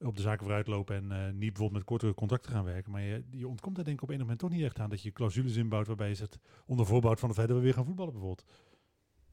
op 0.00 0.16
de 0.16 0.22
zaken 0.22 0.44
vooruitlopen 0.44 0.96
en 0.96 1.12
eh, 1.12 1.24
niet 1.24 1.38
bijvoorbeeld 1.38 1.72
met 1.72 1.84
kortere 1.84 2.14
contracten 2.14 2.52
gaan 2.52 2.64
werken. 2.64 2.92
Maar 2.92 3.02
je, 3.02 3.22
je 3.30 3.48
ontkomt 3.48 3.76
daar 3.76 3.84
denk 3.84 3.96
ik 3.96 4.02
op 4.02 4.10
een 4.10 4.18
moment 4.18 4.38
toch 4.38 4.50
niet 4.50 4.62
echt 4.62 4.78
aan 4.78 4.90
dat 4.90 5.02
je 5.02 5.12
clausules 5.12 5.56
inbouwt 5.56 5.86
waarbij 5.86 6.08
je 6.08 6.14
zegt, 6.14 6.38
onder 6.66 6.86
voorbouwt 6.86 7.20
van 7.20 7.28
het 7.28 7.38
feit 7.38 7.48
dat 7.48 7.58
we 7.58 7.64
weer 7.64 7.74
gaan 7.74 7.84
voetballen 7.84 8.12
bijvoorbeeld. 8.12 8.44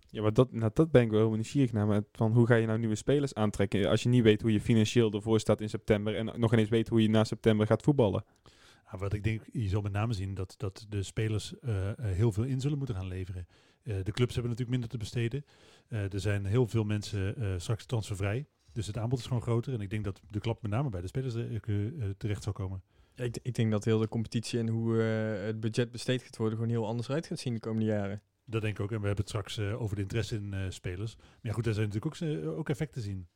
Ja, 0.09 0.21
maar 0.21 0.33
dat, 0.33 0.51
nou, 0.51 0.71
dat 0.73 0.91
ben 0.91 1.01
ik 1.01 1.09
wel 1.09 1.19
heel 1.19 1.31
nieuwsgierig 1.31 1.71
naar. 1.71 1.87
Maar 1.87 2.01
van 2.11 2.31
hoe 2.31 2.47
ga 2.47 2.55
je 2.55 2.65
nou 2.65 2.79
nieuwe 2.79 2.95
spelers 2.95 3.33
aantrekken 3.33 3.89
als 3.89 4.03
je 4.03 4.09
niet 4.09 4.23
weet 4.23 4.41
hoe 4.41 4.51
je 4.51 4.61
financieel 4.61 5.11
ervoor 5.11 5.39
staat 5.39 5.61
in 5.61 5.69
september 5.69 6.15
en 6.15 6.39
nog 6.39 6.53
ineens 6.53 6.69
weet 6.69 6.87
hoe 6.87 7.01
je 7.01 7.09
na 7.09 7.23
september 7.23 7.67
gaat 7.67 7.81
voetballen? 7.81 8.25
Ja, 8.91 8.97
wat 8.97 9.13
ik 9.13 9.23
denk, 9.23 9.41
je 9.51 9.67
zal 9.67 9.81
met 9.81 9.91
name 9.91 10.13
zien 10.13 10.33
dat, 10.33 10.53
dat 10.57 10.85
de 10.89 11.03
spelers 11.03 11.53
heel 12.01 12.31
veel 12.31 12.43
in 12.43 12.61
zullen 12.61 12.77
moeten 12.77 12.95
gaan 12.95 13.07
leveren. 13.07 13.47
Eh, 13.85 13.95
de 14.03 14.11
clubs 14.11 14.33
hebben 14.33 14.51
natuurlijk 14.51 14.69
minder 14.69 14.89
te 14.89 14.97
besteden. 14.97 15.45
Eh, 15.87 16.13
er 16.13 16.19
zijn 16.19 16.45
heel 16.45 16.67
veel 16.67 16.83
mensen 16.83 17.35
eh, 17.35 17.53
straks 17.57 17.85
transfervrij. 17.85 18.45
Dus 18.71 18.87
het 18.87 18.97
aanbod 18.97 19.19
is 19.19 19.25
gewoon 19.25 19.41
groter. 19.41 19.73
En 19.73 19.81
ik 19.81 19.89
denk 19.89 20.03
dat 20.03 20.21
de 20.29 20.39
klap 20.39 20.61
met 20.61 20.71
name 20.71 20.89
bij 20.89 21.01
de 21.01 21.07
spelers 21.07 21.33
terecht 22.17 22.43
zal 22.43 22.53
komen. 22.53 22.81
Ja, 23.15 23.23
ik, 23.23 23.37
ik 23.41 23.55
denk 23.55 23.71
dat 23.71 23.85
heel 23.85 23.99
de 23.99 24.07
competitie 24.07 24.59
en 24.59 24.67
hoe 24.67 24.95
het 24.95 25.59
budget 25.59 25.91
besteed 25.91 26.21
gaat 26.21 26.37
worden 26.37 26.57
gewoon 26.57 26.73
heel 26.73 26.87
anders 26.87 27.09
uit 27.09 27.27
gaat 27.27 27.39
zien 27.39 27.53
de 27.53 27.59
komende 27.59 27.85
jaren. 27.85 28.21
Dat 28.45 28.61
denk 28.61 28.77
ik 28.77 28.83
ook. 28.83 28.91
En 28.91 29.01
we 29.01 29.07
hebben 29.07 29.25
het 29.25 29.33
straks 29.33 29.59
over 29.59 29.95
de 29.95 30.01
interesse 30.01 30.35
in 30.35 30.53
eh, 30.53 30.59
spelers. 30.69 31.15
Maar 31.15 31.25
ja, 31.41 31.51
goed, 31.51 31.63
daar 31.63 31.73
zijn 31.73 31.89
natuurlijk 31.89 32.45
ook, 32.45 32.57
ook 32.57 32.69
effecten 32.69 33.01
zien. 33.01 33.27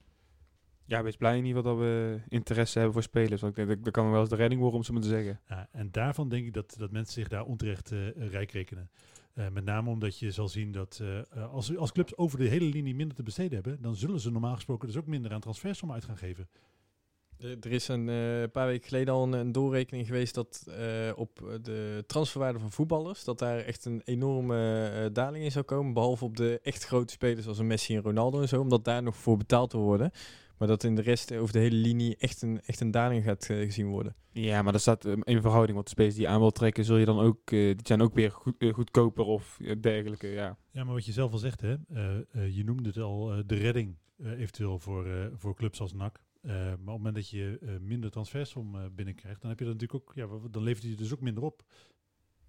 Ja, 0.85 1.03
wees 1.03 1.15
blij 1.15 1.37
in 1.37 1.45
ieder 1.45 1.61
geval 1.61 1.77
dat 1.77 1.85
we 1.85 2.19
interesse 2.27 2.77
hebben 2.77 2.93
voor 2.93 3.03
spelers. 3.03 3.41
Want 3.41 3.57
ik 3.57 3.65
denk 3.65 3.75
dat, 3.75 3.83
dat 3.83 3.93
kan 3.93 4.11
wel 4.11 4.19
eens 4.19 4.29
de 4.29 4.35
redding 4.35 4.61
worden 4.61 4.79
om 4.79 4.85
zo 4.85 4.93
maar 4.93 5.01
te 5.01 5.07
zeggen. 5.07 5.39
Ja, 5.47 5.69
en 5.71 5.91
daarvan 5.91 6.29
denk 6.29 6.45
ik 6.45 6.53
dat, 6.53 6.75
dat 6.77 6.91
mensen 6.91 7.13
zich 7.13 7.27
daar 7.27 7.45
onterecht 7.45 7.91
eh, 7.91 8.29
rijk 8.29 8.51
rekenen. 8.51 8.89
Eh, 9.39 9.45
met 9.49 9.65
name 9.65 9.89
omdat 9.89 10.19
je 10.19 10.31
zal 10.31 10.47
zien 10.47 10.71
dat 10.71 10.99
eh, 11.01 11.19
eh, 11.19 11.53
als, 11.53 11.77
als 11.77 11.91
clubs 11.91 12.17
over 12.17 12.37
de 12.37 12.47
hele 12.47 12.65
linie 12.65 12.95
minder 12.95 13.15
te 13.15 13.23
besteden 13.23 13.53
hebben, 13.53 13.81
dan 13.81 13.95
zullen 13.95 14.19
ze 14.19 14.31
normaal 14.31 14.55
gesproken 14.55 14.87
dus 14.87 14.97
ook 14.97 15.05
minder 15.05 15.33
aan 15.33 15.39
transfersom 15.39 15.91
uit 15.91 16.05
gaan 16.05 16.17
geven. 16.17 16.49
Er 17.37 17.71
is 17.71 17.87
een 17.87 18.05
paar 18.51 18.67
weken 18.67 18.87
geleden 18.87 19.13
al 19.13 19.23
een, 19.23 19.33
een 19.33 19.51
doorrekening 19.51 20.07
geweest 20.07 20.33
dat 20.33 20.63
op 21.15 21.59
de 21.61 22.03
transferwaarde 22.07 22.59
van 22.59 22.71
voetballers, 22.71 23.23
dat 23.23 23.39
daar 23.39 23.59
echt 23.59 23.85
een 23.85 24.01
enorme 24.05 25.09
daling 25.13 25.43
in 25.43 25.51
zou 25.51 25.65
komen. 25.65 25.93
Behalve 25.93 26.25
op 26.25 26.37
de 26.37 26.59
echt 26.63 26.83
grote 26.83 27.13
spelers 27.13 27.47
als 27.47 27.59
een 27.59 27.67
Messi 27.67 27.95
en 27.95 28.01
Ronaldo 28.01 28.41
en 28.41 28.47
zo, 28.47 28.61
omdat 28.61 28.85
daar 28.85 29.03
nog 29.03 29.15
voor 29.15 29.37
betaald 29.37 29.71
wil 29.71 29.81
worden. 29.81 30.11
Maar 30.59 30.67
dat 30.67 30.83
in 30.83 30.95
de 30.95 31.01
rest 31.01 31.33
over 31.33 31.53
de 31.53 31.59
hele 31.59 31.75
linie 31.75 32.15
echt 32.17 32.41
een, 32.41 32.61
echt 32.61 32.79
een 32.79 32.91
daling 32.91 33.23
gaat 33.23 33.49
eh, 33.49 33.57
gezien 33.57 33.87
worden. 33.87 34.15
Ja, 34.31 34.61
maar 34.61 34.71
dat 34.71 34.81
staat 34.81 35.05
eh, 35.05 35.13
in 35.23 35.41
verhouding. 35.41 35.73
Want 35.73 35.85
de 35.85 35.91
spelers 35.91 36.15
die 36.15 36.23
je 36.23 36.29
aan 36.29 36.39
wil 36.39 36.51
trekken, 36.51 36.85
zul 36.85 36.97
je 36.97 37.05
dan 37.05 37.19
ook, 37.19 37.51
eh, 37.51 37.59
die 37.59 37.79
zijn 37.83 38.01
ook 38.01 38.13
weer 38.13 38.31
goed, 38.31 38.55
goedkoper 38.71 39.25
of 39.25 39.59
dergelijke. 39.79 40.27
Ja. 40.27 40.57
Ja, 40.71 40.83
maar 40.83 40.93
wat 40.93 41.05
je 41.05 41.11
zelf 41.11 41.31
al 41.31 41.37
zegt, 41.37 41.61
hè, 41.61 41.75
eh, 41.93 42.17
eh, 42.31 42.55
je 42.55 42.63
noemde 42.63 42.89
het 42.89 42.97
al, 42.97 43.31
eh, 43.33 43.39
de 43.45 43.55
redding 43.55 43.95
eventueel 44.23 44.79
voor, 44.79 45.05
eh, 45.05 45.25
voor 45.35 45.55
clubs 45.55 45.79
als 45.81 45.93
NAC. 45.93 46.19
Eh, 46.41 46.51
maar 46.53 46.65
op 46.71 46.77
het 46.77 46.85
moment 46.85 47.15
dat 47.15 47.29
je 47.29 47.57
eh, 47.61 47.69
minder 47.81 48.11
transfersom 48.11 48.75
eh, 48.75 48.81
binnenkrijgt, 48.95 49.41
dan 49.41 49.49
heb 49.49 49.59
je 49.59 49.65
dat 49.65 49.73
natuurlijk 49.73 50.09
ook, 50.09 50.15
ja, 50.15 50.49
dan 50.51 50.63
levert 50.63 50.83
hij 50.83 50.95
dus 50.95 51.13
ook 51.13 51.21
minder 51.21 51.43
op. 51.43 51.63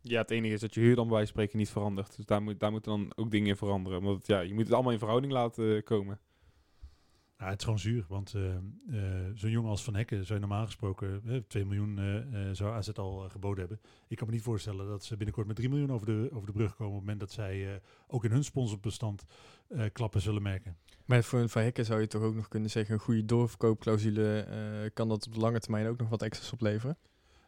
ja, 0.02 0.20
het 0.20 0.30
enige 0.30 0.54
is 0.54 0.60
dat 0.60 0.74
je 0.74 0.80
huur 0.80 0.94
dan 0.94 1.06
bij 1.06 1.16
wijze 1.16 1.32
van 1.32 1.42
spreken 1.42 1.58
niet 1.58 1.70
verandert. 1.70 2.16
Dus 2.16 2.24
daar, 2.26 2.42
moet, 2.42 2.60
daar 2.60 2.70
moeten 2.70 2.90
dan 2.92 3.12
ook 3.16 3.30
dingen 3.30 3.48
in 3.48 3.56
veranderen. 3.56 4.02
Want 4.02 4.26
ja, 4.26 4.40
je 4.40 4.54
moet 4.54 4.64
het 4.64 4.72
allemaal 4.72 4.92
in 4.92 4.98
verhouding 4.98 5.32
laten 5.32 5.82
komen. 5.82 6.20
Ja, 7.40 7.48
het 7.48 7.58
is 7.58 7.64
gewoon 7.64 7.78
zuur, 7.78 8.04
want 8.08 8.34
eh, 8.34 8.54
eh, 8.54 8.62
zo'n 9.34 9.50
jongen 9.50 9.70
als 9.70 9.82
Van 9.84 9.94
Hekken 9.94 10.24
zou 10.24 10.40
je 10.40 10.46
normaal 10.46 10.64
gesproken 10.64 11.22
eh, 11.26 11.36
2 11.48 11.64
miljoen 11.64 12.00
zou 12.52 12.72
AZ 12.72 12.88
al 12.88 13.28
geboden 13.28 13.58
hebben. 13.58 13.80
Ik 14.08 14.16
kan 14.16 14.26
me 14.26 14.32
niet 14.32 14.42
voorstellen 14.42 14.88
dat 14.88 15.04
ze 15.04 15.16
binnenkort 15.16 15.46
met 15.46 15.56
3 15.56 15.68
miljoen 15.68 15.92
over 15.92 16.06
de, 16.06 16.28
over 16.32 16.46
de 16.46 16.52
brug 16.52 16.76
komen 16.76 16.92
op 16.92 16.98
het 16.98 17.00
moment 17.00 17.20
dat 17.20 17.32
zij 17.32 17.80
ook 18.06 18.24
in 18.24 18.30
hun 18.30 18.44
sponsorbestand 18.44 19.24
klappen 19.92 20.20
zullen 20.20 20.42
merken. 20.42 20.76
Maar 21.04 21.24
voor 21.24 21.40
een 21.40 21.48
Van 21.48 21.62
Hekken 21.62 21.84
zou 21.84 22.00
je 22.00 22.06
toch 22.06 22.22
ook 22.22 22.34
nog 22.34 22.48
kunnen 22.48 22.70
zeggen, 22.70 22.94
een 22.94 23.00
goede 23.00 23.24
doorverkoopclausule 23.24 24.90
kan 24.94 25.08
dat 25.08 25.26
op 25.26 25.34
de 25.34 25.40
lange 25.40 25.60
termijn 25.60 25.86
ook 25.86 25.98
nog 25.98 26.08
wat 26.08 26.22
extra's 26.22 26.52
opleveren. 26.52 26.96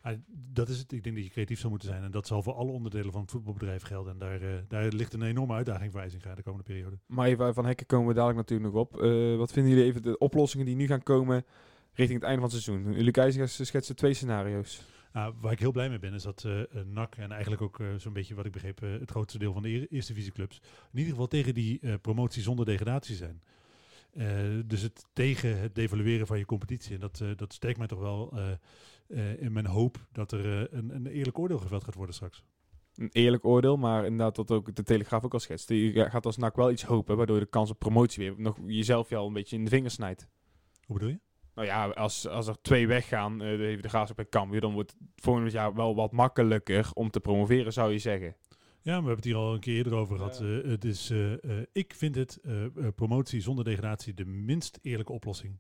Ah, 0.03 0.17
dat 0.53 0.69
is 0.69 0.79
het. 0.79 0.93
Ik 0.93 1.03
denk 1.05 1.17
dat 1.17 1.25
je 1.25 1.31
creatief 1.31 1.59
zou 1.59 1.71
moeten 1.71 1.89
zijn. 1.89 2.03
En 2.03 2.11
dat 2.11 2.27
zal 2.27 2.43
voor 2.43 2.53
alle 2.55 2.71
onderdelen 2.71 3.13
van 3.13 3.21
het 3.21 3.31
voetbalbedrijf 3.31 3.83
gelden. 3.83 4.13
En 4.13 4.19
daar, 4.19 4.41
eh, 4.41 4.49
daar 4.69 4.89
ligt 4.89 5.13
een 5.13 5.23
enorme 5.23 5.55
uitdaging 5.55 5.93
voor 5.93 6.01
IJzinga 6.01 6.35
de 6.35 6.43
komende 6.43 6.65
periode. 6.65 6.99
Maar 7.07 7.55
van 7.55 7.65
Hekken 7.65 7.87
komen 7.87 8.09
we 8.09 8.15
dadelijk 8.15 8.39
natuurlijk 8.39 8.73
nog 8.75 8.83
op. 8.83 9.03
Eh, 9.03 9.37
wat 9.37 9.53
vinden 9.53 9.73
jullie 9.73 9.87
even 9.87 10.03
de 10.03 10.19
oplossingen 10.19 10.67
die 10.67 10.77
nu 10.77 10.87
gaan 10.87 11.03
komen 11.03 11.45
richting 11.93 12.21
het 12.21 12.29
einde 12.29 12.43
van 12.43 12.51
het 12.51 12.63
seizoen? 12.63 12.93
Jullie 12.93 13.11
Keizers 13.11 13.67
schetsen 13.67 13.97
twee 13.97 14.15
scenario's. 14.15 14.83
Nou, 15.13 15.35
waar 15.41 15.53
ik 15.53 15.59
heel 15.59 15.73
blij 15.73 15.89
mee 15.89 15.99
ben, 15.99 16.15
is 16.15 16.23
dat 16.23 16.45
eh 16.45 16.83
NAC 16.85 17.17
en 17.17 17.31
eigenlijk 17.33 17.63
ook 17.63 17.79
zo'n 17.97 18.13
beetje 18.13 18.35
wat 18.35 18.47
ik 18.47 18.53
begreep, 18.53 18.81
het 18.81 19.11
grootste 19.11 19.39
deel 19.39 19.53
van 19.53 19.63
de 19.63 19.69
eer- 19.69 19.87
eerste 19.91 20.13
divisieclubs, 20.13 20.61
in 20.93 20.99
ieder 20.99 21.13
geval 21.13 21.27
tegen 21.29 21.55
die 21.55 21.99
promotie 21.99 22.43
zonder 22.43 22.65
degradatie 22.65 23.17
zijn. 23.17 23.43
Eh, 24.13 24.27
dus 24.67 24.83
het 24.83 25.05
tegen 25.13 25.61
het 25.61 25.75
devalueren 25.75 26.27
van 26.27 26.39
je 26.39 26.45
competitie. 26.45 26.95
En 26.95 27.01
dat, 27.01 27.21
eh, 27.21 27.29
dat 27.37 27.53
sterkt 27.53 27.79
mij 27.79 27.87
toch 27.87 27.99
wel 27.99 28.33
eh, 29.07 29.41
in 29.43 29.53
mijn 29.53 29.67
hoop 29.67 30.07
dat 30.13 30.33
er 30.33 30.75
een, 30.75 30.95
een 30.95 31.07
eerlijk 31.07 31.39
oordeel 31.39 31.59
geveld 31.59 31.85
gaat 31.85 31.95
worden 31.95 32.15
straks. 32.15 32.45
Een 32.95 33.11
eerlijk 33.13 33.45
oordeel, 33.45 33.77
maar 33.77 34.05
inderdaad 34.05 34.37
wat 34.37 34.51
ook 34.51 34.75
de 34.75 34.83
Telegraaf 34.83 35.25
ook 35.25 35.33
al 35.33 35.41
schetst. 35.41 35.69
Je 35.69 36.11
gaat 36.11 36.27
als 36.27 36.37
NAC 36.37 36.57
wel 36.57 36.71
iets 36.71 36.83
hopen, 36.83 37.17
waardoor 37.17 37.37
je 37.37 37.43
de 37.43 37.49
kans 37.51 37.71
op 37.71 37.79
promotie 37.79 38.25
weer 38.25 38.41
nog 38.41 38.59
jezelf 38.67 39.09
wel 39.09 39.27
een 39.27 39.33
beetje 39.33 39.57
in 39.57 39.65
de 39.65 39.71
vingers 39.71 39.95
snijdt. 39.95 40.29
Hoe 40.87 40.97
bedoel 40.97 41.13
je? 41.13 41.21
Nou 41.55 41.67
ja, 41.67 41.89
als, 41.89 42.29
als 42.29 42.47
er 42.47 42.63
twee 42.63 42.87
weggaan, 42.87 43.43
eh 43.43 43.57
de, 43.59 43.79
de 43.81 43.89
Graafschap 43.89 44.19
en 44.19 44.29
Cambuur, 44.29 44.61
dan 44.61 44.73
wordt 44.73 44.91
het 44.91 45.25
volgend 45.25 45.53
jaar 45.53 45.75
wel 45.75 45.95
wat 45.95 46.13
makkelijker 46.13 46.91
om 46.95 47.11
te 47.11 47.21
promoveren, 47.21 47.73
zou 47.73 47.93
je 47.93 47.99
zeggen. 47.99 48.37
Ja, 48.85 48.91
we 48.91 49.07
hebben 49.07 49.15
het 49.17 49.25
hier 49.25 49.37
al 49.37 49.55
een 49.55 49.61
keer 49.61 49.77
eerder 49.77 49.95
over 49.95 50.17
gehad. 50.17 50.41
Eh, 50.41 50.71
het 50.71 50.85
is, 50.85 51.11
eh, 51.11 51.33
eh, 51.33 51.67
ik 51.73 51.95
vind 51.95 52.15
het 52.15 52.41
promotie 52.95 53.41
zonder 53.41 53.65
degradatie 53.65 54.15
de 54.15 54.25
minst 54.25 54.79
eerlijke 54.83 55.13
oplossing. 55.13 55.59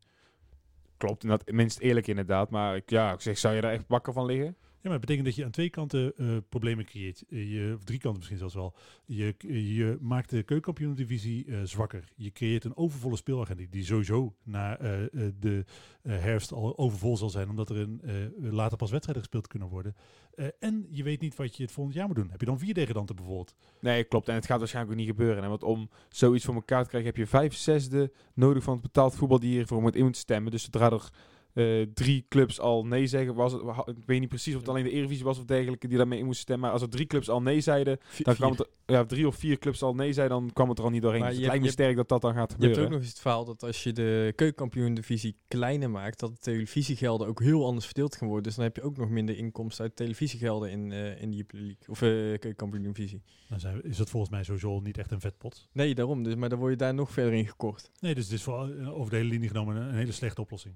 Klopt, 0.96 1.22
inderdaad, 1.22 1.50
minst 1.54 1.78
eerlijk 1.78 2.06
inderdaad. 2.06 2.50
Maar 2.50 2.76
ik, 2.76 2.90
ja, 2.90 3.12
ik 3.12 3.20
zeg, 3.20 3.38
zou 3.38 3.54
je 3.54 3.60
daar 3.60 3.72
echt 3.72 3.84
wakker 3.88 4.12
van 4.12 4.26
liggen? 4.26 4.56
Ja, 4.82 4.88
maar 4.88 4.98
het 4.98 5.06
betekent 5.06 5.26
dat 5.26 5.36
je 5.36 5.44
aan 5.44 5.50
twee 5.50 5.70
kanten 5.70 6.16
eh, 6.16 6.36
problemen 6.48 6.84
creëert. 6.84 7.24
Eh, 7.30 7.52
je, 7.52 7.74
of 7.76 7.84
drie 7.84 7.98
kanten 7.98 8.18
misschien 8.18 8.38
zelfs 8.38 8.54
wel. 8.54 8.74
Je, 9.06 9.34
je 9.76 9.98
maakt 10.00 10.30
de 10.30 10.42
keukenkampioen-divisie 10.42 11.46
eh, 11.46 11.58
zwakker. 11.64 12.12
Je 12.16 12.32
creëert 12.32 12.64
een 12.64 12.76
overvolle 12.76 13.16
speelagenda 13.16 13.64
die 13.70 13.84
sowieso 13.84 14.34
na 14.42 14.78
eh, 14.78 15.02
eh, 15.02 15.08
de 15.40 15.64
eh, 16.02 16.18
herfst 16.18 16.52
al 16.52 16.78
overvol 16.78 17.16
zal 17.16 17.30
zijn, 17.30 17.48
omdat 17.48 17.70
er 17.70 17.76
een, 17.76 18.00
eh, 18.04 18.52
later 18.52 18.76
pas 18.78 18.90
wedstrijden 18.90 19.22
gespeeld 19.22 19.46
kunnen 19.46 19.68
worden. 19.68 19.96
Eh, 20.34 20.46
en 20.60 20.86
je 20.90 21.02
weet 21.02 21.20
niet 21.20 21.36
wat 21.36 21.56
je 21.56 21.62
het 21.62 21.72
volgend 21.72 21.96
jaar 21.96 22.06
moet 22.06 22.16
doen. 22.16 22.30
Heb 22.30 22.40
je 22.40 22.46
dan 22.46 22.58
vier 22.58 22.74
degradanten 22.74 23.16
bijvoorbeeld? 23.16 23.54
Nee, 23.80 24.04
klopt. 24.04 24.28
En 24.28 24.34
het 24.34 24.46
gaat 24.46 24.58
waarschijnlijk 24.58 24.94
ook 24.94 25.00
niet 25.04 25.10
gebeuren. 25.16 25.42
Hè? 25.42 25.48
Want 25.48 25.62
om 25.62 25.90
zoiets 26.08 26.44
voor 26.44 26.54
elkaar 26.54 26.82
te 26.82 26.88
krijgen, 26.88 27.10
heb 27.10 27.18
je 27.18 27.26
vijf 27.26 27.54
zesde 27.54 28.12
nodig 28.34 28.62
van 28.62 28.72
het 28.72 28.82
betaald 28.82 29.14
voetbal 29.14 29.38
die 29.38 29.60
ervoor 29.60 29.82
moet 29.82 29.96
in 29.96 30.04
moet 30.04 30.16
stemmen. 30.16 30.50
Dus 30.50 30.62
zodra 30.62 30.90
er 30.90 31.10
eh, 31.52 31.82
drie 31.94 32.24
clubs 32.28 32.60
al 32.60 32.86
nee 32.86 33.06
zeggen. 33.06 33.34
Was 33.34 33.52
het, 33.52 33.62
ik 33.86 34.06
weet 34.06 34.20
niet 34.20 34.28
precies 34.28 34.54
of 34.54 34.60
het 34.60 34.68
alleen 34.68 34.84
de 34.84 34.90
Eredivisie 34.90 35.24
was 35.24 35.38
of 35.38 35.44
dergelijke 35.44 35.88
die 35.88 35.96
daarmee 35.98 36.18
in 36.18 36.24
moesten 36.24 36.42
stemmen. 36.42 36.64
Maar 36.64 36.72
als 36.72 36.82
er 36.82 36.88
drie 36.90 37.06
clubs 37.06 37.28
al 37.28 37.42
nee 37.42 37.60
zeiden, 37.60 37.98
dan 38.18 38.34
kwam 38.34 38.50
het, 38.50 38.68
ja, 38.86 39.04
drie 39.04 39.26
of 39.26 39.36
vier 39.36 39.58
clubs 39.58 39.82
al 39.82 39.94
nee 39.94 40.12
zeiden, 40.12 40.38
dan 40.40 40.52
kwam 40.52 40.68
het 40.68 40.78
er 40.78 40.84
al 40.84 40.90
niet 40.90 41.02
doorheen. 41.02 41.20
Maar 41.20 41.28
Dus 41.30 41.38
je 41.38 41.44
het 41.44 41.50
lijkt 41.52 41.64
me 41.64 41.70
hebt- 41.70 41.78
je 41.78 41.84
sterk 41.94 42.08
dat 42.08 42.20
dat 42.20 42.30
dan 42.30 42.40
gaat 42.40 42.48
Je 42.48 42.54
gebeuren. 42.54 42.76
hebt 42.78 42.86
ook 42.88 42.92
nog 42.94 43.02
eens 43.02 43.12
het 43.12 43.20
verhaal 43.20 43.44
dat 43.44 43.62
als 43.62 43.82
je 43.82 43.92
de 43.92 44.32
keukenkampioen-divisie 44.36 45.36
kleiner 45.48 45.90
maakt, 45.90 46.18
dat 46.20 46.30
de 46.32 46.38
televisiegelden 46.40 47.26
ook 47.26 47.40
heel 47.40 47.66
anders 47.66 47.84
verdeeld 47.86 48.16
gaan 48.16 48.26
worden. 48.28 48.44
Dus 48.46 48.54
dan 48.54 48.64
heb 48.64 48.76
je 48.76 48.82
ook 48.82 48.96
nog 48.96 49.08
minder 49.08 49.36
inkomsten 49.36 49.84
uit 49.84 49.96
televisiegelden 49.96 50.70
in, 50.70 50.92
eh 50.92 51.22
in 51.22 51.30
die 51.30 51.44
League. 51.48 51.76
Of 51.88 52.02
eh 52.02 52.08
keukenkampioen-divisie. 52.08 53.22
Dan 53.48 53.60
zijn 53.60 53.82
is 53.82 53.96
dat 53.96 54.10
volgens 54.10 54.32
mij 54.32 54.44
sowieso 54.44 54.80
niet 54.80 54.98
echt 54.98 55.10
een 55.10 55.20
vetpot. 55.20 55.68
Nee, 55.72 55.94
daarom. 55.94 56.22
Dus, 56.22 56.34
maar 56.34 56.48
dan 56.48 56.58
word 56.58 56.70
je 56.70 56.76
daar 56.76 56.94
nog 56.94 57.10
verder 57.10 57.32
in 57.32 57.46
gekort. 57.46 57.90
Nee, 58.00 58.14
dus 58.14 58.24
het 58.24 58.32
is 58.32 58.42
voor, 58.42 58.86
over 58.86 59.10
de 59.10 59.16
hele 59.16 59.28
linie 59.28 59.48
genomen 59.48 59.76
een, 59.76 59.88
een 59.88 59.94
hele 59.94 60.12
slechte 60.12 60.40
oplossing. 60.40 60.74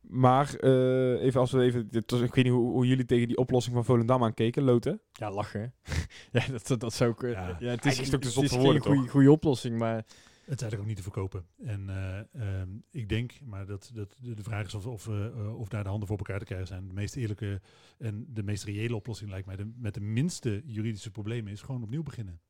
Maar 0.00 0.54
eh, 0.54 1.22
even 1.22 1.40
als 1.40 1.50
we 1.50 1.60
even, 1.62 1.88
dit 1.90 2.10
was- 2.10 2.20
ik 2.20 2.34
weet 2.34 2.44
niet 2.44 2.52
hoe, 2.52 2.70
hoe 2.72 2.86
jullie 2.86 3.04
tegen 3.04 3.28
die 3.28 3.36
oplossing 3.36 3.74
van 3.74 3.84
Volendam 3.84 4.24
aankeken, 4.24 4.62
Loten. 4.62 5.00
Ja, 5.12 5.30
lachen. 5.30 5.74
hè? 5.82 5.92
ja, 6.40 6.46
dat, 6.46 6.66
dat, 6.66 6.80
dat 6.80 6.92
zou 6.94 7.10
ik... 7.10 7.22
eh, 7.22 7.30
Ja. 7.30 7.56
ja, 7.60 7.70
het 7.70 7.84
is, 7.84 7.98
is 8.00 8.06
het 8.06 8.14
ook 8.14 8.20
te 8.20 8.26
het 8.26 8.34
zot 8.36 8.44
is 8.44 8.50
voor 8.50 8.58
geen 8.58 8.66
woorden, 8.66 8.82
goede, 8.86 9.00
toch? 9.02 9.10
goede 9.10 9.30
oplossing, 9.30 9.78
maar... 9.78 9.96
Het 9.96 10.60
is 10.60 10.66
eigenlijk 10.66 10.80
ook 10.80 10.86
niet 10.86 10.96
te 10.96 11.02
verkopen. 11.12 11.46
En 11.64 11.88
eh, 11.88 12.18
ehm, 12.60 12.68
ik 12.90 13.08
denk, 13.08 13.32
maar 13.44 13.66
dat, 13.66 13.90
dat, 13.94 14.16
de 14.22 14.34
de 14.34 14.42
vraag 14.42 14.66
is 14.66 14.74
of, 14.74 14.86
of, 14.86 15.08
eh, 15.08 15.58
of 15.58 15.68
daar 15.68 15.82
de 15.82 15.88
handen 15.88 16.08
voor 16.08 16.16
elkaar 16.16 16.38
te 16.38 16.44
krijgen 16.44 16.66
zijn. 16.66 16.88
De 16.88 16.94
meest 16.94 17.16
eerlijke 17.16 17.60
en 17.98 18.26
de 18.28 18.42
meest 18.42 18.64
reële 18.64 18.94
oplossing 18.96 19.30
lijkt 19.30 19.46
mij 19.46 19.56
de, 19.56 19.72
met 19.76 19.94
de 19.94 20.00
minste 20.00 20.62
juridische 20.64 21.10
problemen 21.10 21.52
is 21.52 21.62
gewoon 21.62 21.82
opnieuw 21.82 22.02
beginnen. 22.02 22.40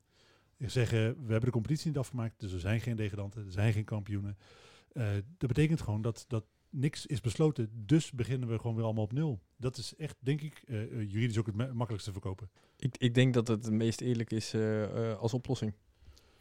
Zeggen, 0.57 0.99
we 0.99 1.31
hebben 1.31 1.41
de 1.45 1.51
competitie 1.51 1.87
niet 1.87 1.97
afgemaakt, 1.97 2.39
dus 2.39 2.53
er 2.53 2.59
zijn 2.59 2.79
geen 2.81 2.95
degradanten, 2.95 3.45
er 3.45 3.51
zijn 3.51 3.73
geen 3.73 3.83
kampioenen. 3.83 4.37
Eh, 4.93 5.05
dat 5.37 5.47
betekent 5.47 5.81
gewoon 5.81 6.01
dat, 6.01 6.25
dat 6.27 6.43
niks 6.71 7.05
is 7.05 7.21
besloten, 7.21 7.69
dus 7.85 8.11
beginnen 8.11 8.49
we 8.49 8.57
gewoon 8.59 8.75
weer 8.75 8.85
allemaal 8.85 9.03
op 9.03 9.13
nul. 9.13 9.39
Dat 9.57 9.77
is 9.77 9.95
echt, 9.95 10.15
denk 10.19 10.41
ik, 10.41 10.63
eh, 10.67 10.81
eh, 10.81 11.11
juridisch 11.11 11.37
ook 11.37 11.45
het 11.45 11.55
ma- 11.55 11.73
makkelijkste 11.73 12.11
te 12.11 12.19
verkopen. 12.19 12.49
Ik, 12.77 12.97
ik 12.97 13.13
denk 13.13 13.33
dat 13.33 13.47
het 13.47 13.65
het 13.65 13.73
meest 13.73 14.01
eerlijk 14.01 14.31
is 14.31 14.53
eh, 14.53 14.83
eh, 15.11 15.17
als 15.17 15.33
oplossing. 15.33 15.73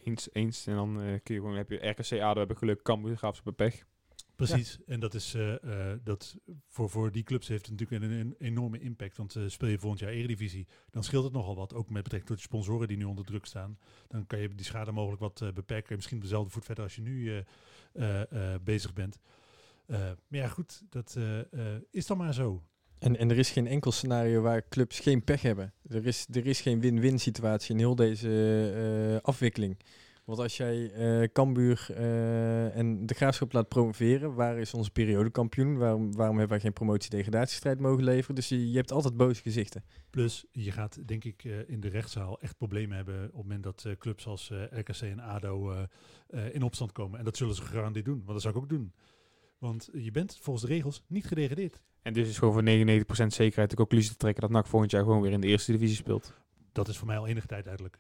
Eens, 0.05 0.29
eens. 0.33 0.67
En 0.67 0.75
dan 0.75 1.01
eh, 1.03 1.19
kun 1.23 1.35
je 1.35 1.41
gewoon, 1.41 1.57
heb 1.57 1.71
je 1.71 1.89
RKC, 1.89 2.13
ADO 2.21 2.39
hebben 2.39 2.57
geluk, 2.57 2.83
Cambuur, 2.83 3.17
Graafschap 3.17 3.45
hebben 3.47 3.67
pech. 3.71 3.85
Precies, 4.37 4.79
en 4.87 5.01
dat 5.01 5.15
is 5.15 5.35
eh, 5.35 5.91
eh, 5.93 5.99
dat 6.05 6.37
voor, 6.69 6.91
voor 6.91 7.13
die 7.13 7.23
clubs 7.23 7.49
heeft 7.49 7.67
het 7.67 7.81
natuurlijk 7.81 8.03
een, 8.03 8.11
een 8.21 8.35
enorme 8.39 8.79
impact. 8.79 9.17
Want 9.17 9.37
speel 9.47 9.69
je 9.69 9.79
volgend 9.79 10.01
jaar 10.01 10.11
Eredivisie, 10.11 10.67
dan 10.91 11.05
scheelt 11.05 11.25
het 11.25 11.33
nogal 11.33 11.55
wat. 11.55 11.75
Ook 11.75 11.91
met 11.91 12.03
betrekking 12.03 12.27
tot 12.31 12.37
de 12.37 12.43
sponsoren 12.43 12.89
die 12.89 12.97
nu 12.97 13.05
onder 13.05 13.25
druk 13.25 13.45
staan. 13.47 13.79
Dan 14.09 14.27
kan 14.27 14.39
je 14.41 14.55
die 14.55 14.65
schade 14.67 14.93
mogelijk 14.93 15.21
wat 15.21 15.41
eh, 15.41 15.53
beperken. 15.53 15.95
Misschien 15.97 16.17
op 16.17 16.23
dezelfde 16.23 16.51
voet 16.51 16.65
verder 16.65 16.85
als 16.85 16.95
je 16.95 17.03
nu 17.03 17.31
eh, 17.31 17.43
eh, 17.93 18.55
eh, 18.55 18.61
bezig 18.63 18.93
bent. 18.93 19.19
Eh, 19.91 19.99
maar 19.99 20.41
ja, 20.41 20.49
goed, 20.49 20.83
dat 20.89 21.15
eh, 21.17 21.39
eh, 21.39 21.83
is 21.91 22.07
dan 22.07 22.17
maar 22.17 22.35
zo. 22.35 22.63
En, 22.99 23.17
en 23.17 23.31
er 23.31 23.39
is 23.39 23.51
geen 23.51 23.67
enkel 23.67 23.93
scenario 23.93 24.41
waar 24.43 24.69
clubs 24.69 25.01
geen 25.01 25.25
pech 25.25 25.43
hebben. 25.43 25.73
Er 25.89 26.07
is, 26.07 26.27
er 26.31 26.47
is 26.47 26.61
geen 26.61 26.81
win-win 26.81 27.19
situatie 27.19 27.73
in 27.73 27.79
heel 27.79 27.95
deze 27.95 29.21
afwikkeling. 29.23 29.77
Want 30.25 30.39
als 30.39 30.57
jij 30.57 30.91
Cambuur 31.33 31.87
eh, 31.89 32.77
en 32.77 33.07
de 33.07 33.15
Graafschap 33.15 33.53
laat 33.53 33.69
promoveren, 33.69 34.35
waar 34.35 34.59
is 34.59 34.75
onze 34.75 34.91
periodekampioen? 34.91 35.79
Waarom, 35.79 36.13
waarom 36.13 36.39
hebben 36.39 36.57
wij 36.57 36.61
geen 36.61 36.73
promotie-degradatiestrijd 36.73 37.81
mogen 37.81 38.05
leveren? 38.05 38.35
Dus 38.35 38.49
je, 38.49 38.71
je 38.71 38.77
hebt 38.77 38.93
altijd 38.93 39.17
boze 39.17 39.43
gezichten. 39.43 39.85
Plus, 40.11 40.47
je 40.53 40.73
gaat 40.73 41.09
denk 41.09 41.25
ik 41.25 41.45
in 41.45 41.81
de 41.81 41.89
rechtszaal 41.89 42.41
echt 42.41 42.57
problemen 42.57 42.97
hebben 42.97 43.25
op 43.25 43.33
het 43.33 43.43
moment 43.43 43.63
dat 43.63 43.87
clubs 43.99 44.27
als 44.27 44.51
RKC 44.71 45.01
en 45.01 45.21
ADO 45.21 45.87
in 46.53 46.63
opstand 46.63 46.93
komen. 46.93 47.19
En 47.19 47.25
dat 47.25 47.37
zullen 47.37 47.55
ze 47.55 47.63
gegarandeerd 47.63 48.05
doen, 48.05 48.19
want 48.19 48.33
dat 48.33 48.43
zou 48.43 48.55
ik 48.55 48.63
ook 48.63 48.69
doen. 48.69 48.93
Want 49.61 49.89
je 49.93 50.11
bent 50.11 50.39
volgens 50.41 50.67
de 50.67 50.73
regels 50.73 51.03
niet 51.07 51.27
gedegradeerd. 51.27 51.81
En 52.03 52.13
dus 52.13 52.29
is 52.29 52.39
gewoon 52.39 52.53
voor 52.53 52.63
99% 53.25 53.27
zekerheid 53.27 53.71
de 53.71 53.77
conclusie 53.77 54.11
te 54.11 54.17
trekken 54.17 54.43
dat 54.43 54.51
NAC 54.51 54.67
volgend 54.67 54.91
jaar 54.91 55.03
gewoon 55.03 55.21
weer 55.21 55.33
in 55.33 55.41
de 55.41 55.47
eerste 55.47 55.73
divisie 55.73 55.97
speelt. 55.97 56.35
Dat 56.73 56.89
is 56.89 56.99
voor 56.99 57.07
mij 57.07 57.19
al 57.19 57.27
enige 57.27 57.47
tijd 57.47 57.65
duidelijk. 57.65 57.99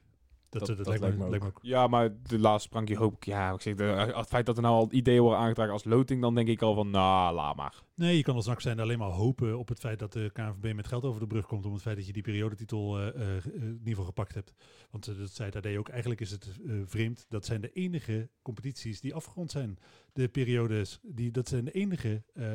Dat, 0.50 0.66
Dat- 0.66 0.76
dat, 0.76 0.86
dat 0.86 0.86
lijkt, 0.86 1.02
me, 1.02 1.08
lijkt 1.08 1.24
me 1.24 1.30
lijkt 1.30 1.44
me 1.44 1.50
ook. 1.50 1.58
Ja, 1.62 1.86
maar 1.86 2.10
de 2.22 2.38
laatste 2.38 2.68
sprankje 2.68 2.96
hoop 2.96 3.14
ik, 3.14 3.24
ja, 3.24 3.52
ik 3.52 3.60
zeg, 3.60 3.74
de, 3.74 3.84
het 3.84 4.26
feit 4.28 4.46
dat 4.46 4.56
er 4.56 4.62
nou 4.62 4.74
al 4.74 4.92
ideeën 4.92 5.20
worden 5.22 5.38
aangedragen 5.40 5.72
als 5.72 5.84
loting, 5.84 6.20
dan 6.22 6.34
denk 6.34 6.48
ik 6.48 6.62
al 6.62 6.74
van, 6.74 6.90
nou, 6.90 7.34
laat 7.34 7.56
maar. 7.56 7.82
Nee, 7.94 8.16
je 8.16 8.22
kan 8.22 8.34
als 8.34 8.46
NAC 8.46 8.60
zijn 8.60 8.80
alleen 8.80 8.98
maar 8.98 9.08
hopen 9.10 9.58
op 9.58 9.68
het 9.68 9.78
feit 9.78 9.98
dat 9.98 10.12
de 10.12 10.30
KNVB 10.32 10.74
met 10.74 10.86
geld 10.86 11.04
over 11.04 11.20
de 11.20 11.26
brug 11.26 11.46
komt. 11.46 11.66
Om 11.66 11.72
het 11.72 11.82
feit 11.82 11.96
dat 11.96 12.06
je 12.06 12.12
die 12.12 12.22
periodetitel 12.22 12.98
eh, 12.98 13.06
eh, 13.08 13.36
eh, 13.36 13.44
in 13.54 13.62
ieder 13.62 13.78
geval 13.88 14.04
gepakt 14.04 14.34
hebt. 14.34 14.54
Want 14.90 15.08
eh, 15.08 15.18
dat 15.18 15.30
zei 15.30 15.50
het 15.52 15.66
AD 15.66 15.76
ook. 15.76 15.88
Eigenlijk 15.88 16.20
is 16.20 16.30
het 16.30 16.48
eh, 16.66 16.74
vreemd. 16.84 17.26
Dat 17.28 17.44
zijn 17.46 17.60
de 17.60 17.72
enige 17.72 18.28
competities 18.42 19.00
die 19.00 19.14
afgerond 19.14 19.50
zijn. 19.50 19.78
De 20.12 20.28
periodes. 20.28 20.98
Die, 21.02 21.30
dat 21.30 21.48
zijn 21.48 21.64
de 21.64 21.70
enige 21.72 22.22
eh, 22.34 22.46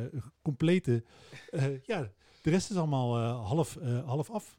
complete. 0.41 1.03
eh, 1.51 1.63
ja, 1.83 2.11
de 2.41 2.49
rest 2.49 2.69
is 2.69 2.77
allemaal 2.77 3.17
eh, 3.17 3.45
half, 3.47 3.75
eh, 3.75 4.05
half 4.05 4.29
af. 4.29 4.57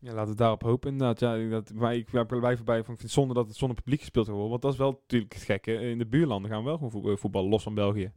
Ja, 0.00 0.12
laten 0.12 0.30
we 0.30 0.38
daarop 0.38 0.62
hopen 0.62 0.90
inderdaad. 0.90 1.20
Ja, 1.20 1.48
dat, 1.48 1.72
maar 1.74 1.94
ik 1.94 2.10
ben 2.10 2.28
er 2.28 2.38
blijven 2.38 2.64
bij 2.64 2.84
van, 2.84 2.94
ik 2.94 3.00
vind 3.00 3.12
zonde 3.12 3.34
dat 3.34 3.46
het 3.48 3.56
zonder 3.56 3.76
publiek 3.76 4.00
gespeeld 4.00 4.26
wordt. 4.26 4.48
Want 4.48 4.62
dat 4.62 4.72
is 4.72 4.78
wel 4.78 4.90
natuurlijk 4.90 5.32
het 5.32 5.42
gekke. 5.42 5.72
In 5.72 5.98
de 5.98 6.06
buurlanden 6.06 6.50
gaan 6.50 6.60
we 6.60 6.68
wel 6.68 6.78
gewoon 6.78 7.10
eh, 7.10 7.16
voetballen, 7.16 7.50
los 7.50 7.62
van 7.62 7.74
België. 7.74 8.12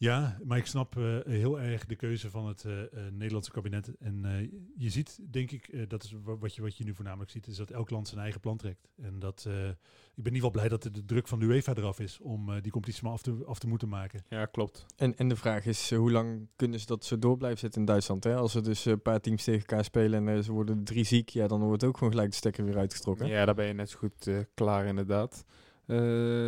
Ja, 0.00 0.38
maar 0.44 0.58
ik 0.58 0.66
snap 0.66 0.96
eh, 0.96 1.18
heel 1.24 1.60
erg 1.60 1.86
de 1.86 1.96
keuze 1.96 2.30
van 2.30 2.46
het 2.46 2.64
eh, 2.64 2.82
eh, 2.82 2.88
Nederlandse 3.12 3.50
kabinet. 3.50 3.96
En 3.98 4.24
eh, 4.24 4.48
je 4.76 4.90
ziet, 4.90 5.18
denk 5.30 5.50
ik, 5.50 5.68
eh, 5.68 5.88
dat 5.88 6.02
is 6.04 6.14
wa- 6.24 6.36
wat 6.38 6.54
je, 6.54 6.62
wat 6.62 6.76
je 6.76 6.84
nu 6.84 6.94
voornamelijk 6.94 7.30
ziet, 7.30 7.46
is 7.46 7.56
dat 7.56 7.70
elk 7.70 7.90
land 7.90 8.08
zijn 8.08 8.20
eigen 8.20 8.40
plan 8.40 8.56
trekt. 8.56 8.88
En 9.02 9.18
dat, 9.18 9.44
eh, 9.48 9.68
ik 9.68 10.22
ben 10.22 10.32
in 10.32 10.34
ieder 10.34 10.34
geval 10.34 10.50
blij 10.50 10.68
dat 10.68 10.82
de, 10.82 10.90
de 10.90 11.04
druk 11.04 11.28
van 11.28 11.38
de 11.38 11.44
UEFA 11.46 11.74
eraf 11.74 12.00
is 12.00 12.20
om 12.20 12.50
eh, 12.52 12.62
die 12.62 12.72
competitie 12.72 13.04
maar 13.04 13.12
af 13.12 13.22
te, 13.22 13.42
af 13.46 13.58
te 13.58 13.68
moeten 13.68 13.88
maken. 13.88 14.24
Ja, 14.28 14.46
klopt. 14.46 14.86
En, 14.96 15.16
en 15.16 15.28
de 15.28 15.36
vraag 15.36 15.66
is, 15.66 15.94
hoe 15.94 16.10
lang 16.10 16.48
kunnen 16.56 16.80
ze 16.80 16.86
dat 16.86 17.04
zo 17.04 17.18
door 17.18 17.36
blijven 17.36 17.58
zetten 17.58 17.80
in 17.80 17.86
Duitsland? 17.86 18.24
Hè? 18.24 18.34
Als 18.36 18.54
er 18.54 18.64
dus 18.64 18.84
een 18.84 19.02
paar 19.02 19.20
teams 19.20 19.44
tegen 19.44 19.60
elkaar 19.60 19.84
spelen 19.84 20.28
en 20.28 20.44
ze 20.44 20.52
worden 20.52 20.84
drie 20.84 21.04
ziek, 21.04 21.28
ja, 21.28 21.46
dan 21.46 21.60
wordt 21.62 21.84
ook 21.84 21.96
gewoon 21.96 22.12
gelijk 22.12 22.30
de 22.30 22.36
stekker 22.36 22.64
weer 22.64 22.76
uitgetrokken. 22.78 23.26
Ja, 23.26 23.44
daar 23.44 23.54
ben 23.54 23.66
je 23.66 23.72
net 23.72 23.90
zo 23.90 23.98
goed 23.98 24.26
eh, 24.26 24.38
klaar 24.54 24.86
inderdaad. 24.86 25.44
Eh, 25.86 25.96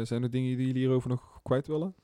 zijn 0.03 0.23
er 0.23 0.31
dingen 0.31 0.57
die 0.57 0.67
jullie 0.67 0.81
hierover 0.83 1.09
nog 1.09 1.41
kwijt 1.43 1.67
willen? 1.67 1.95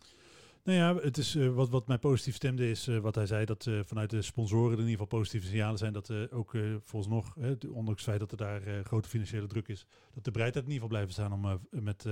Nou 0.69 0.81
ja, 0.81 1.03
het 1.03 1.19
is, 1.19 1.35
eh, 1.35 1.49
wat, 1.49 1.69
wat 1.69 1.87
mij 1.87 1.99
positief 1.99 2.35
stemde 2.35 2.71
is 2.71 2.89
eh, 2.89 2.99
wat 2.99 3.15
hij 3.15 3.27
zei, 3.27 3.45
dat 3.45 3.67
eh, 3.67 3.81
vanuit 3.85 4.11
de 4.11 4.23
sponsoren 4.23 4.73
in 4.73 4.79
ieder 4.79 4.91
geval 4.91 5.07
positieve 5.07 5.47
signalen 5.47 5.79
zijn. 5.79 5.93
Dat 5.93 6.31
ook 6.31 6.57
volgens 6.83 7.13
nog, 7.13 7.37
ondanks 7.73 8.05
het 8.05 8.11
feit 8.11 8.19
dat 8.19 8.31
er 8.31 8.37
daar 8.37 8.85
grote 8.85 9.09
financiële 9.09 9.47
druk 9.47 9.69
is, 9.69 9.87
dat 10.15 10.25
de 10.25 10.31
bereidheid 10.31 10.65
in 10.67 10.73
ieder 10.73 10.89
geval 10.89 10.89
blijven 10.89 11.13
staan 11.13 11.33
om 11.33 11.61
met 11.83 12.07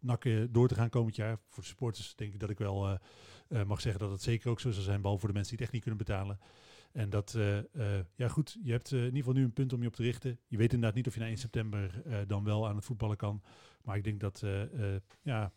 nakken 0.00 0.52
door 0.52 0.68
te 0.68 0.74
gaan 0.74 0.88
komend 0.88 1.16
jaar. 1.16 1.38
Voor 1.48 1.62
de 1.62 1.68
supporters 1.68 2.14
denk 2.14 2.32
ik 2.32 2.40
dat 2.40 2.50
ik 2.50 2.58
wel 2.58 2.98
mag 3.66 3.80
zeggen 3.80 4.00
dat 4.00 4.10
het 4.10 4.22
zeker 4.22 4.50
ook 4.50 4.60
zo 4.60 4.70
zal 4.70 4.82
zijn, 4.82 5.00
behalve 5.00 5.20
voor 5.20 5.28
de 5.28 5.34
mensen 5.34 5.56
die 5.56 5.66
het 5.66 5.74
echt 5.74 5.84
niet 5.84 5.94
kunnen 5.94 6.06
betalen. 6.06 6.38
En 6.92 7.10
dat, 7.10 7.38
ja 8.14 8.28
goed, 8.28 8.58
je 8.62 8.72
hebt 8.72 8.92
in 8.92 8.98
ieder 8.98 9.16
geval 9.16 9.32
nu 9.32 9.44
een 9.44 9.52
punt 9.52 9.72
om 9.72 9.80
je 9.80 9.88
op 9.88 9.94
te 9.94 10.02
richten. 10.02 10.38
Je 10.46 10.56
weet 10.56 10.72
inderdaad 10.72 10.96
niet 10.96 11.06
of 11.06 11.14
je 11.14 11.20
na 11.20 11.26
1 11.26 11.36
september 11.36 12.02
dan 12.26 12.44
wel 12.44 12.68
aan 12.68 12.76
het 12.76 12.84
voetballen 12.84 13.16
kan. 13.16 13.42
Maar 13.82 13.96
ik 13.96 14.04
denk 14.04 14.20
dat, 14.20 14.44
ja, 15.22 15.52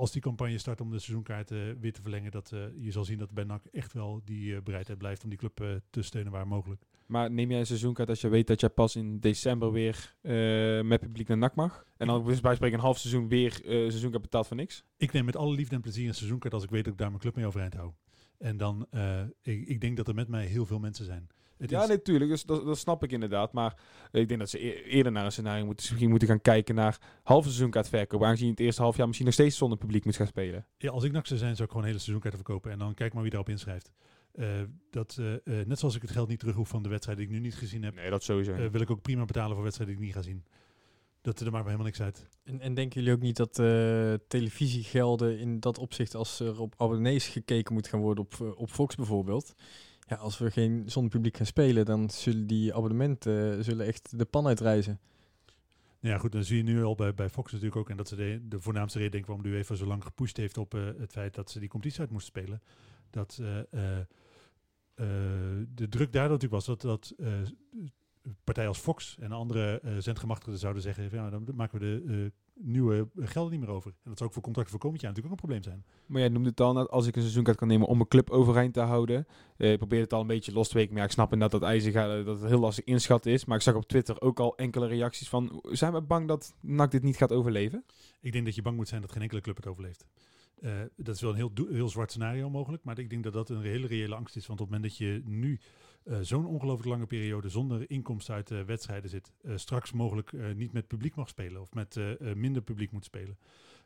als 0.00 0.12
die 0.12 0.22
campagne 0.22 0.58
start 0.58 0.80
om 0.80 0.90
de 0.90 0.98
seizoenkaarten 0.98 1.80
weer 1.80 1.92
te 1.92 2.02
verlengen, 2.02 2.30
dat 2.30 2.52
eh, 2.52 2.60
je 2.76 2.90
zal 2.90 3.04
zien 3.04 3.18
dat 3.18 3.30
bij 3.30 3.44
NAC 3.44 3.64
echt 3.64 3.92
wel 3.92 4.20
die 4.24 4.54
eh, 4.54 4.62
bereidheid 4.62 4.98
blijft 4.98 5.22
om 5.22 5.28
die 5.28 5.38
club 5.38 5.60
eh, 5.60 5.68
te 5.90 6.02
steunen 6.02 6.32
waar 6.32 6.46
mogelijk. 6.46 6.82
Maar 7.10 7.30
neem 7.30 7.50
jij 7.50 7.58
een 7.60 7.66
seizoenkaart 7.66 8.08
als 8.08 8.20
je 8.20 8.28
weet 8.28 8.46
dat 8.46 8.60
jij 8.60 8.68
pas 8.68 8.96
in 8.96 9.20
december 9.20 9.72
weer 9.72 10.14
eh, 10.20 10.32
met 10.80 11.00
publiek 11.00 11.28
naar 11.28 11.38
NAC 11.38 11.54
mag? 11.54 11.84
En 11.96 12.06
dan 12.06 12.30
is 12.30 12.40
bij 12.40 12.54
spreken 12.54 12.78
een 12.78 12.84
half 12.84 12.98
seizoen 12.98 13.28
weer 13.28 13.52
eh 13.64 13.70
seizoenkaart 13.70 14.22
betaald 14.22 14.46
voor 14.46 14.56
niks? 14.56 14.84
Ik 14.96 15.12
neem 15.12 15.24
met 15.24 15.36
alle 15.36 15.54
liefde 15.54 15.74
en 15.74 15.80
plezier 15.80 16.08
een 16.08 16.14
seizoenkaart 16.14 16.54
als 16.54 16.62
ik 16.62 16.70
weet 16.70 16.84
dat 16.84 16.92
ik 16.92 16.98
daar 16.98 17.08
mijn 17.08 17.20
club 17.20 17.36
mee 17.36 17.46
overeind 17.46 17.74
hou. 17.74 17.92
En 18.38 18.56
dan, 18.56 18.86
eh, 18.90 19.20
ik, 19.42 19.68
ik 19.68 19.80
denk 19.80 19.96
dat 19.96 20.08
er 20.08 20.14
met 20.14 20.28
mij 20.28 20.46
heel 20.46 20.66
veel 20.66 20.78
mensen 20.78 21.04
zijn. 21.04 21.28
Het 21.60 21.70
ja, 21.70 21.82
is- 21.82 21.88
natuurlijk. 21.88 22.30
Dus 22.30 22.44
dat, 22.44 22.64
dat 22.64 22.78
snap 22.78 23.02
ik 23.02 23.12
inderdaad. 23.12 23.52
Maar 23.52 23.74
ik 24.12 24.28
denk 24.28 24.40
dat 24.40 24.50
ze 24.50 24.64
e- 24.66 24.82
eerder 24.82 25.12
naar 25.12 25.24
een 25.24 25.32
scenario 25.32 25.64
moeten, 25.64 25.86
misschien 25.88 26.10
moeten 26.10 26.28
gaan 26.28 26.40
kijken 26.40 26.74
naar 26.74 26.98
halve 27.22 27.48
seizoenkaart 27.48 27.88
verkopen. 27.88 28.26
Aangezien 28.26 28.50
het 28.50 28.60
eerste 28.60 28.82
half 28.82 28.96
jaar 28.96 29.06
misschien 29.06 29.26
nog 29.26 29.34
steeds 29.36 29.56
zonder 29.56 29.78
publiek 29.78 30.04
moet 30.04 30.16
gaan 30.16 30.26
spelen. 30.26 30.66
Ja, 30.78 30.90
als 30.90 31.04
ik 31.04 31.12
NAC 31.12 31.26
zou 31.26 31.38
zijn, 31.38 31.52
zou 31.54 31.64
ik 31.64 31.70
gewoon 31.70 31.86
hele 31.86 31.98
seizoenkaarten 31.98 32.44
verkopen. 32.44 32.70
En 32.70 32.78
dan 32.78 32.94
kijk 32.94 33.12
maar 33.12 33.22
wie 33.22 33.30
daarop 33.30 33.48
inschrijft. 33.48 33.92
Eh, 34.32 34.46
dat, 34.90 35.16
eh, 35.20 35.34
eh, 35.60 35.66
net 35.66 35.78
zoals 35.78 35.94
ik 35.94 36.02
het 36.02 36.10
geld 36.10 36.28
niet 36.28 36.38
terug 36.38 36.54
hoef 36.54 36.68
van 36.68 36.82
de 36.82 36.88
wedstrijd 36.88 37.18
die 37.18 37.26
ik 37.26 37.32
nu 37.32 37.38
niet 37.40 37.54
gezien 37.54 37.82
heb, 37.82 37.94
Nee, 37.94 38.10
dat 38.10 38.22
sowieso. 38.22 38.70
wil 38.70 38.80
ik 38.80 38.90
ook 38.90 39.02
prima 39.02 39.24
betalen 39.24 39.54
voor 39.54 39.62
wedstrijden 39.64 39.96
die 39.96 40.06
ik 40.06 40.14
niet 40.14 40.24
ga 40.24 40.30
zien. 40.30 40.44
Dat, 41.22 41.40
er 41.40 41.44
maakt 41.50 41.64
me 41.64 41.70
helemaal 41.70 41.86
niks 41.86 42.00
uit. 42.02 42.26
En, 42.44 42.60
en 42.60 42.74
denken 42.74 43.00
jullie 43.00 43.14
ook 43.16 43.22
niet 43.22 43.36
dat 43.36 43.58
eh, 43.58 44.14
televisiegelden 44.28 45.38
in 45.38 45.60
dat 45.60 45.78
opzicht, 45.78 46.14
als 46.14 46.40
er 46.40 46.60
op 46.60 46.74
abonnees 46.76 47.28
gekeken 47.28 47.74
moet 47.74 47.88
gaan 47.88 48.00
worden 48.00 48.24
op, 48.24 48.54
op 48.56 48.70
Fox 48.70 48.94
bijvoorbeeld, 48.94 49.54
ja, 50.10 50.16
als 50.16 50.38
we 50.38 50.50
geen 50.50 50.82
zonder 50.86 51.10
publiek 51.10 51.36
gaan 51.36 51.46
spelen, 51.46 51.84
dan 51.84 52.10
zullen 52.10 52.46
die 52.46 52.74
abonnementen 52.74 53.56
eh, 53.56 53.64
zullen 53.64 53.86
echt 53.86 54.18
de 54.18 54.24
pan 54.24 54.46
uitreizen. 54.46 55.00
Nou 56.00 56.14
ja, 56.14 56.20
goed, 56.20 56.32
dan 56.32 56.44
zie 56.44 56.56
je 56.56 56.62
nu 56.62 56.84
al 56.84 56.94
bij, 56.94 57.14
bij 57.14 57.28
Fox 57.28 57.52
natuurlijk 57.52 57.80
ook. 57.80 57.90
En 57.90 57.96
dat 57.96 58.08
ze 58.08 58.16
de, 58.16 58.40
de 58.48 58.60
voornaamste 58.60 58.98
reden, 58.98 59.12
denk 59.12 59.24
ik, 59.24 59.30
waarom 59.30 59.50
de 59.50 59.56
UEFA 59.56 59.74
zo 59.74 59.86
lang 59.86 60.04
gepusht 60.04 60.36
heeft 60.36 60.58
op 60.58 60.74
eh, 60.74 60.80
het 60.98 61.12
feit 61.12 61.34
dat 61.34 61.50
ze 61.50 61.60
die 61.60 61.68
competitie 61.68 62.00
uit 62.00 62.10
moesten 62.10 62.32
spelen. 62.32 62.62
Dat 63.10 63.40
eh, 63.40 63.98
de 65.74 65.88
druk 65.88 66.12
daardoor 66.12 66.38
natuurlijk 66.38 66.52
was 66.52 66.64
dat, 66.64 66.80
dat 66.80 67.14
partijen 68.44 68.68
als 68.68 68.78
Fox 68.78 69.16
en 69.20 69.32
andere 69.32 69.82
zendgemachtigden 69.98 70.58
zouden 70.58 70.82
zeggen, 70.82 71.08
ja, 71.12 71.30
dan 71.30 71.48
maken 71.54 71.78
we 71.78 71.84
de 71.84 72.32
nieuwe 72.62 73.08
gelden 73.16 73.50
niet 73.50 73.60
meer 73.60 73.70
over. 73.70 73.90
En 73.90 73.98
dat 74.02 74.16
zou 74.16 74.28
ook 74.28 74.34
voor 74.34 74.42
contracten 74.42 74.72
voor 74.72 74.80
komend 74.80 75.00
jaar 75.00 75.10
natuurlijk 75.10 75.42
ook 75.42 75.42
een 75.42 75.48
probleem 75.48 75.72
zijn. 75.72 75.84
Maar 76.06 76.20
jij 76.20 76.30
noemde 76.30 76.48
het 76.48 76.60
al, 76.60 76.88
als 76.88 77.06
ik 77.06 77.14
een 77.14 77.22
seizoenkaart 77.22 77.56
kan 77.56 77.68
nemen 77.68 77.86
om 77.86 78.00
een 78.00 78.08
club 78.08 78.30
overeind 78.30 78.74
te 78.74 78.80
houden. 78.80 79.26
Eh, 79.56 79.72
ik 79.72 79.78
probeer 79.78 80.00
het 80.00 80.12
al 80.12 80.20
een 80.20 80.26
beetje 80.26 80.52
los 80.52 80.68
te 80.68 80.74
weken. 80.74 80.90
Maar 80.90 81.00
ja, 81.00 81.06
ik 81.06 81.12
snap 81.12 81.32
inderdaad 81.32 81.60
dat 81.60 81.70
IJzer 81.70 81.92
gaat, 81.92 82.24
dat 82.24 82.40
het 82.40 82.48
heel 82.48 82.60
lastig 82.60 82.84
inschatten 82.84 83.32
is. 83.32 83.44
Maar 83.44 83.56
ik 83.56 83.62
zag 83.62 83.74
op 83.74 83.88
Twitter 83.88 84.20
ook 84.20 84.40
al 84.40 84.56
enkele 84.56 84.86
reacties 84.86 85.28
van... 85.28 85.62
Zijn 85.70 85.92
we 85.92 86.00
bang 86.00 86.28
dat 86.28 86.54
NAC 86.60 86.90
dit 86.90 87.02
niet 87.02 87.16
gaat 87.16 87.32
overleven? 87.32 87.84
Ik 88.20 88.32
denk 88.32 88.44
dat 88.44 88.54
je 88.54 88.62
bang 88.62 88.76
moet 88.76 88.88
zijn 88.88 89.00
dat 89.00 89.12
geen 89.12 89.22
enkele 89.22 89.40
club 89.40 89.56
het 89.56 89.66
overleeft. 89.66 90.06
Eh, 90.60 90.80
dat 90.96 91.14
is 91.14 91.20
wel 91.20 91.30
een 91.30 91.36
heel, 91.36 91.52
heel 91.70 91.88
zwart 91.88 92.10
scenario 92.10 92.50
mogelijk, 92.50 92.84
maar 92.84 92.98
ik 92.98 93.10
denk 93.10 93.24
dat 93.24 93.32
dat 93.32 93.48
een 93.48 93.62
hele 93.62 93.86
reële 93.86 94.14
angst 94.14 94.36
is. 94.36 94.46
Want 94.46 94.60
op 94.60 94.70
het 94.70 94.74
moment 94.76 94.98
dat 94.98 95.06
je 95.06 95.22
nu 95.24 95.60
eh, 96.04 96.18
zo'n 96.20 96.46
ongelooflijk 96.46 96.88
lange 96.88 97.06
periode 97.06 97.48
zonder 97.48 97.90
inkomsten 97.90 98.34
uit 98.34 98.50
eh, 98.50 98.62
wedstrijden 98.62 99.10
zit, 99.10 99.32
straks 99.54 99.92
mogelijk 99.92 100.32
niet 100.56 100.72
met 100.72 100.86
publiek 100.86 101.14
mag 101.14 101.28
spelen 101.28 101.60
of 101.60 101.74
met 101.74 102.00
minder 102.34 102.62
publiek 102.62 102.92
moet 102.92 103.04
spelen, 103.04 103.38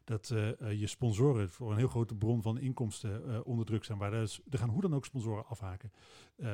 dat 0.04 0.30
eh, 0.30 0.60
eh, 0.60 0.80
je 0.80 0.86
sponsoren 0.86 1.50
voor 1.50 1.70
een 1.70 1.76
heel 1.76 1.88
grote 1.88 2.14
bron 2.14 2.42
van 2.42 2.58
inkomsten 2.58 3.28
eh, 3.28 3.40
onder 3.44 3.66
druk 3.66 3.84
zijn. 3.84 3.98
Waar 3.98 4.12
er, 4.12 4.22
is- 4.22 4.40
er 4.50 4.58
gaan 4.58 4.68
hoe 4.68 4.80
dan 4.80 4.94
ook 4.94 5.04
sponsoren 5.04 5.46
afhaken. 5.46 5.92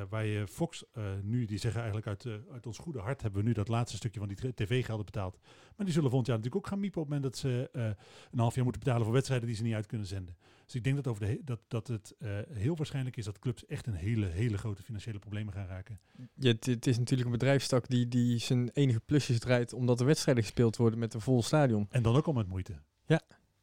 Waar 0.09 0.25
je 0.25 0.47
Fox 0.47 0.83
nu, 1.21 1.45
die 1.45 1.57
zeggen 1.57 1.81
eigenlijk 1.81 2.07
uit, 2.07 2.25
uit 2.51 2.67
ons 2.67 2.77
goede 2.77 2.99
hart 2.99 3.21
hebben 3.21 3.41
we 3.41 3.47
nu 3.47 3.53
dat 3.53 3.67
laatste 3.67 3.97
stukje 3.97 4.19
van 4.19 4.27
die 4.27 4.53
tv-gelden 4.53 5.05
betaald. 5.05 5.39
Maar 5.75 5.85
die 5.85 5.93
zullen 5.93 6.09
volgend 6.09 6.27
jaar 6.27 6.37
natuurlijk 6.37 6.65
ook 6.65 6.71
gaan 6.71 6.79
miepen 6.79 7.01
op 7.01 7.07
het 7.09 7.15
moment 7.15 7.33
dat 7.33 7.41
ze 7.41 7.69
een 8.31 8.39
half 8.39 8.55
jaar 8.55 8.63
moeten 8.63 8.81
betalen 8.81 9.03
voor 9.05 9.13
wedstrijden 9.13 9.47
die 9.47 9.55
ze 9.57 9.63
niet 9.63 9.73
uit 9.73 9.85
kunnen 9.85 10.07
zenden. 10.07 10.37
Dus 10.65 10.75
ik 10.75 10.83
denk 10.83 10.95
dat, 10.95 11.07
over 11.07 11.25
de 11.25 11.41
dat, 11.43 11.59
dat 11.67 11.87
het 11.87 12.15
heel 12.49 12.75
waarschijnlijk 12.75 13.17
is 13.17 13.25
dat 13.25 13.39
clubs 13.39 13.65
echt 13.65 13.87
een 13.87 13.93
hele, 13.93 14.25
hele 14.25 14.57
grote 14.57 14.83
financiële 14.83 15.19
problemen 15.19 15.53
gaan 15.53 15.67
raken. 15.67 15.99
Ja, 16.35 16.53
het, 16.59 16.87
is 16.87 16.97
natuurlijk 16.97 17.29
een 17.29 17.37
bedrijfstak 17.37 17.87
die, 17.87 18.07
die 18.07 18.37
zijn 18.37 18.69
enige 18.73 18.99
plusjes 18.99 19.39
draait 19.39 19.73
omdat 19.73 19.99
er 19.99 20.05
wedstrijden 20.05 20.43
gespeeld 20.43 20.77
worden 20.77 20.99
met 20.99 21.13
een 21.13 21.21
vol 21.21 21.43
stadion. 21.43 21.87
En 21.89 22.03
dan 22.03 22.15
ook 22.15 22.27
al 22.27 22.33
met 22.33 22.47
moeite. 22.47 22.73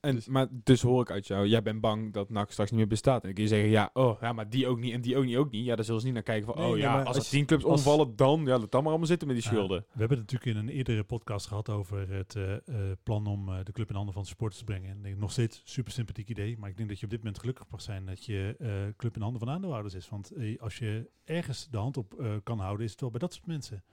En, 0.00 0.14
Dus- 0.14 0.26
maar 0.28 0.46
dus 0.50 0.82
hoor 0.82 1.00
ik 1.00 1.10
uit 1.10 1.26
jou, 1.26 1.46
jij 1.46 1.62
bent 1.62 1.80
bang 1.80 2.12
dat 2.12 2.30
NAC 2.30 2.50
straks 2.50 2.70
niet 2.70 2.78
meer 2.78 2.88
bestaat. 2.88 3.20
En 3.20 3.22
dan 3.26 3.32
kun 3.32 3.42
je 3.42 3.48
zeggen, 3.48 3.68
ja, 3.70 3.90
oh, 3.92 4.20
ja, 4.20 4.32
maar 4.32 4.50
die 4.50 4.66
ook 4.66 4.78
niet 4.78 4.92
en 4.92 5.00
die 5.00 5.16
ook 5.16 5.24
niet, 5.24 5.36
ook 5.36 5.50
niet. 5.50 5.64
Ja, 5.64 5.76
daar 5.76 5.84
zullen 5.84 6.00
ze 6.00 6.06
niet 6.06 6.14
naar 6.14 6.24
kijken 6.24 6.46
van, 6.46 6.56
Nee, 6.62 6.70
oh 6.72 6.78
ja, 6.78 6.98
als, 6.98 7.16
als- 7.16 7.24
er 7.24 7.30
tien 7.30 7.46
clubs 7.46 7.64
als- 7.64 7.78
omvallen, 7.78 8.16
dan, 8.16 8.40
ja, 8.44 8.58
laat 8.58 8.70
dan 8.70 8.80
maar 8.80 8.88
allemaal 8.90 9.06
zitten 9.08 9.26
met 9.28 9.36
die 9.36 9.46
schulden. 9.46 9.78
we 9.92 9.98
hebben 9.98 10.18
het 10.18 10.30
natuurlijk 10.32 10.58
in 10.58 10.68
een 10.68 10.74
eerdere 10.76 11.04
podcast 11.04 11.46
gehad 11.46 11.68
over 11.68 12.10
het 12.10 12.34
eh, 12.36 12.54
eh, 12.54 12.96
plan 13.02 13.26
om 13.26 13.48
eh, 13.48 13.64
de 13.64 13.72
club 13.72 13.88
in 13.88 13.94
handen 13.94 14.14
van 14.14 14.26
supporters 14.26 14.58
te 14.58 14.64
brengen. 14.64 14.90
En 14.90 14.96
ik 14.96 15.02
denk 15.02 15.18
nog 15.18 15.32
steeds 15.32 15.60
super 15.64 15.92
sympathiek 15.92 16.28
idee. 16.28 16.56
Maar 16.58 16.70
ik 16.70 16.76
denk 16.76 16.88
dat 16.88 16.98
je 16.98 17.04
op 17.04 17.10
dit 17.10 17.18
moment 17.22 17.38
gelukkig 17.38 17.64
mag 17.70 17.80
zijn 17.82 18.06
dat 18.06 18.24
je 18.24 18.92
club 18.96 19.14
in 19.16 19.22
handen 19.22 19.40
van 19.40 19.50
aandeelhouders 19.50 19.94
is. 19.94 20.08
Want 20.08 20.32
als 20.58 20.78
je 20.78 21.10
ergens 21.24 21.68
de 21.70 21.78
hand 21.78 21.96
op 21.96 22.40
kan 22.42 22.58
houden, 22.58 22.84
is 22.84 22.90
het 22.90 23.00
wel 23.00 23.10
bij 23.10 23.20
dat 23.20 23.32
soort 23.32 23.46
mensen. 23.46 23.84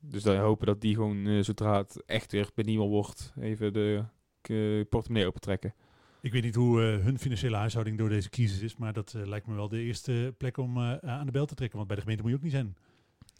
Dus 0.00 0.22
dan 0.22 0.36
hopen 0.36 0.66
dat 0.66 0.80
die 0.80 0.94
gewoon, 0.94 1.44
zodra 1.44 1.76
het 1.78 2.02
echt 2.06 2.32
weer 2.32 2.50
benieuwd 2.54 2.88
wordt, 2.88 3.32
even 3.40 3.72
de 3.72 4.04
eh, 4.48 4.80
portemonnee 4.88 5.26
opentrekken. 5.26 5.74
Ik 6.20 6.32
weet 6.32 6.42
niet 6.42 6.54
hoe 6.54 6.82
eh, 6.82 7.04
hun 7.04 7.18
financiële 7.18 7.56
huishouding 7.56 7.98
door 7.98 8.08
deze 8.08 8.30
crisis 8.30 8.60
is, 8.60 8.76
maar 8.76 8.92
dat 8.92 9.14
eh, 9.16 9.26
lijkt 9.26 9.46
me 9.46 9.54
wel 9.54 9.68
de 9.68 9.80
eerste 9.80 10.34
plek 10.38 10.56
om 10.56 10.78
aan 10.78 11.26
de 11.26 11.32
bel 11.32 11.46
te 11.46 11.54
trekken. 11.54 11.76
Want 11.76 11.88
bij 11.88 11.96
de 11.96 12.02
gemeente 12.02 12.22
moet 12.22 12.32
je 12.32 12.38
ook 12.38 12.44
niet 12.44 12.52
zijn. 12.52 12.76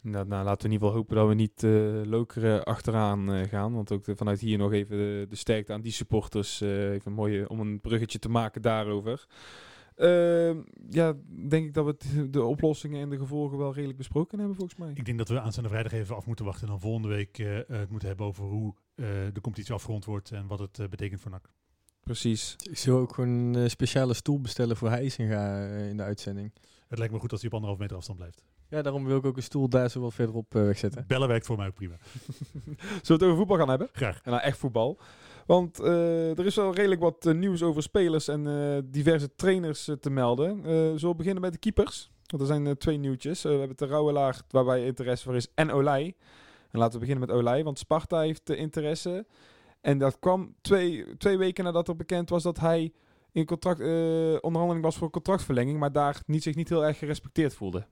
Nou, 0.01 0.27
nou, 0.27 0.43
laten 0.43 0.61
we 0.61 0.65
in 0.67 0.71
ieder 0.71 0.87
geval 0.87 1.01
hopen 1.01 1.15
dat 1.15 1.27
we 1.27 1.33
niet 1.33 1.61
lokeren 2.09 2.63
achteraan 2.63 3.47
gaan. 3.47 3.73
Want 3.73 3.91
ook 3.91 4.03
de- 4.03 4.15
vanuit 4.15 4.39
hier 4.39 4.57
nog 4.57 4.71
even 4.71 4.97
de, 4.97 5.25
de 5.29 5.35
sterkte 5.35 5.73
aan 5.73 5.81
die 5.81 5.91
supporters. 5.91 6.61
even 6.61 7.01
een 7.03 7.13
mooie, 7.13 7.49
om 7.49 7.59
een 7.59 7.81
bruggetje 7.81 8.19
te 8.19 8.29
maken 8.29 8.61
daarover. 8.61 9.27
Ehm, 9.95 10.57
ja, 10.89 11.13
denk 11.49 11.65
ik 11.65 11.73
dat 11.73 11.85
we 11.85 12.29
de 12.29 12.43
oplossingen 12.43 13.01
en 13.01 13.09
de 13.09 13.17
gevolgen 13.17 13.57
wel 13.57 13.73
redelijk 13.73 13.97
besproken 13.97 14.37
hebben 14.39 14.55
volgens 14.55 14.79
mij. 14.79 14.91
Ik 14.93 15.05
denk 15.05 15.17
dat 15.17 15.29
we 15.29 15.39
aanstaande 15.39 15.69
vrijdag 15.69 15.91
even 15.91 16.15
af 16.15 16.25
moeten 16.25 16.45
wachten 16.45 16.63
en 16.63 16.69
dan 16.69 16.79
volgende 16.79 17.07
week 17.07 17.37
het 17.67 17.89
moeten 17.89 18.07
hebben 18.07 18.25
over 18.25 18.43
hoe 18.45 18.73
de 18.95 19.41
competitie 19.41 19.73
afgerond 19.73 20.05
wordt 20.05 20.31
en 20.31 20.47
wat 20.47 20.59
het 20.59 20.79
eh, 20.79 20.87
betekent 20.87 21.21
voor 21.21 21.31
NAC. 21.31 21.49
Precies. 22.03 22.55
Ik 22.69 22.77
zou 22.77 22.99
ook 23.01 23.13
gewoon 23.13 23.29
een 23.29 23.55
eh, 23.55 23.69
speciale 23.69 24.13
stoel 24.13 24.41
bestellen 24.41 24.77
voor 24.77 24.89
Heisinga 24.89 25.67
eh, 25.67 25.89
in 25.89 25.97
de 25.97 26.03
uitzending. 26.03 26.53
Het 26.87 26.97
lijkt 26.97 27.13
me 27.13 27.19
goed 27.19 27.31
als 27.31 27.39
hij 27.41 27.49
op 27.49 27.55
anderhalf 27.55 27.81
meter 27.81 27.97
afstand 27.97 28.17
blijft. 28.19 28.43
Ja, 28.69 28.81
daarom 28.81 29.05
wil 29.05 29.17
ik 29.17 29.25
ook 29.25 29.37
een 29.37 29.43
stoel 29.43 29.69
daar 29.69 29.89
zo 29.89 29.99
wat 30.01 30.13
verderop 30.13 30.55
eh, 30.55 30.61
wegzetten. 30.61 31.03
Bellen 31.07 31.27
werkt 31.27 31.45
voor 31.45 31.57
mij 31.57 31.67
ook 31.67 31.73
prima. 31.73 31.95
Zullen 32.05 33.01
we 33.01 33.13
het 33.13 33.23
over 33.23 33.35
voetbal 33.37 33.57
gaan 33.57 33.69
hebben? 33.69 33.89
Graag. 33.91 34.21
En 34.23 34.31
nou 34.31 34.43
echt 34.43 34.57
voetbal. 34.57 34.99
Want 35.45 35.79
eh, 35.79 36.37
er 36.39 36.45
is 36.45 36.55
wel 36.55 36.73
redelijk 36.75 37.01
wat 37.01 37.25
eh, 37.25 37.33
nieuws 37.33 37.63
over 37.63 37.81
spelers 37.83 38.27
en 38.27 38.47
eh, 38.47 38.81
diverse 38.85 39.35
trainers 39.35 39.87
eh, 39.87 39.95
te 39.95 40.09
melden. 40.09 40.57
Eh 40.57 40.71
zullen 40.71 41.09
we 41.09 41.15
beginnen 41.15 41.41
met 41.41 41.51
de 41.53 41.59
keepers? 41.59 42.11
Want 42.25 42.41
er 42.41 42.47
zijn 42.47 42.67
eh, 42.67 42.73
twee 42.73 42.97
nieuwtjes. 42.97 43.45
Eh, 43.45 43.51
we 43.51 43.57
hebben 43.57 43.77
de 43.77 43.85
Rauwelaar, 43.85 44.41
waarbij 44.49 44.85
interesse 44.85 45.23
voor 45.23 45.35
is, 45.35 45.47
en 45.55 45.71
Olij. 45.71 46.15
En 46.75 46.81
laten 46.81 46.99
we 46.99 47.05
beginnen 47.05 47.27
met 47.27 47.37
Olij, 47.37 47.63
want 47.63 47.79
Sparta 47.79 48.19
heeft 48.19 48.49
eh, 48.49 48.59
interesse. 48.59 49.25
En 49.81 49.97
dat 49.97 50.19
kwam 50.19 50.55
twee, 50.61 51.17
twee 51.17 51.37
weken 51.37 51.63
nadat 51.63 51.87
er 51.87 51.95
bekend 51.95 52.29
was 52.29 52.43
dat 52.43 52.59
hij 52.59 52.93
in 53.35 53.45
contract, 53.45 53.79
eh, 53.79 54.37
onderhandeling 54.41 54.81
was 54.81 54.97
voor 54.97 55.09
contractverlenging, 55.09 55.79
maar 55.79 55.91
daar 55.91 56.21
niet, 56.25 56.43
zich 56.43 56.55
niet 56.55 56.69
heel 56.69 56.85
erg 56.85 56.97
gerespecteerd 56.97 57.53
voelde. 57.53 57.87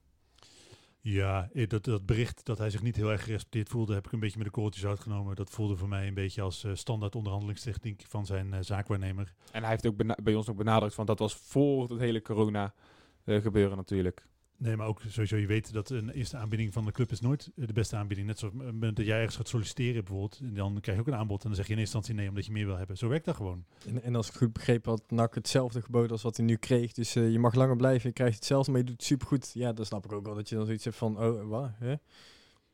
Ja, 1.01 1.49
eh, 1.53 1.67
dat, 1.67 1.83
dat 1.83 2.05
bericht 2.05 2.45
dat 2.45 2.57
hij 2.57 2.69
zich 2.69 2.81
niet 2.81 2.95
heel 2.95 3.11
erg 3.11 3.23
gerespecteerd 3.23 3.69
voelde, 3.69 3.93
heb 3.93 4.05
ik 4.05 4.11
een 4.11 4.19
beetje 4.19 4.37
met 4.37 4.45
de 4.45 4.53
korreltjes 4.53 4.85
uitgenomen. 4.85 5.35
Dat 5.35 5.49
voelde 5.49 5.75
voor 5.75 5.87
mij 5.87 6.07
een 6.07 6.13
beetje 6.13 6.41
als 6.41 6.63
eh, 6.63 6.71
standaard 6.73 7.15
onderhandelingstechniek 7.15 8.03
van 8.07 8.25
zijn 8.25 8.63
zaakwaarnemer. 8.63 9.33
En 9.51 9.61
hij 9.61 9.71
heeft 9.71 9.87
ook 9.87 10.23
bij 10.23 10.35
ons 10.35 10.47
nog 10.47 10.55
benadrukt, 10.55 10.95
want 10.95 11.07
dat 11.07 11.19
was 11.19 11.35
voor 11.35 11.89
het 11.89 11.99
hele 11.99 12.21
corona 12.21 12.73
gebeuren 13.25 13.77
natuurlijk. 13.77 14.25
Nee, 14.63 14.75
maar 14.75 14.87
ook 14.87 15.01
sowieso, 15.07 15.35
je 15.35 15.47
weet 15.47 15.73
dat 15.73 15.89
een 15.89 16.09
eerste 16.09 16.37
aanbieding 16.37 16.73
van 16.73 16.85
de 16.85 16.91
club 16.91 17.11
is 17.11 17.19
nooit 17.19 17.51
eh, 17.55 17.67
de 17.67 17.73
beste 17.73 17.95
aanbieding. 17.95 18.27
Net 18.27 18.39
zoals 18.39 18.53
het 18.53 18.63
moment 18.63 18.95
dat 18.95 19.05
jij 19.05 19.17
ergens 19.17 19.35
gaat 19.35 19.47
solliciteren 19.47 20.03
bijvoorbeeld, 20.03 20.39
en 20.43 20.53
dan 20.53 20.77
krijg 20.81 20.97
je 20.97 21.03
ook 21.03 21.09
een 21.09 21.19
aanbod 21.19 21.41
en 21.41 21.47
dan 21.47 21.55
zeg 21.55 21.67
je 21.67 21.73
in 21.73 21.79
eerste 21.79 21.97
instantie 21.97 22.21
nee, 22.21 22.29
omdat 22.29 22.45
je 22.45 22.51
meer 22.51 22.65
wil 22.65 22.77
hebben. 22.77 22.97
Zo 22.97 23.07
werkt 23.07 23.25
dat 23.25 23.35
gewoon. 23.35 23.65
En, 23.87 24.03
en 24.03 24.15
als 24.15 24.25
ik 24.25 24.33
het 24.33 24.41
goed 24.41 24.53
begrepen 24.53 24.91
had, 24.91 25.11
NAC 25.11 25.35
hetzelfde 25.35 25.81
geboden 25.81 26.11
als 26.11 26.21
wat 26.21 26.37
hij 26.37 26.45
nu 26.45 26.55
kreeg. 26.55 26.91
Dus 26.91 27.15
eh, 27.15 27.31
je 27.31 27.39
mag 27.39 27.53
langer 27.53 27.75
blijven, 27.75 28.07
je 28.07 28.15
krijgt 28.15 28.35
hetzelfde, 28.35 28.71
maar 28.71 28.79
je 28.79 28.85
doet 28.85 28.95
het 28.95 29.05
supergoed. 29.05 29.51
Ja, 29.53 29.73
dan 29.73 29.85
snap 29.85 30.05
ik 30.05 30.11
ook 30.11 30.25
wel 30.25 30.35
dat 30.35 30.49
je 30.49 30.55
dan 30.55 30.65
zoiets 30.65 30.83
hebt 30.83 30.97
van, 30.97 31.19
oh, 31.19 31.49
wat? 31.49 31.71
Hè? 31.79 31.95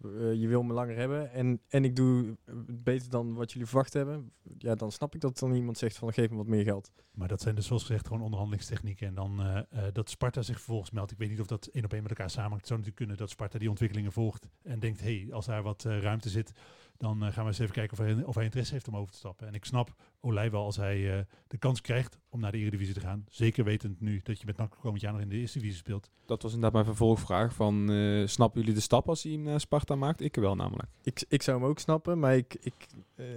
Eh, 0.04 0.34
je 0.34 0.48
wil 0.48 0.64
me 0.64 0.74
langer 0.74 0.96
hebben 0.96 1.32
en, 1.32 1.62
en 1.68 1.84
ik 1.84 1.96
doe 1.96 2.38
beter 2.68 3.10
dan 3.10 3.34
wat 3.34 3.52
jullie 3.52 3.68
verwacht 3.68 3.94
hebben. 3.94 4.32
Ja, 4.58 4.76
dan 4.76 4.92
snap 4.92 5.16
ik 5.16 5.22
dat 5.22 5.40
dan 5.40 5.54
iemand 5.54 5.78
zegt 5.78 5.98
van, 5.98 6.14
geef 6.14 6.30
me 6.30 6.36
wat 6.36 6.48
meer 6.48 6.64
geld. 6.64 6.92
Maar 7.12 7.28
dat 7.28 7.42
zijn 7.42 7.56
dus 7.56 7.66
zoals 7.66 7.84
gezegd 7.84 8.08
gewoon 8.08 8.24
onderhandelingstechnieken. 8.24 9.08
En 9.08 9.16
dan 9.16 9.42
eh, 9.42 9.58
eh, 9.58 9.94
dat 9.94 10.10
Sparta 10.10 10.42
zich 10.42 10.56
vervolgens 10.56 10.92
meldt. 10.92 11.12
Ik 11.12 11.18
weet 11.18 11.30
niet 11.30 11.40
of 11.40 11.48
dat 11.48 11.66
één 11.66 11.84
op 11.84 11.94
één 11.94 12.02
met 12.02 12.12
elkaar 12.12 12.30
samenhangt. 12.30 12.60
Het 12.60 12.68
zou 12.68 12.80
natuurlijk 12.80 13.06
kunnen 13.06 13.18
dat 13.18 13.30
Sparta 13.36 13.58
die 13.58 13.70
ontwikkelingen 13.70 14.12
volgt. 14.12 14.48
En 14.64 14.80
denkt, 14.80 15.02
hé, 15.02 15.22
hey, 15.22 15.34
als 15.34 15.46
daar 15.46 15.64
wat 15.64 15.84
ruimte 15.84 16.30
zit, 16.30 16.52
dan 17.00 17.24
eh, 17.24 17.34
gaan 17.34 17.44
we 17.44 17.50
eens 17.50 17.60
even 17.60 17.74
kijken 17.74 17.98
of 17.98 18.06
hij, 18.06 18.24
of 18.24 18.36
hij 18.36 18.44
interesse 18.44 18.74
heeft 18.74 18.88
om 18.88 18.96
over 18.96 19.12
te 19.12 19.18
stappen. 19.18 19.48
En 19.48 19.54
ik 19.54 19.66
snap 19.66 19.96
Olij 20.22 20.52
wel 20.52 20.64
als 20.64 20.76
hij 20.76 21.18
eh, 21.18 21.26
de 21.48 21.58
kans 21.58 21.82
krijgt 21.82 22.20
om 22.30 22.40
naar 22.40 22.52
de 22.52 22.58
Eredivisie 22.58 22.94
te 22.94 23.00
gaan. 23.00 23.26
Zeker 23.30 23.64
wetend 23.64 24.02
nu 24.02 24.20
dat 24.24 24.40
je 24.40 24.46
met 24.46 24.58
NAC 24.58 24.76
komend 24.80 25.02
jaar 25.02 25.12
nog 25.12 25.22
in 25.22 25.30
de 25.30 25.36
Eerste 25.36 25.58
Divisie 25.58 25.80
speelt. 25.80 26.10
Dat 26.26 26.42
was 26.42 26.54
inderdaad 26.54 26.74
mijn 26.74 26.96
vervolgvraag 26.96 27.54
van, 27.54 27.92
eh, 27.92 28.28
snappen 28.28 28.60
jullie 28.60 28.76
de 28.76 28.82
stap 28.82 29.10
als 29.10 29.24
hij 29.24 29.36
naar 29.36 29.60
Sparta 29.60 29.96
maakt? 29.96 30.22
Ik 30.22 30.36
wel 30.36 30.56
namelijk. 30.56 30.90
Ik, 31.04 31.26
ik 31.28 31.42
zou 31.42 31.60
hem 31.60 31.70
ook 31.70 31.80
snappen, 31.80 32.20
maar 32.20 32.36
ik, 32.36 32.58
ik 32.60 32.88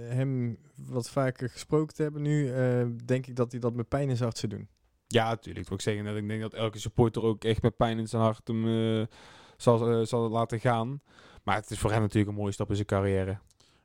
hem 0.07 0.57
wat 0.75 1.09
vaker 1.09 1.49
gesproken 1.49 1.95
te 1.95 2.03
hebben 2.03 2.21
nu, 2.21 2.51
eh, 2.51 2.85
denk 3.05 3.27
ik 3.27 3.35
dat 3.35 3.51
hij 3.51 3.59
dat 3.59 3.73
met 3.73 3.87
pijn 3.87 4.09
in 4.09 4.15
zijn 4.15 4.29
hart 4.29 4.37
zou 4.37 4.55
doen. 4.55 4.67
Ja, 5.07 5.29
natuurlijk. 5.29 5.69
Ik 5.69 5.81
zeggen 5.81 6.05
dat 6.05 6.15
ik 6.15 6.27
denk 6.27 6.41
dat 6.41 6.53
elke 6.53 6.79
supporter 6.79 7.23
ook 7.23 7.43
echt 7.43 7.61
met 7.61 7.77
pijn 7.77 7.99
in 7.99 8.07
zijn 8.07 8.21
hart 8.21 8.47
hem 8.47 8.67
eh, 8.67 9.05
zal, 9.57 10.05
zal 10.05 10.29
laten 10.29 10.59
gaan. 10.59 11.01
Maar 11.43 11.55
het 11.55 11.71
is 11.71 11.79
voor 11.79 11.91
hem 11.91 12.01
natuurlijk 12.01 12.29
een 12.29 12.37
mooie 12.39 12.51
stap 12.51 12.69
in 12.69 12.75
zijn 12.75 12.87
carrière. 12.87 13.39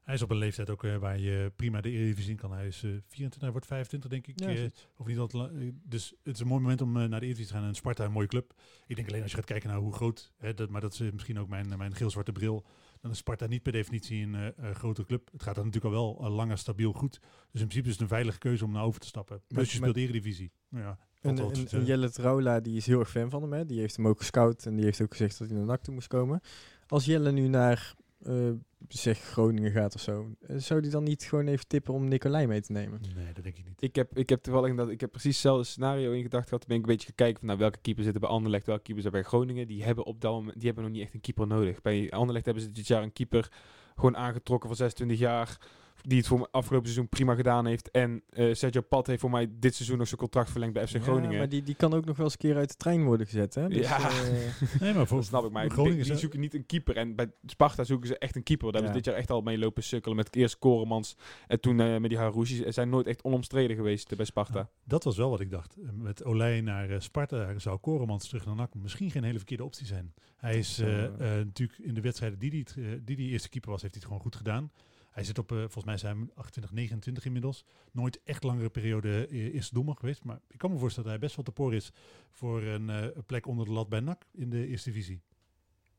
Hij 0.08 0.16
is 0.16 0.22
op 0.22 0.30
een 0.30 0.36
leeftijd 0.36 0.70
ook 0.70 0.84
eh, 0.84 0.96
waar 0.96 1.18
je 1.18 1.52
prima 1.56 1.80
de 1.80 1.90
Eredivisie 1.90 2.30
in 2.30 2.36
kan. 2.36 2.52
Hij 2.52 2.66
is 2.66 2.82
eh 2.82 2.90
24, 2.90 3.40
hij 3.40 3.50
wordt 3.50 3.66
25 3.66 4.10
denk 4.10 4.26
ik. 4.26 4.40
Ja, 4.40 4.48
Eh, 4.48 4.64
of 4.96 5.06
niet 5.06 5.18
eh, 5.18 5.44
dus 5.82 6.14
het 6.22 6.34
is 6.34 6.40
een 6.40 6.46
mooi 6.46 6.60
moment 6.60 6.80
om 6.80 6.88
eh, 6.96 7.08
naar 7.08 7.20
de 7.20 7.26
Eredivisie 7.26 7.46
te 7.46 7.52
gaan. 7.58 7.64
En 7.68 7.74
Sparta 7.74 8.04
een 8.04 8.12
mooie 8.12 8.26
club. 8.26 8.54
Ik 8.86 8.96
denk 8.96 9.08
alleen 9.08 9.22
als 9.22 9.30
je 9.30 9.36
gaat 9.36 9.46
kijken 9.46 9.68
naar 9.68 9.78
hoe 9.78 9.92
groot, 9.92 10.32
hè, 10.38 10.54
dat, 10.54 10.70
maar 10.70 10.80
dat 10.80 10.92
is 10.92 11.00
eh, 11.00 11.12
misschien 11.12 11.38
ook 11.38 11.48
mijn, 11.48 11.78
mijn 11.78 11.94
geel-zwarte 11.94 12.32
bril. 12.32 12.64
Dan 13.00 13.10
is 13.10 13.16
Sparta 13.16 13.46
niet 13.46 13.62
per 13.62 13.72
definitie 13.72 14.22
een 14.22 14.34
eh, 14.34 14.46
eh, 14.46 14.74
grote 14.74 15.04
club. 15.04 15.28
Het 15.32 15.42
gaat 15.42 15.54
dan 15.54 15.64
natuurlijk 15.64 15.94
al 15.94 16.00
wel 16.00 16.26
eh, 16.26 16.34
langer 16.34 16.58
stabiel 16.58 16.92
goed. 16.92 17.12
Dus 17.50 17.60
in 17.60 17.66
principe 17.66 17.86
is 17.86 17.92
het 17.92 18.00
een 18.02 18.08
veilige 18.08 18.38
keuze 18.38 18.64
om 18.64 18.72
naar 18.72 18.82
over 18.84 19.00
te 19.00 19.06
stappen. 19.06 19.36
Maar- 19.36 19.46
Plus 19.48 19.70
je 19.70 19.76
speelt 19.76 19.96
Eredivisie. 19.96 20.52
Nou 20.68 20.84
Ja, 20.84 20.98
en 21.20 21.34
Jelle 21.84 22.10
Traula, 22.10 22.60
die 22.60 22.76
is 22.76 22.86
heel 22.86 22.98
erg 23.00 23.10
fan 23.10 23.30
van 23.30 23.42
hem. 23.42 23.52
Hè? 23.52 23.66
Die 23.66 23.78
heeft 23.80 23.96
hem 23.96 24.06
ook 24.08 24.18
gescout 24.18 24.66
en 24.66 24.74
die 24.76 24.84
heeft 24.84 25.00
ook 25.02 25.10
gezegd 25.10 25.38
dat 25.38 25.48
hij 25.48 25.56
naar 25.56 25.66
NAC 25.66 25.82
toe 25.82 25.94
moest 25.94 26.08
komen. 26.08 26.40
Als 26.86 27.04
Jelle 27.04 27.32
nu 27.32 27.48
naar, 27.48 27.94
eh, 28.22 28.50
zeg, 28.88 29.18
Groningen 29.18 29.70
gaat 29.70 29.94
of 29.94 30.00
zo, 30.00 30.34
eh, 30.40 30.56
zou 30.56 30.80
die 30.80 30.90
dan 30.90 31.04
niet 31.04 31.22
gewoon 31.22 31.46
even 31.46 31.66
tippen 31.66 31.94
om 31.94 32.08
Nicolai 32.08 32.46
mee 32.46 32.60
te 32.60 32.72
nemen? 32.72 33.00
Nee, 33.14 33.32
dat 33.32 33.44
denk 33.44 33.56
ik 33.56 33.64
niet. 33.64 33.82
Ik 33.82 33.94
heb, 33.94 34.18
ik 34.18 34.28
heb 34.28 34.42
toevallig 34.42 34.74
dat 34.74 34.88
ik 34.88 35.00
heb 35.00 35.10
precies 35.10 35.32
hetzelfde 35.32 35.64
scenario 35.64 36.12
in 36.12 36.22
gedacht 36.22 36.48
gehad. 36.48 36.60
Toen 36.60 36.68
ben 36.68 36.78
ik 36.78 36.82
een 36.82 36.92
beetje 36.92 37.08
gekeken 37.08 37.38
van 37.38 37.46
nou, 37.46 37.58
welke 37.58 37.78
keepers 37.78 38.04
zitten 38.04 38.22
bij 38.22 38.30
Anderlecht, 38.30 38.66
welke 38.66 38.82
keepers 38.82 39.06
zijn 39.06 39.22
bij 39.22 39.30
Groningen. 39.30 39.66
Die 39.66 39.84
hebben 39.84 40.04
op 40.04 40.20
dat 40.20 40.32
moment, 40.32 40.54
die 40.56 40.66
hebben 40.66 40.84
nog 40.84 40.92
niet 40.92 41.02
echt 41.02 41.14
een 41.14 41.20
keeper 41.20 41.46
nodig. 41.46 41.82
Bij 41.82 42.10
Anderlecht 42.10 42.44
hebben 42.44 42.62
ze 42.62 42.72
dit 42.72 42.86
jaar 42.86 43.02
een 43.02 43.12
keeper 43.12 43.52
gewoon 43.94 44.16
aangetrokken 44.16 44.68
voor 44.68 44.78
26 44.78 45.18
jaar 45.18 45.58
die 46.02 46.18
het 46.18 46.26
voor 46.26 46.38
me 46.38 46.48
afgelopen 46.50 46.86
seizoen 46.88 47.08
prima 47.08 47.34
gedaan 47.34 47.66
heeft. 47.66 47.90
En 47.90 48.22
eh, 48.30 48.54
Sergio 48.54 48.80
Pat 48.80 49.06
heeft 49.06 49.20
voor 49.20 49.30
mij 49.30 49.46
dit 49.50 49.74
seizoen 49.74 49.98
nog 49.98 50.06
zijn 50.08 50.20
contract 50.20 50.50
verlengd 50.50 50.74
bij 50.74 50.86
FC 50.86 50.92
Ja, 50.92 51.00
Groningen. 51.00 51.38
maar 51.38 51.48
die, 51.48 51.62
die 51.62 51.74
kan 51.74 51.94
ook 51.94 52.04
nog 52.04 52.16
wel 52.16 52.24
eens 52.24 52.34
een 52.34 52.40
keer 52.40 52.56
uit 52.56 52.68
de 52.68 52.76
trein 52.76 53.04
worden 53.04 53.26
gezet. 53.26 53.54
Hè? 53.54 53.68
Dus, 53.68 53.88
Ja. 53.88 53.98
eh, 54.10 54.10
Nee, 54.80 54.94
maar 54.94 55.06
voor 55.06 55.16
Dat 55.18 55.26
snap 55.26 55.44
ik, 55.44 55.50
maar 55.50 55.62
die, 55.62 55.72
Groningen 55.72 56.02
die 56.04 56.12
is- 56.12 56.20
zoeken 56.20 56.40
niet 56.40 56.54
een 56.54 56.66
keeper. 56.66 56.96
En 56.96 57.14
bij 57.14 57.30
Sparta 57.46 57.84
zoeken 57.84 58.08
ze 58.08 58.18
echt 58.18 58.36
een 58.36 58.42
keeper. 58.42 58.72
Daar 58.72 58.80
Ja. 58.80 58.86
hebben 58.86 59.04
ze 59.04 59.10
dit 59.10 59.12
jaar 59.12 59.22
echt 59.22 59.30
al 59.30 59.40
mee 59.40 59.58
lopen 59.58 59.82
sukkelen. 59.82 60.16
Met 60.16 60.36
eerst 60.36 60.58
Koremans 60.58 61.16
en 61.46 61.60
toen 61.60 61.80
eh, 61.80 61.96
met 61.96 62.10
die 62.10 62.18
Harouchi. 62.18 62.54
Ze 62.54 62.72
zijn 62.72 62.88
nooit 62.88 63.06
echt 63.06 63.22
onomstreden 63.22 63.76
geweest 63.76 64.16
bij 64.16 64.24
Sparta. 64.24 64.58
Ja, 64.58 64.68
dat 64.84 65.04
was 65.04 65.16
wel 65.16 65.30
wat 65.30 65.40
ik 65.40 65.50
dacht. 65.50 65.76
Met 65.92 66.24
Olij 66.24 66.60
naar 66.60 67.02
Sparta 67.02 67.58
zou 67.58 67.78
Koremans 67.78 68.28
terug 68.28 68.46
naar 68.46 68.54
NAC 68.54 68.74
misschien 68.74 69.10
geen 69.10 69.24
hele 69.24 69.36
verkeerde 69.38 69.64
optie 69.64 69.86
zijn. 69.86 70.14
Hij 70.36 70.58
is 70.58 70.78
eh, 70.78 71.04
eh. 71.04 71.04
eh, 71.04 71.44
natuurlijk 71.46 71.78
in 71.78 71.94
de 71.94 72.00
wedstrijden 72.00 72.38
die 72.38 72.50
hij 72.74 73.00
die 73.04 73.16
die 73.16 73.30
eerste 73.30 73.48
keeper 73.48 73.70
was, 73.70 73.82
heeft 73.82 73.94
hij 73.94 74.02
het 74.02 74.12
gewoon 74.12 74.26
goed 74.32 74.36
gedaan. 74.36 74.70
Hij 75.18 75.26
zit 75.26 75.38
op, 75.38 75.52
eh, 75.52 75.58
volgens 75.58 75.84
mij 75.84 75.96
zijn 75.96 76.20
we 76.20 76.32
28, 76.34 76.72
29 76.72 77.24
inmiddels. 77.24 77.64
Nooit 77.92 78.20
echt 78.24 78.42
langere 78.42 78.70
periode 78.70 79.26
eh, 79.26 79.54
eerste 79.54 79.74
doelman 79.74 79.96
geweest. 79.96 80.24
Maar 80.24 80.40
ik 80.48 80.58
kan 80.58 80.70
me 80.70 80.78
voorstellen 80.78 81.10
dat 81.10 81.18
hij 81.18 81.26
best 81.26 81.36
wel 81.36 81.44
te 81.44 81.60
poor 81.62 81.74
is 81.74 81.92
voor 82.30 82.62
een 82.62 82.90
eh, 82.90 83.06
plek 83.26 83.46
onder 83.46 83.66
de 83.66 83.72
lat 83.72 83.88
bij 83.88 84.00
NAC 84.00 84.26
in 84.32 84.50
de 84.50 84.66
eerste 84.66 84.90
divisie. 84.90 85.20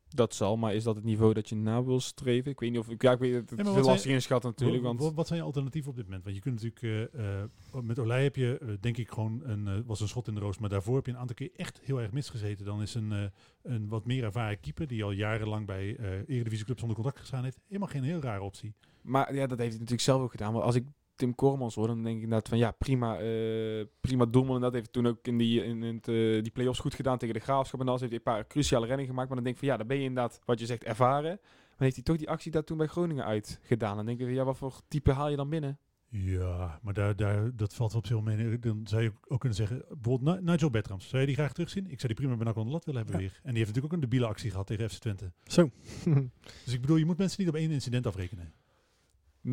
Dat 0.10 0.34
zal, 0.36 0.58
maar 0.58 0.74
is 0.76 0.84
dat 0.84 0.96
het 0.96 1.04
niveau 1.04 1.34
dat 1.34 1.50
je 1.50 1.56
na 1.56 1.84
wil 1.84 2.00
streven? 2.00 2.52
Ik 2.52 2.60
weet 2.60 2.72
niet 2.72 2.80
of 2.80 2.90
ik, 2.90 3.02
ja, 3.02 3.12
ik 3.12 3.20
weet 3.20 3.34
het, 3.34 3.50
het 3.50 3.60
is 3.60 3.66
heel 3.66 3.84
lastig 3.92 4.12
inschatten 4.12 4.50
natuurlijk. 4.50 4.82
Wat- 4.84 4.92
Want 4.92 5.04
wat, 5.04 5.14
wat 5.14 5.28
zijn 5.28 5.40
je 5.40 5.46
alternatieven 5.46 5.90
op 5.90 5.96
dit 5.96 6.06
moment? 6.06 6.24
Want 6.24 6.36
je 6.36 6.42
kunt 6.42 6.62
natuurlijk, 6.64 7.14
eh, 7.14 7.42
eh, 7.42 7.50
met 7.82 8.00
Olij 8.00 8.24
heb 8.24 8.36
je, 8.36 8.58
eh, 8.58 8.68
denk 8.80 8.98
ik, 8.98 9.10
gewoon 9.12 9.42
een, 9.44 9.86
was 9.86 10.00
een 10.00 10.08
schot 10.08 10.28
in 10.28 10.34
de 10.34 10.40
roos. 10.40 10.58
Maar 10.58 10.70
daarvoor 10.70 10.96
heb 10.96 11.06
je 11.06 11.12
een 11.12 11.18
aantal 11.18 11.36
keer 11.36 11.50
echt 11.56 11.80
heel 11.84 12.02
erg 12.02 12.12
misgezeten. 12.12 12.66
Dan 12.66 12.82
is 12.82 12.94
een, 12.94 13.32
een 13.64 13.88
wat 13.88 14.06
meer 14.06 14.24
ervaren 14.24 14.60
keeper, 14.60 14.88
die 14.88 15.04
al 15.04 15.12
jarenlang 15.12 15.66
bij 15.66 15.98
eredivisieclubs 16.28 16.82
onder 16.82 16.96
contract 16.96 17.20
gestaan 17.20 17.44
heeft, 17.44 17.60
helemaal 17.68 17.88
geen 17.88 18.04
heel 18.04 18.20
rare 18.22 18.42
optie. 18.42 18.74
Maar 19.02 19.34
ja, 19.34 19.40
dat 19.48 19.58
heeft 19.58 19.70
hij 19.70 19.80
natuurlijk 19.80 20.02
zelf 20.02 20.22
ook 20.22 20.32
gedaan. 20.32 20.54
Maar 20.54 20.62
als 20.62 20.76
ik 20.76 20.86
Tim 21.20 21.36
Koremans 21.36 21.76
hoor, 21.76 21.88
dan 21.88 22.04
denk 22.04 22.16
ik 22.16 22.24
inderdaad 22.24 22.48
van 22.50 22.58
ja, 22.58 22.72
prima, 22.72 23.18
eh, 23.20 23.86
prima 24.02 24.26
doelman. 24.26 24.56
En 24.56 24.62
dat 24.62 24.74
heeft 24.74 24.94
toen 24.94 25.08
ook 25.08 25.28
in 25.28 25.38
die, 25.38 25.64
in, 25.64 25.82
het, 25.82 26.08
eh, 26.08 26.16
die 26.16 26.52
play-offs 26.52 26.80
goed 26.80 26.94
gedaan 26.94 27.18
tegen 27.18 27.36
de 27.36 27.42
Graafschap. 27.42 27.80
En 27.80 27.86
dan 27.86 27.96
heeft 28.00 28.10
hij 28.10 28.18
een 28.26 28.34
paar 28.34 28.48
cruciale 28.48 28.86
reddingen 28.86 29.10
gemaakt. 29.10 29.28
Maar 29.28 29.36
dan 29.36 29.46
denk 29.46 29.56
ik 29.56 29.62
van 29.62 29.72
ja, 29.72 29.78
dan 29.78 29.88
ben 29.88 29.98
je 29.98 30.04
inderdaad, 30.04 30.40
wat 30.46 30.60
je 30.60 30.66
zegt, 30.66 30.84
ervaren. 30.84 31.40
Maar 31.42 31.88
heeft 31.88 31.96
hij 31.96 32.04
toch 32.04 32.18
die 32.18 32.30
actie 32.30 32.52
daar 32.52 32.64
toen 32.64 32.78
bij 32.78 32.88
Groningen 32.88 33.26
uitgedaan. 33.26 33.96
Dan 33.96 34.06
denk 34.06 34.20
ik 34.20 34.26
van 34.26 34.36
ja, 34.36 34.44
wat 34.44 34.58
voor 34.58 34.80
type 34.88 35.12
haal 35.12 35.30
je 35.30 35.36
dan 35.36 35.50
binnen? 35.50 35.80
Ja, 36.12 36.80
maar 36.84 36.94
daar, 36.94 37.16
daar, 37.16 37.56
dat 37.56 37.74
valt 37.74 37.96
op 37.96 38.06
zich 38.06 38.16
wel 38.16 38.36
mee. 38.36 38.60
Dan 38.60 38.82
zou 38.84 39.02
je 39.02 39.12
ook 39.28 39.40
kunnen 39.40 39.58
zeggen, 39.58 39.86
bijvoorbeeld 39.90 40.40
Ni- 40.40 40.52
Nigel 40.52 40.70
Bertrams. 40.70 41.08
Zou 41.10 41.22
je 41.22 41.28
die 41.28 41.36
graag 41.36 41.54
terugzien? 41.54 41.84
Ik 41.84 42.00
zou 42.00 42.14
die 42.14 42.16
prima 42.16 42.36
bij 42.36 42.46
NAC 42.46 42.56
onder 42.56 42.66
de 42.66 42.72
lat 42.76 42.86
willen 42.86 43.02
hebben 43.02 43.22
Ja. 43.22 43.28
weer. 43.28 43.40
En 43.44 43.50
die 43.54 43.58
heeft 43.64 43.68
natuurlijk 43.68 43.94
ook 43.94 44.02
een 44.02 44.10
debiele 44.10 44.26
actie 44.28 44.52
gehad 44.52 44.68
tegen 44.68 44.90
FC 44.90 45.00
Twente. 45.00 45.32
Zo. 45.44 45.70
Dus 46.66 46.74
ik 46.74 46.82
bedoel, 46.82 46.96
je 46.98 47.06
moet 47.06 47.18
mensen 47.18 47.40
niet 47.40 47.50
op 47.50 47.56
één 47.56 47.72
incident 47.72 48.08
afrekenen. 48.08 48.54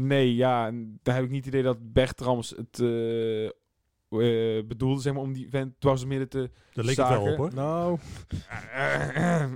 Nee, 0.04 0.34
ja, 0.34 0.70
daar 1.02 1.14
heb 1.14 1.24
ik 1.24 1.30
niet 1.30 1.44
het 1.44 1.54
idee 1.54 1.62
dat 1.62 1.92
Bertrams 1.92 2.50
het 2.56 2.80
eh, 2.80 3.44
eh, 3.46 4.66
bedoelde, 4.66 5.00
zeg 5.00 5.12
maar, 5.12 5.22
om 5.22 5.32
die 5.32 5.46
vent 5.50 5.74
dwars 5.78 6.04
midden 6.04 6.28
te 6.28 6.50
Daar 6.72 6.84
leek 6.84 6.96
het 6.96 7.08
wel 7.08 7.16
Zagen. 7.24 7.32
op 7.32 7.36
hoor. 7.36 7.54
nou, 7.54 7.98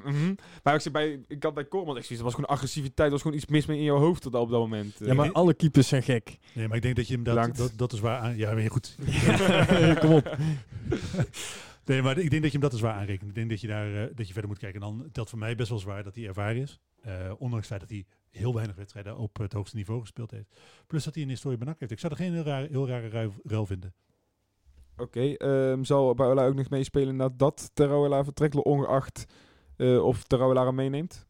Mhm. 0.04 0.34
Maar 0.62 0.74
ik, 0.74 0.80
zeg 0.80 0.92
bij, 0.92 1.20
ik 1.28 1.42
had 1.42 1.54
bij 1.54 1.64
Koremans 1.64 1.98
echt 1.98 2.06
zoiets, 2.06 2.24
dat 2.24 2.32
was 2.32 2.34
gewoon 2.34 2.56
agressiviteit, 2.56 3.06
er 3.06 3.12
was 3.12 3.22
gewoon 3.22 3.36
iets 3.36 3.46
mis 3.46 3.66
mee 3.66 3.78
in 3.78 3.84
jouw 3.84 3.98
hoofd 3.98 4.22
tot 4.22 4.34
op 4.34 4.50
dat 4.50 4.60
moment. 4.60 4.94
ja, 4.98 5.14
maar 5.14 5.32
alle 5.32 5.54
keepers 5.54 5.88
zijn 5.88 6.02
gek. 6.02 6.38
Nee, 6.52 6.66
maar 6.68 6.76
ik 6.76 6.82
denk 6.82 6.96
dat 6.96 7.08
je 7.08 7.14
hem 7.14 7.22
dat, 7.24 7.56
dat, 7.56 7.72
dat 7.76 7.92
is 7.92 8.00
waar 8.00 8.18
aan... 8.18 8.36
Ja, 8.36 8.52
maar 8.52 8.70
goed. 8.70 8.96
Kom 10.00 10.12
op. 10.12 10.36
Nee, 11.90 12.02
maar 12.02 12.18
ik 12.18 12.30
denk 12.30 12.42
dat 12.42 12.52
je 12.52 12.58
hem 12.58 12.60
dat 12.60 12.72
is 12.72 12.78
zwaar 12.78 12.94
aanrekent. 12.94 13.28
Ik 13.28 13.34
denk 13.34 13.50
dat 13.50 13.60
je 13.60 13.66
daar 13.66 13.94
eh, 13.94 14.10
dat 14.14 14.26
je 14.26 14.32
verder 14.32 14.50
moet 14.50 14.58
kijken. 14.58 14.80
En 14.82 14.86
dan 14.88 15.08
telt 15.12 15.28
voor 15.28 15.38
mij 15.38 15.54
best 15.54 15.68
wel 15.68 15.78
zwaar 15.78 16.02
dat 16.02 16.14
hij 16.14 16.26
ervaren 16.26 16.56
is. 16.62 16.80
Eh, 17.02 17.32
ondanks 17.38 17.68
het 17.68 17.78
feit 17.78 17.80
dat 17.80 17.90
hij 17.90 18.06
heel 18.30 18.54
weinig 18.54 18.76
wedstrijden 18.76 19.16
op 19.16 19.36
het 19.38 19.52
hoogste 19.52 19.76
niveau 19.76 20.00
gespeeld 20.00 20.30
heeft. 20.30 20.56
Plus 20.86 21.04
dat 21.04 21.14
hij 21.14 21.22
een 21.22 21.28
historie 21.28 21.58
bij 21.58 21.66
NAC 21.66 21.80
heeft. 21.80 21.92
Ik 21.92 21.98
zou 21.98 22.12
er 22.12 22.18
geen 22.18 22.32
heel, 22.32 22.42
raar, 22.42 22.66
heel 22.66 22.88
rare 22.88 23.08
ruil, 23.08 23.32
ruil 23.44 23.66
vinden. 23.66 23.94
Oké, 24.96 25.32
ehm, 25.34 25.82
zal 25.84 26.14
Baola 26.14 26.46
ook 26.46 26.54
nog 26.54 26.70
meespelen 26.70 27.16
nadat 27.16 27.70
Terouwela 27.74 28.24
vertrekt, 28.24 28.54
ongeacht 28.54 29.26
eh, 29.76 30.04
of 30.04 30.24
Terouwela 30.24 30.64
hem 30.64 30.74
meeneemt? 30.74 31.26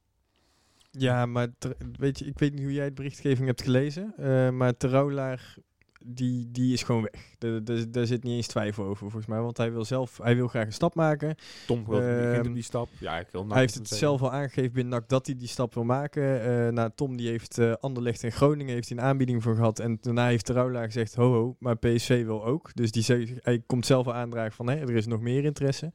Ja, 0.91 1.27
maar 1.27 1.49
ter- 1.59 1.77
weet 1.99 2.19
je, 2.19 2.25
ik 2.25 2.39
weet 2.39 2.53
niet 2.55 2.63
hoe 2.63 2.73
jij 2.73 2.89
de 2.89 2.95
berichtgeving 2.95 3.47
hebt 3.47 3.63
gelezen. 3.63 4.15
eh, 4.17 4.51
maar 4.51 4.77
Terouwlaar, 4.77 5.57
die, 6.05 6.51
die 6.51 6.73
is 6.73 6.83
gewoon 6.83 7.03
weg. 7.03 7.35
Daar- 7.39 7.65
daar- 7.65 7.91
Daar 7.91 8.07
zit 8.07 8.23
niet 8.23 8.33
eens 8.35 8.47
twijfel 8.47 8.85
over 8.85 8.97
volgens 8.97 9.27
mij. 9.27 9.41
Want 9.41 9.57
hij 9.57 9.73
wil 9.73 9.85
zelf, 9.85 10.19
hij 10.23 10.37
wil 10.37 10.49
graag 10.49 10.67
een 10.67 10.73
stap 10.73 10.95
maken. 10.95 11.35
Tom 11.67 11.85
wil 11.87 12.01
Ehm, 12.01 12.53
die 12.53 12.63
stap. 12.63 12.89
Ja, 12.99 13.19
ik 13.19 13.29
wil 13.31 13.49
hij 13.49 13.59
heeft 13.61 13.75
het 13.75 13.89
zelf 13.89 14.23
al 14.23 14.33
aangegeven 14.33 14.73
binnen 14.73 14.93
NAC 14.93 15.09
dat 15.09 15.27
hij 15.27 15.37
die 15.37 15.49
stap 15.49 15.75
wil 15.75 15.85
maken. 15.85 16.43
Eh 16.43 16.73
nou, 16.73 16.91
Tom 16.95 17.17
die 17.17 17.29
heeft 17.29 17.59
eh 17.59 17.73
Anderlecht 17.73 18.25
en 18.25 18.33
Groningen 18.33 18.75
heeft 18.75 18.89
hij 18.89 18.99
een 18.99 19.05
aanbieding 19.05 19.43
voor 19.43 19.55
gehad. 19.55 19.79
En 19.79 19.99
daarna 20.01 20.27
heeft 20.27 20.45
Terouwlaar 20.45 20.85
gezegd, 20.85 21.15
ho 21.15 21.33
ho, 21.33 21.57
maar 21.59 21.77
PSV 21.77 22.25
wil 22.25 22.45
ook. 22.45 22.75
Dus 22.75 22.91
die 22.91 23.03
zegt, 23.03 23.33
hij 23.39 23.63
komt 23.67 23.87
zelf 23.87 24.07
al 24.07 24.15
aandragen 24.15 24.53
van, 24.53 24.69
hé, 24.69 24.75
er 24.77 24.91
is 24.95 25.07
nog 25.07 25.21
meer 25.21 25.45
interesse. 25.45 25.93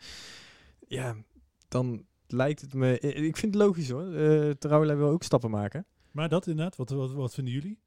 Ja, 0.88 1.16
dan 1.68 2.06
lijkt 2.28 2.62
het 2.62 2.74
me... 2.74 3.00
Ik 3.00 3.38
vind 3.38 3.54
het 3.54 3.64
logisch 3.64 3.90
hoor. 3.90 4.14
Eh 4.14 4.50
Terouwlaar 4.50 4.98
wil 4.98 5.10
ook 5.10 5.24
stappen 5.24 5.50
maken. 5.52 5.86
Maar 6.12 6.30
dat 6.30 6.48
inderdaad, 6.48 6.76
wat, 6.76 6.90
wat, 6.90 7.14
wat 7.14 7.34
vinden 7.34 7.54
jullie? 7.54 7.80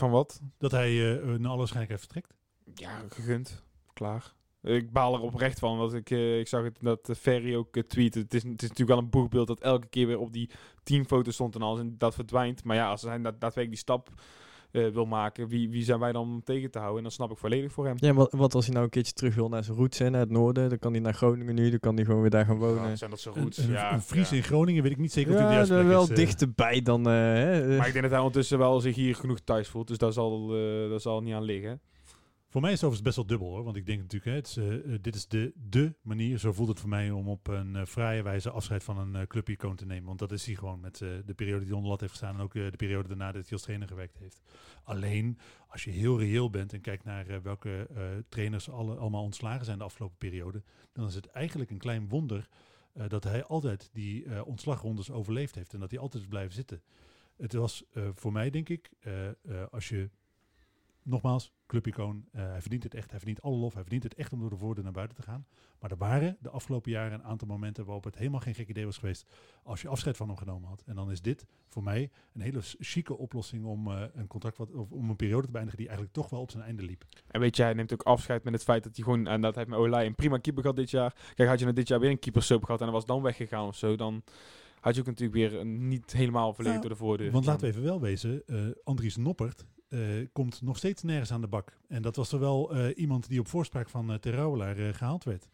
Van 0.00 0.10
wat? 0.10 0.40
Dat 0.58 0.70
hij 0.70 1.20
eh 1.20 1.26
naar 1.26 1.48
alle 1.48 1.58
waarschijnlijkheid 1.58 2.00
vertrekt? 2.00 2.34
Ja, 2.74 3.02
gegund. 3.08 3.62
Klaar. 3.92 4.34
Ik 4.62 4.92
baal 4.92 5.14
er 5.14 5.20
oprecht 5.20 5.58
van, 5.58 5.78
want 5.78 5.92
ik, 5.92 6.10
eh, 6.10 6.38
ik 6.38 6.48
zag 6.48 6.62
het 6.62 6.76
dat 6.80 7.08
eh, 7.08 7.16
Ferry 7.16 7.54
ook 7.54 7.76
uh, 7.76 7.82
tweette. 7.82 8.18
Het 8.18 8.34
is, 8.34 8.42
het 8.42 8.62
is 8.62 8.68
natuurlijk 8.68 8.88
wel 8.88 8.98
een 8.98 9.10
boegbeeld 9.10 9.46
dat 9.46 9.60
elke 9.60 9.86
keer 9.86 10.06
weer 10.06 10.18
op 10.18 10.32
die 10.32 10.50
teamfoto 10.82 11.30
stond 11.30 11.54
en 11.54 11.62
alles 11.62 11.80
en 11.80 11.94
dat 11.98 12.14
verdwijnt. 12.14 12.64
Maar 12.64 12.76
ja, 12.76 12.90
als 12.90 13.02
hij 13.02 13.22
dat, 13.22 13.40
daadwerkelijk 13.40 13.70
die 13.70 13.78
stap 13.78 14.10
eh, 14.72 14.88
wil 14.88 15.04
maken, 15.06 15.48
wie, 15.48 15.70
wie 15.70 15.84
zijn 15.84 15.98
wij 16.00 16.12
dan 16.12 16.22
om 16.22 16.42
tegen 16.44 16.70
te 16.70 16.78
houden? 16.78 16.96
En 16.98 17.02
dan 17.02 17.12
snap 17.12 17.30
ik 17.30 17.36
volledig 17.38 17.72
voor 17.72 17.86
hem. 17.86 17.94
Ja, 17.98 18.12
wat, 18.14 18.32
wat 18.32 18.54
als 18.54 18.64
hij 18.64 18.72
nou 18.72 18.84
een 18.84 18.90
keertje 18.90 19.12
terug 19.12 19.34
wil 19.34 19.48
naar 19.48 19.64
zijn 19.64 19.76
roots, 19.76 19.98
hè, 19.98 20.10
naar 20.10 20.20
het 20.20 20.30
noorden. 20.30 20.68
Dan 20.68 20.78
kan 20.78 20.92
hij 20.92 21.00
naar 21.00 21.14
Groningen 21.14 21.54
nu, 21.54 21.70
dan 21.70 21.78
kan 21.80 21.94
hij 21.96 22.04
gewoon 22.04 22.20
weer 22.20 22.30
daar 22.30 22.44
gaan 22.44 22.58
wonen. 22.58 22.88
Ja, 22.88 22.96
zijn 22.96 23.10
dat 23.10 23.20
zo 23.20 23.32
Een, 23.34 23.42
goed? 23.42 23.56
een, 23.56 23.70
ja, 23.70 23.92
een 23.92 24.00
Fries 24.02 24.30
ja. 24.30 24.36
in 24.36 24.42
Groningen 24.42 24.82
weet 24.82 24.92
ik 24.92 24.98
niet 24.98 25.12
zeker 25.12 25.32
of 25.32 25.36
hij 25.38 25.44
de 25.46 25.50
Ja, 25.50 25.56
juiste 25.56 25.74
er 25.74 25.80
plek 25.80 25.92
wel 25.92 26.02
is. 26.02 26.08
eh. 26.10 26.16
dichterbij 26.16 26.82
dan... 26.82 27.06
eh, 27.06 27.12
hè. 27.12 27.76
Maar 27.76 27.86
ik 27.86 27.92
denk 27.92 28.02
dat 28.02 28.10
hij 28.10 28.18
ondertussen 28.20 28.58
wel 28.58 28.80
zich 28.80 28.94
hier 28.94 29.14
genoeg 29.14 29.40
thuis 29.40 29.68
voelt. 29.68 29.88
Dus 29.88 29.98
daar 29.98 30.12
zal, 30.12 30.54
eh 30.56 30.90
daar 30.90 31.00
zal 31.00 31.20
niet 31.22 31.34
aan 31.34 31.42
liggen. 31.42 31.80
Voor 32.50 32.60
mij 32.60 32.72
is 32.72 32.80
het 32.80 32.88
overigens 32.88 33.16
best 33.16 33.28
wel 33.28 33.38
dubbel 33.38 33.56
hoor. 33.56 33.64
Want 33.64 33.76
ik 33.76 33.86
denk 33.86 34.00
natuurlijk, 34.00 34.46
hè, 34.56 34.62
eh, 34.62 34.94
eh, 34.94 35.02
dit 35.02 35.14
is 35.14 35.28
de, 35.28 35.52
de 35.54 35.94
manier, 36.02 36.38
zo 36.38 36.52
voelt 36.52 36.68
het 36.68 36.80
voor 36.80 36.88
mij, 36.88 37.10
om 37.10 37.28
op 37.28 37.48
een 37.48 37.76
eh, 37.76 37.86
fraaie 37.86 38.22
wijze 38.22 38.50
afscheid 38.50 38.84
van 38.84 38.98
een 38.98 39.14
uh, 39.14 39.22
clubicoon 39.22 39.76
te 39.76 39.86
nemen. 39.86 40.06
Want 40.06 40.18
dat 40.18 40.32
is 40.32 40.46
hij 40.46 40.54
gewoon 40.54 40.80
met 40.80 40.98
de 40.98 41.34
periode 41.36 41.64
die 41.64 41.74
onder 41.74 41.90
lat 41.90 42.00
heeft 42.00 42.12
gestaan 42.12 42.34
en 42.34 42.40
ook 42.40 42.52
de 42.52 42.72
periode 42.76 43.08
daarna 43.08 43.32
dat 43.32 43.42
hij 43.42 43.52
als 43.52 43.62
trainer 43.62 43.88
gewerkt 43.88 44.18
heeft. 44.18 44.42
Alleen, 44.82 45.38
als 45.68 45.84
je 45.84 45.90
heel 45.90 46.18
reëel 46.18 46.50
bent 46.50 46.72
en 46.72 46.80
kijkt 46.80 47.04
naar 47.04 47.42
welke 47.42 47.88
trainers 48.28 48.70
alle, 48.70 48.96
allemaal 48.96 49.22
ontslagen 49.22 49.64
zijn 49.64 49.78
de 49.78 49.84
afgelopen 49.84 50.18
periode, 50.18 50.62
dan 50.92 51.06
is 51.06 51.14
het 51.14 51.26
eigenlijk 51.26 51.70
een 51.70 51.78
klein 51.78 52.08
wonder 52.08 52.48
dat 53.08 53.24
hij 53.24 53.44
altijd 53.44 53.90
die 53.92 54.44
ontslagrondes 54.44 55.10
overleefd 55.10 55.54
heeft 55.54 55.72
en 55.72 55.80
dat 55.80 55.90
hij 55.90 56.00
altijd 56.00 56.22
is 56.22 56.28
blijven 56.28 56.54
zitten. 56.54 56.82
Het 57.36 57.52
was 57.52 57.84
voor 58.14 58.32
mij, 58.32 58.50
denk 58.50 58.68
ik, 58.68 58.90
als 59.70 59.88
je 59.88 60.10
nogmaals, 61.02 61.52
clubicoon, 61.66 62.24
uh, 62.32 62.42
hij 62.42 62.60
verdient 62.60 62.82
het 62.82 62.94
echt, 62.94 63.10
hij 63.10 63.18
verdient 63.18 63.42
alle 63.42 63.56
lof, 63.56 63.72
hij 63.72 63.82
verdient 63.82 64.02
het 64.02 64.14
echt 64.14 64.32
om 64.32 64.40
door 64.40 64.50
de 64.50 64.56
voordeur 64.56 64.84
naar 64.84 64.92
buiten 64.92 65.16
te 65.16 65.22
gaan. 65.22 65.46
Maar 65.80 65.90
er 65.90 65.96
waren 65.96 66.36
de 66.40 66.50
afgelopen 66.50 66.90
jaren 66.90 67.12
een 67.12 67.24
aantal 67.24 67.48
momenten 67.48 67.84
waarop 67.84 68.04
het 68.04 68.16
helemaal 68.16 68.40
geen 68.40 68.54
gek 68.54 68.68
idee 68.68 68.84
was 68.84 68.98
geweest 68.98 69.26
als 69.62 69.82
je 69.82 69.88
afscheid 69.88 70.16
van 70.16 70.28
hem 70.28 70.36
genomen 70.36 70.68
had. 70.68 70.82
En 70.86 70.94
dan 70.94 71.10
is 71.10 71.22
dit 71.22 71.46
voor 71.68 71.82
mij 71.82 72.10
een 72.32 72.40
hele 72.40 72.60
chique 72.62 73.16
oplossing 73.16 73.64
om 73.64 73.88
uh, 73.88 74.02
een 74.14 74.26
contract 74.26 74.56
wat, 74.56 74.70
of 74.70 74.90
om 74.90 75.10
een 75.10 75.16
periode 75.16 75.46
te 75.46 75.52
beëindigen 75.52 75.78
die 75.78 75.88
eigenlijk 75.88 76.16
toch 76.16 76.30
wel 76.30 76.40
op 76.40 76.50
zijn 76.50 76.62
einde 76.62 76.82
liep. 76.82 77.04
En 77.26 77.40
weet 77.40 77.56
je, 77.56 77.62
hij 77.62 77.74
neemt 77.74 77.92
ook 77.92 78.02
afscheid 78.02 78.44
met 78.44 78.52
het 78.52 78.62
feit 78.62 78.82
dat 78.82 78.96
hij 78.96 79.04
gewoon, 79.04 79.26
en 79.26 79.40
dat 79.40 79.54
heeft 79.54 79.68
met 79.68 79.78
Olij 79.78 80.06
een 80.06 80.14
prima 80.14 80.38
keeper 80.38 80.62
gehad 80.62 80.76
dit 80.76 80.90
jaar. 80.90 81.14
Kijk, 81.34 81.48
had 81.48 81.58
je 81.58 81.64
nou 81.64 81.76
dit 81.76 81.88
jaar 81.88 82.00
weer 82.00 82.10
een 82.10 82.18
keepersub 82.18 82.64
gehad 82.64 82.80
en 82.80 82.86
hij 82.86 82.94
was 82.94 83.06
dan 83.06 83.22
weggegaan 83.22 83.66
of 83.66 83.76
zo, 83.76 83.96
dan 83.96 84.22
had 84.80 84.94
je 84.94 85.00
ook 85.00 85.06
natuurlijk 85.06 85.34
weer 85.34 85.60
een, 85.60 85.88
niet 85.88 86.12
helemaal 86.12 86.54
volledig 86.54 86.76
Ja, 86.76 86.80
door 86.80 86.90
de 86.90 86.96
voordeur. 86.96 87.30
Want 87.30 87.44
laten 87.44 87.60
we 87.60 87.66
even 87.66 87.82
wel 87.82 88.00
wezen, 88.00 88.42
uh, 88.46 88.60
Andries 88.84 89.16
Noppert 89.16 89.64
uh, 89.88 90.26
komt 90.32 90.62
nog 90.62 90.76
steeds 90.76 91.02
nergens 91.02 91.32
aan 91.32 91.40
de 91.40 91.46
bak. 91.46 91.78
En 91.88 92.02
dat 92.02 92.16
was 92.16 92.32
er 92.32 92.38
wel 92.38 92.76
uh, 92.76 92.86
iemand 92.94 93.28
die 93.28 93.40
op 93.40 93.48
voorspraak 93.48 93.88
van 93.88 94.10
uh, 94.10 94.16
Terrouwelaar 94.16 94.94
gehaald 94.94 95.24
werd. 95.24 95.48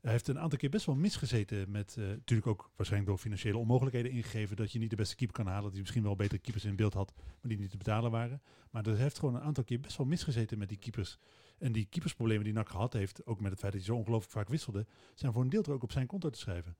Hij 0.00 0.12
heeft 0.12 0.28
een 0.28 0.38
aantal 0.38 0.58
keer 0.58 0.70
best 0.70 0.86
wel 0.86 0.94
misgezeten 0.94 1.70
met, 1.70 1.96
natuurlijk 1.96 2.48
ook 2.48 2.70
waarschijnlijk 2.76 3.10
door 3.10 3.20
financiële 3.20 3.58
onmogelijkheden 3.58 4.10
ingegeven 4.10 4.56
dat 4.56 4.72
je 4.72 4.78
niet 4.78 4.90
de 4.90 4.96
beste 4.96 5.16
keeper 5.16 5.36
kan 5.36 5.46
halen, 5.46 5.62
dat 5.62 5.72
hij 5.72 5.80
misschien 5.80 6.02
wel 6.02 6.16
betere 6.16 6.40
keepers 6.40 6.64
in 6.64 6.76
beeld 6.76 6.94
had, 6.94 7.12
maar 7.16 7.50
die 7.50 7.58
niet 7.58 7.70
te 7.70 7.76
betalen 7.76 8.10
waren. 8.10 8.42
Maar 8.70 8.86
er 8.86 8.96
heeft 8.96 9.18
gewoon 9.18 9.34
een 9.34 9.40
aantal 9.40 9.64
keer 9.64 9.80
best 9.80 9.96
wel 9.96 10.06
misgezeten 10.06 10.58
met 10.58 10.68
die 10.68 10.78
keepers. 10.78 11.18
En 11.58 11.72
die 11.72 11.86
keepersproblemen 11.90 12.44
die 12.44 12.52
NAC 12.52 12.68
gehad 12.68 12.92
heeft, 12.92 13.26
ook 13.26 13.40
met 13.40 13.50
het 13.50 13.60
feit 13.60 13.72
dat 13.72 13.80
hij 13.82 13.90
zo 13.90 13.98
ongelooflijk 13.98 14.32
vaak 14.32 14.48
wisselde, 14.48 14.86
zijn 15.14 15.32
voor 15.32 15.42
een 15.42 15.48
deel 15.48 15.62
er 15.62 15.72
ook 15.72 15.82
op 15.82 15.92
zijn 15.92 16.06
konto 16.06 16.30
te 16.30 16.38
schrijven. 16.38 16.76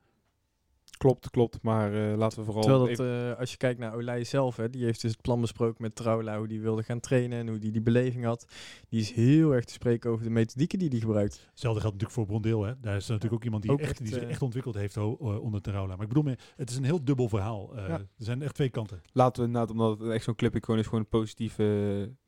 Klopt, 0.99 1.31
klopt. 1.31 1.59
Maar 1.63 2.11
eh, 2.11 2.17
laten 2.17 2.39
we 2.39 2.45
vooral... 2.45 2.63
Terwijl 2.63 2.83
dat, 2.85 2.91
even- 2.91 3.31
eh, 3.33 3.39
als 3.39 3.51
je 3.51 3.57
kijkt 3.57 3.79
naar 3.81 3.95
Olij 3.95 4.25
zelf, 4.25 4.57
hè, 4.57 4.71
die 4.71 4.85
heeft 4.85 5.01
dus 5.01 5.11
het 5.11 5.21
plan 5.21 5.41
besproken 5.41 5.83
met 5.83 5.95
Traula, 5.95 6.39
hoe 6.39 6.49
die 6.49 6.61
wilde 6.61 6.83
gaan 6.83 7.01
trainen 7.01 7.39
en 7.39 7.49
hoe 7.49 7.59
die 7.59 7.71
die 7.73 7.81
beleving 7.83 8.25
had. 8.25 8.47
Die 8.89 9.01
is 9.01 9.13
heel 9.13 9.55
erg 9.55 9.65
te 9.65 9.73
spreken 9.73 10.11
over 10.11 10.25
de 10.25 10.31
methodieken 10.31 10.79
die 10.79 10.89
die 10.91 11.01
gebruikt. 11.01 11.47
Hetzelfde 11.51 11.81
geldt 11.81 11.95
natuurlijk 12.01 12.13
voor 12.13 12.27
Brondeel. 12.41 12.63
Hè. 12.65 12.73
Daar 12.81 12.97
is 12.97 13.07
natuurlijk 13.07 13.35
ook 13.35 13.45
iemand 13.45 13.63
die, 13.63 13.71
Ook 13.73 13.81
echt, 13.81 13.91
echt, 13.91 13.99
die 13.99 14.09
zich 14.13 14.23
eh, 14.23 14.29
echt 14.31 14.43
ontwikkeld 14.43 14.75
heeft 14.75 14.97
onder 14.97 15.61
Teraula. 15.61 15.93
Maar 15.95 16.03
ik 16.03 16.09
bedoel, 16.09 16.23
meer, 16.23 16.39
het 16.57 16.71
is 16.71 16.77
een 16.77 16.85
heel 16.85 17.05
dubbel 17.05 17.29
verhaal. 17.29 17.77
Eh, 17.77 17.89
Ja. 17.89 17.95
Er 17.99 18.07
zijn 18.17 18.43
echt 18.43 18.55
twee 18.55 18.69
kanten. 18.71 19.03
Laten 19.13 19.43
we 19.43 19.47
inderdaad, 19.49 19.71
omdat 19.71 19.99
het 19.99 20.11
echt 20.11 20.25
zo'n 20.25 20.35
clip 20.35 20.55
is, 20.55 20.61
gewoon 20.65 20.79
eens 20.81 20.89
gewoon 20.89 21.09
positief 21.09 21.59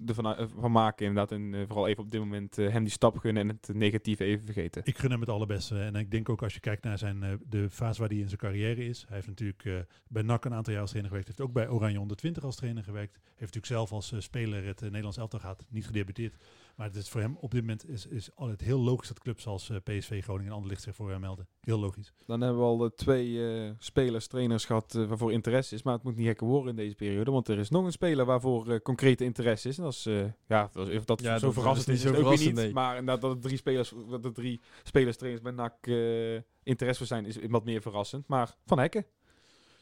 ervan 0.06 0.48
van 0.58 0.72
maken. 0.72 1.06
Inderdaad, 1.06 1.32
en 1.38 1.64
vooral 1.66 1.86
even 1.88 2.02
op 2.02 2.10
dit 2.10 2.20
moment 2.20 2.58
eh, 2.58 2.68
hem 2.72 2.82
die 2.82 2.92
stap 2.92 3.18
gunnen 3.18 3.42
en 3.42 3.48
het 3.48 3.76
negatieve 3.76 4.24
even 4.24 4.44
vergeten. 4.44 4.82
Ik 4.84 4.98
gun 4.98 5.10
hem 5.10 5.20
het 5.20 5.28
allerbeste. 5.28 5.78
En 5.80 5.94
ik 5.94 6.10
denk 6.10 6.28
ook 6.28 6.42
als 6.42 6.54
je 6.54 6.60
kijkt 6.60 6.84
naar 6.84 6.98
zijn, 6.98 7.22
eh, 7.22 7.30
de 7.48 7.70
fase 7.70 8.00
waar 8.00 8.08
hij 8.08 8.18
in 8.18 8.26
zijn 8.28 8.40
carrière 8.40 8.54
is. 8.64 9.04
Hij 9.06 9.14
heeft 9.14 9.26
natuurlijk 9.26 9.64
eh, 9.64 9.74
bij 10.08 10.22
NAC 10.22 10.44
een 10.44 10.54
aantal 10.54 10.72
jaar 10.72 10.82
als 10.82 10.90
trainer 10.90 11.10
gewerkt. 11.10 11.36
Heeft 11.36 11.48
ook 11.48 11.54
bij 11.54 11.68
Oranje 11.68 11.98
120 11.98 12.44
als 12.44 12.56
trainer 12.56 12.82
gewerkt. 12.82 13.14
Heeft 13.14 13.38
natuurlijk 13.38 13.66
zelf 13.66 13.92
als 13.92 14.12
eh, 14.12 14.20
speler 14.20 14.64
het 14.64 14.78
eh, 14.78 14.86
Nederlands 14.86 15.16
elftal 15.16 15.40
gehad. 15.40 15.64
Niet 15.68 15.86
gedebuteerd. 15.86 16.36
Maar 16.76 16.86
het 16.86 16.96
is 16.96 17.08
voor 17.08 17.20
hem 17.20 17.36
op 17.40 17.50
dit 17.50 17.60
moment 17.60 17.88
is, 17.88 18.06
is 18.06 18.30
altijd 18.34 18.60
heel 18.60 18.78
logisch 18.78 19.08
dat 19.08 19.18
clubs 19.18 19.46
als 19.46 19.70
eh, 19.70 19.76
PSV, 19.84 20.22
Groningen 20.22 20.46
en 20.50 20.56
Anderlecht 20.56 20.82
zich 20.82 20.94
voor 20.94 21.10
hem 21.10 21.20
melden. 21.20 21.48
Heel 21.60 21.78
logisch. 21.78 22.12
Dan 22.26 22.40
hebben 22.40 22.58
we 22.60 22.66
al 22.66 22.84
eh, 22.84 22.90
twee 22.90 23.54
eh, 23.64 23.70
spelers, 23.78 24.26
trainers 24.26 24.64
gehad 24.64 24.94
eh, 24.94 25.04
waarvoor 25.06 25.32
interesse 25.32 25.74
is. 25.74 25.82
Maar 25.82 25.94
het 25.94 26.02
moet 26.02 26.16
niet 26.16 26.26
gekker 26.26 26.46
worden 26.46 26.70
in 26.70 26.76
deze 26.76 26.94
periode. 26.94 27.30
Want 27.30 27.48
er 27.48 27.58
is 27.58 27.70
nog 27.70 27.84
een 27.84 27.92
speler 27.92 28.24
waarvoor 28.24 28.70
eh, 28.70 28.80
concrete 28.80 29.24
interesse 29.24 29.68
is. 29.68 29.76
En 29.78 29.84
dat 29.84 29.92
is, 29.92 30.06
eh, 30.06 30.24
ja, 30.46 30.68
dat, 30.72 30.88
is- 30.88 31.04
dat 31.04 31.20
Ja, 31.20 31.30
dat- 31.30 31.40
zo 31.40 31.46
dat 31.46 31.54
verrassend 31.54 31.88
is 31.88 32.04
niet 32.04 32.14
zo 32.14 32.22
ook 32.22 32.38
niet. 32.38 32.54
nee. 32.54 32.72
Maar 32.72 32.96
inderdaad, 32.98 33.20
dat 33.20 33.34
er 33.34 33.40
drie 33.40 33.56
spelers, 33.56 33.92
dat 34.10 34.24
er 34.24 34.32
drie 34.32 34.60
spelers, 34.82 35.16
trainers 35.16 35.42
bij 35.44 35.52
NAC 35.52 35.86
eh, 35.86 36.34
interesse 36.62 36.98
voor 36.98 37.06
zijn, 37.06 37.24
is 37.26 37.38
wat 37.48 37.64
meer 37.64 37.82
verrassend. 37.82 38.28
Maar 38.28 38.56
Van 38.66 38.78
Hekken. 38.78 39.06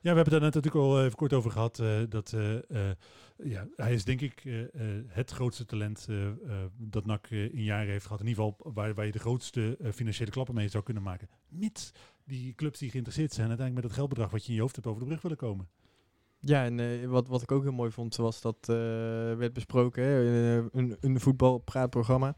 Ja, 0.04 0.10
we 0.10 0.16
hebben 0.16 0.32
daar 0.40 0.42
net 0.42 0.54
natuurlijk 0.54 0.84
al 0.84 1.04
even 1.04 1.16
kort 1.16 1.32
over 1.32 1.50
gehad. 1.50 1.78
eh, 1.78 2.00
dat, 2.08 2.32
eh, 2.32 2.54
eh, 2.90 2.96
ja, 3.44 3.66
hij 3.76 3.94
is 3.94 4.04
denk 4.04 4.20
ik 4.20 4.42
eh, 4.44 4.60
eh, 4.62 4.68
het 5.06 5.30
grootste 5.30 5.64
talent 5.64 6.06
eh, 6.08 6.26
eh, 6.26 6.34
dat 6.76 7.06
NAC 7.06 7.26
eh, 7.30 7.54
in 7.54 7.62
jaren 7.62 7.88
heeft 7.90 8.04
gehad. 8.06 8.20
In 8.20 8.26
ieder 8.26 8.44
geval 8.44 8.72
waar, 8.72 8.94
waar 8.94 9.06
je 9.06 9.12
de 9.12 9.18
grootste 9.18 9.76
eh, 9.80 9.92
financiële 9.92 10.30
klappen 10.30 10.54
mee 10.54 10.68
zou 10.68 10.84
kunnen 10.84 11.02
maken. 11.02 11.28
Mits 11.48 11.90
die 12.24 12.54
clubs 12.54 12.78
die 12.78 12.90
geïnteresseerd 12.90 13.32
zijn 13.32 13.48
uiteindelijk 13.48 13.86
met 13.86 13.90
het 13.96 14.00
geldbedrag 14.00 14.30
wat 14.32 14.42
je 14.42 14.48
in 14.48 14.54
je 14.54 14.60
hoofd 14.60 14.74
hebt 14.74 14.86
over 14.86 15.00
de 15.00 15.06
brug 15.06 15.22
willen 15.22 15.36
komen. 15.36 15.68
Ja, 16.40 16.64
en 16.64 16.80
eh, 16.80 17.06
wat, 17.06 17.28
wat 17.28 17.42
ik 17.42 17.52
ook 17.52 17.62
heel 17.62 17.72
mooi 17.72 17.90
vond, 17.90 18.16
was 18.16 18.40
dat 18.40 18.56
eh, 18.60 18.76
werd 19.36 19.52
besproken, 19.52 20.02
hè, 20.04 20.24
in, 20.24 20.70
eh, 20.72 20.80
een, 20.80 20.96
een 21.00 21.20
voetbalpraatprogramma, 21.20 22.36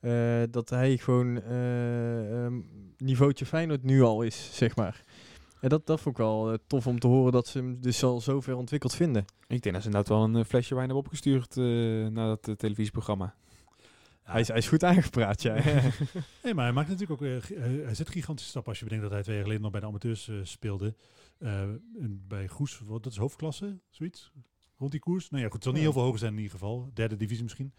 eh, 0.00 0.42
dat 0.50 0.70
hij 0.70 0.96
gewoon 0.98 1.42
eh 1.42 2.44
ehm, 2.44 2.60
niveautje 2.96 3.46
Feyenoord 3.46 3.82
nu 3.82 4.02
al 4.02 4.22
is, 4.22 4.50
zeg 4.56 4.76
maar. 4.76 5.04
En 5.60 5.68
dat, 5.68 5.86
dat 5.86 6.00
vond 6.00 6.14
ik 6.18 6.22
wel 6.22 6.52
eh, 6.52 6.58
tof 6.66 6.86
om 6.86 6.98
te 6.98 7.06
horen 7.06 7.32
dat 7.32 7.46
ze 7.46 7.58
hem 7.58 7.80
dus 7.80 8.02
al 8.02 8.20
zover 8.20 8.56
ontwikkeld 8.56 8.94
vinden. 8.94 9.24
Ik 9.46 9.62
denk 9.62 9.74
dat 9.74 9.82
ze 9.82 9.88
inderdaad 9.88 10.08
wel 10.16 10.24
een 10.24 10.36
eh, 10.36 10.44
flesje 10.44 10.74
wijn 10.74 10.86
hebben 10.86 11.04
opgestuurd 11.04 11.56
eh, 11.56 11.64
naar 12.06 12.36
dat 12.36 12.58
televisieprogramma. 12.58 13.34
Hij, 14.22 14.40
is, 14.40 14.48
hij 14.48 14.56
is 14.56 14.68
goed 14.68 14.84
aangepraat, 14.84 15.42
ja. 15.42 15.54
Nee, 16.42 16.54
maar 16.54 16.64
hij 16.64 16.72
maakt 16.72 16.88
natuurlijk 16.88 17.22
ook, 17.22 17.28
hij 17.58 17.94
zet 17.94 18.08
gigantische 18.08 18.50
stappen. 18.50 18.70
Als 18.70 18.78
je 18.78 18.84
bedenkt 18.84 19.04
dat 19.04 19.14
hij 19.14 19.22
twee 19.22 19.34
jaar 19.34 19.44
geleden 19.44 19.62
nog 19.62 19.72
bij 19.72 19.80
de 19.80 19.86
amateurs 19.86 20.28
eh, 20.28 20.36
speelde. 20.42 20.94
Eh, 21.38 21.68
bij 22.28 22.48
Goes, 22.48 22.80
wat, 22.84 23.02
dat 23.02 23.12
is 23.12 23.18
hoofdklasse, 23.18 23.78
zoiets. 23.90 24.32
Rond 24.78 24.90
die 24.90 25.00
koers. 25.00 25.30
Nou 25.30 25.42
ja, 25.42 25.48
goed, 25.48 25.54
het 25.54 25.62
zal 25.64 25.72
niet 25.72 25.82
Ja. 25.82 25.86
heel 25.88 25.96
veel 25.96 26.04
hoger 26.06 26.18
zijn 26.18 26.32
in 26.32 26.38
ieder 26.38 26.52
geval. 26.52 26.90
Derde 26.94 27.16
divisie 27.16 27.42
misschien. 27.42 27.72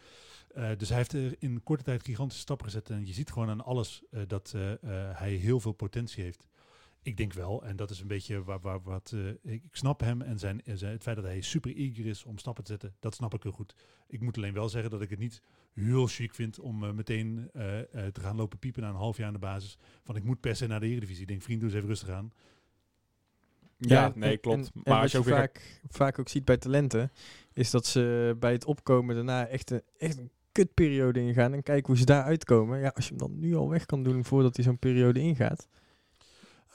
Eh, 0.50 0.70
dus 0.78 0.90
hij 0.90 0.98
heeft 0.98 1.14
er 1.14 1.36
in 1.40 1.64
korte 1.64 1.84
tijd 1.84 2.04
gigantische 2.04 2.42
stappen 2.42 2.66
gezet. 2.66 2.90
En 2.90 3.06
je 3.06 3.14
ziet 3.14 3.32
gewoon 3.32 3.50
aan 3.50 3.64
alles 3.64 4.04
eh, 4.12 4.22
dat 4.28 4.56
hij 5.14 5.32
heel 5.32 5.60
veel 5.60 5.72
potentie 5.72 6.24
heeft. 6.24 6.48
Ik 7.02 7.18
denk 7.18 7.34
wel, 7.34 7.64
en 7.66 7.76
dat 7.76 7.90
is 7.90 8.00
een 8.00 8.08
beetje 8.08 8.44
waar, 8.44 8.60
waar 8.60 8.82
wat. 8.82 9.12
eh, 9.16 9.28
ik, 9.28 9.64
ik 9.64 9.76
snap 9.76 10.00
hem 10.00 10.22
en 10.22 10.40
zijn, 10.40 10.64
en 10.64 10.78
zijn, 10.78 10.92
het 10.92 11.04
feit 11.04 11.16
dat 11.16 11.26
hij 11.26 11.42
super 11.42 11.76
eager 11.76 12.06
is 12.06 12.24
om 12.24 12.38
stappen 12.38 12.64
te 12.64 12.72
zetten, 12.72 12.96
dat 13.00 13.16
snap 13.16 13.34
ik 13.34 13.44
heel 13.44 13.52
goed. 13.52 13.76
Ik 14.08 14.22
moet 14.22 14.38
alleen 14.38 14.54
wel 14.54 14.70
zeggen 14.70 14.90
dat 14.92 15.02
ik 15.02 15.10
het 15.10 15.20
niet 15.20 15.42
heel 15.74 16.08
chic 16.08 16.34
vind 16.34 16.60
om 16.60 16.84
eh, 16.84 16.92
meteen 16.92 17.50
eh, 17.54 17.80
eh, 17.80 18.12
te 18.12 18.22
gaan 18.22 18.36
lopen 18.36 18.60
piepen 18.60 18.82
na 18.82 18.90
een 18.90 18.96
half 18.96 19.18
jaar 19.18 19.28
aan 19.28 19.34
de 19.34 19.40
basis. 19.40 19.78
Van 20.04 20.16
ik 20.16 20.24
moet 20.24 20.40
per 20.40 20.56
se 20.56 20.68
naar 20.68 20.80
de 20.80 20.88
Eredivisie. 20.88 21.22
Ik 21.22 21.28
denk, 21.28 21.42
vriend, 21.42 21.60
doe 21.60 21.70
eens 21.70 21.78
even 21.78 21.90
rustig 21.90 22.10
aan. 22.10 22.32
Ja, 23.78 24.06
en- 24.14 24.20
nee, 24.20 24.32
en- 24.32 24.40
klopt. 24.40 24.58
en- 24.58 24.64
en 24.74 24.82
maar 24.84 24.94
wat 24.94 25.02
als 25.02 25.12
je 25.12 25.18
ook 25.18 25.24
vaak, 25.26 25.82
vaak 25.90 26.20
ook 26.20 26.30
ziet 26.30 26.46
bij 26.46 26.58
talenten, 26.58 27.12
is 27.54 27.72
dat 27.72 27.86
ze 27.86 28.36
bij 28.40 28.52
het 28.52 28.66
opkomen 28.66 29.16
daarna 29.16 29.48
echt 29.48 29.72
een, 29.72 29.82
echt 29.98 30.18
een 30.18 30.32
kutperiode 30.52 31.20
ingaan 31.20 31.54
en 31.54 31.64
kijken 31.64 31.88
hoe 31.88 31.98
ze 31.98 32.06
daar 32.06 32.24
uitkomen. 32.24 32.80
Ja, 32.80 32.88
als 32.96 33.04
je 33.04 33.10
hem 33.10 33.20
dan 33.20 33.40
nu 33.40 33.56
al 33.56 33.70
weg 33.70 33.86
kan 33.86 34.04
doen 34.04 34.26
voordat 34.26 34.56
hij 34.56 34.66
zo'n 34.66 34.80
periode 34.80 35.20
ingaat. 35.20 35.68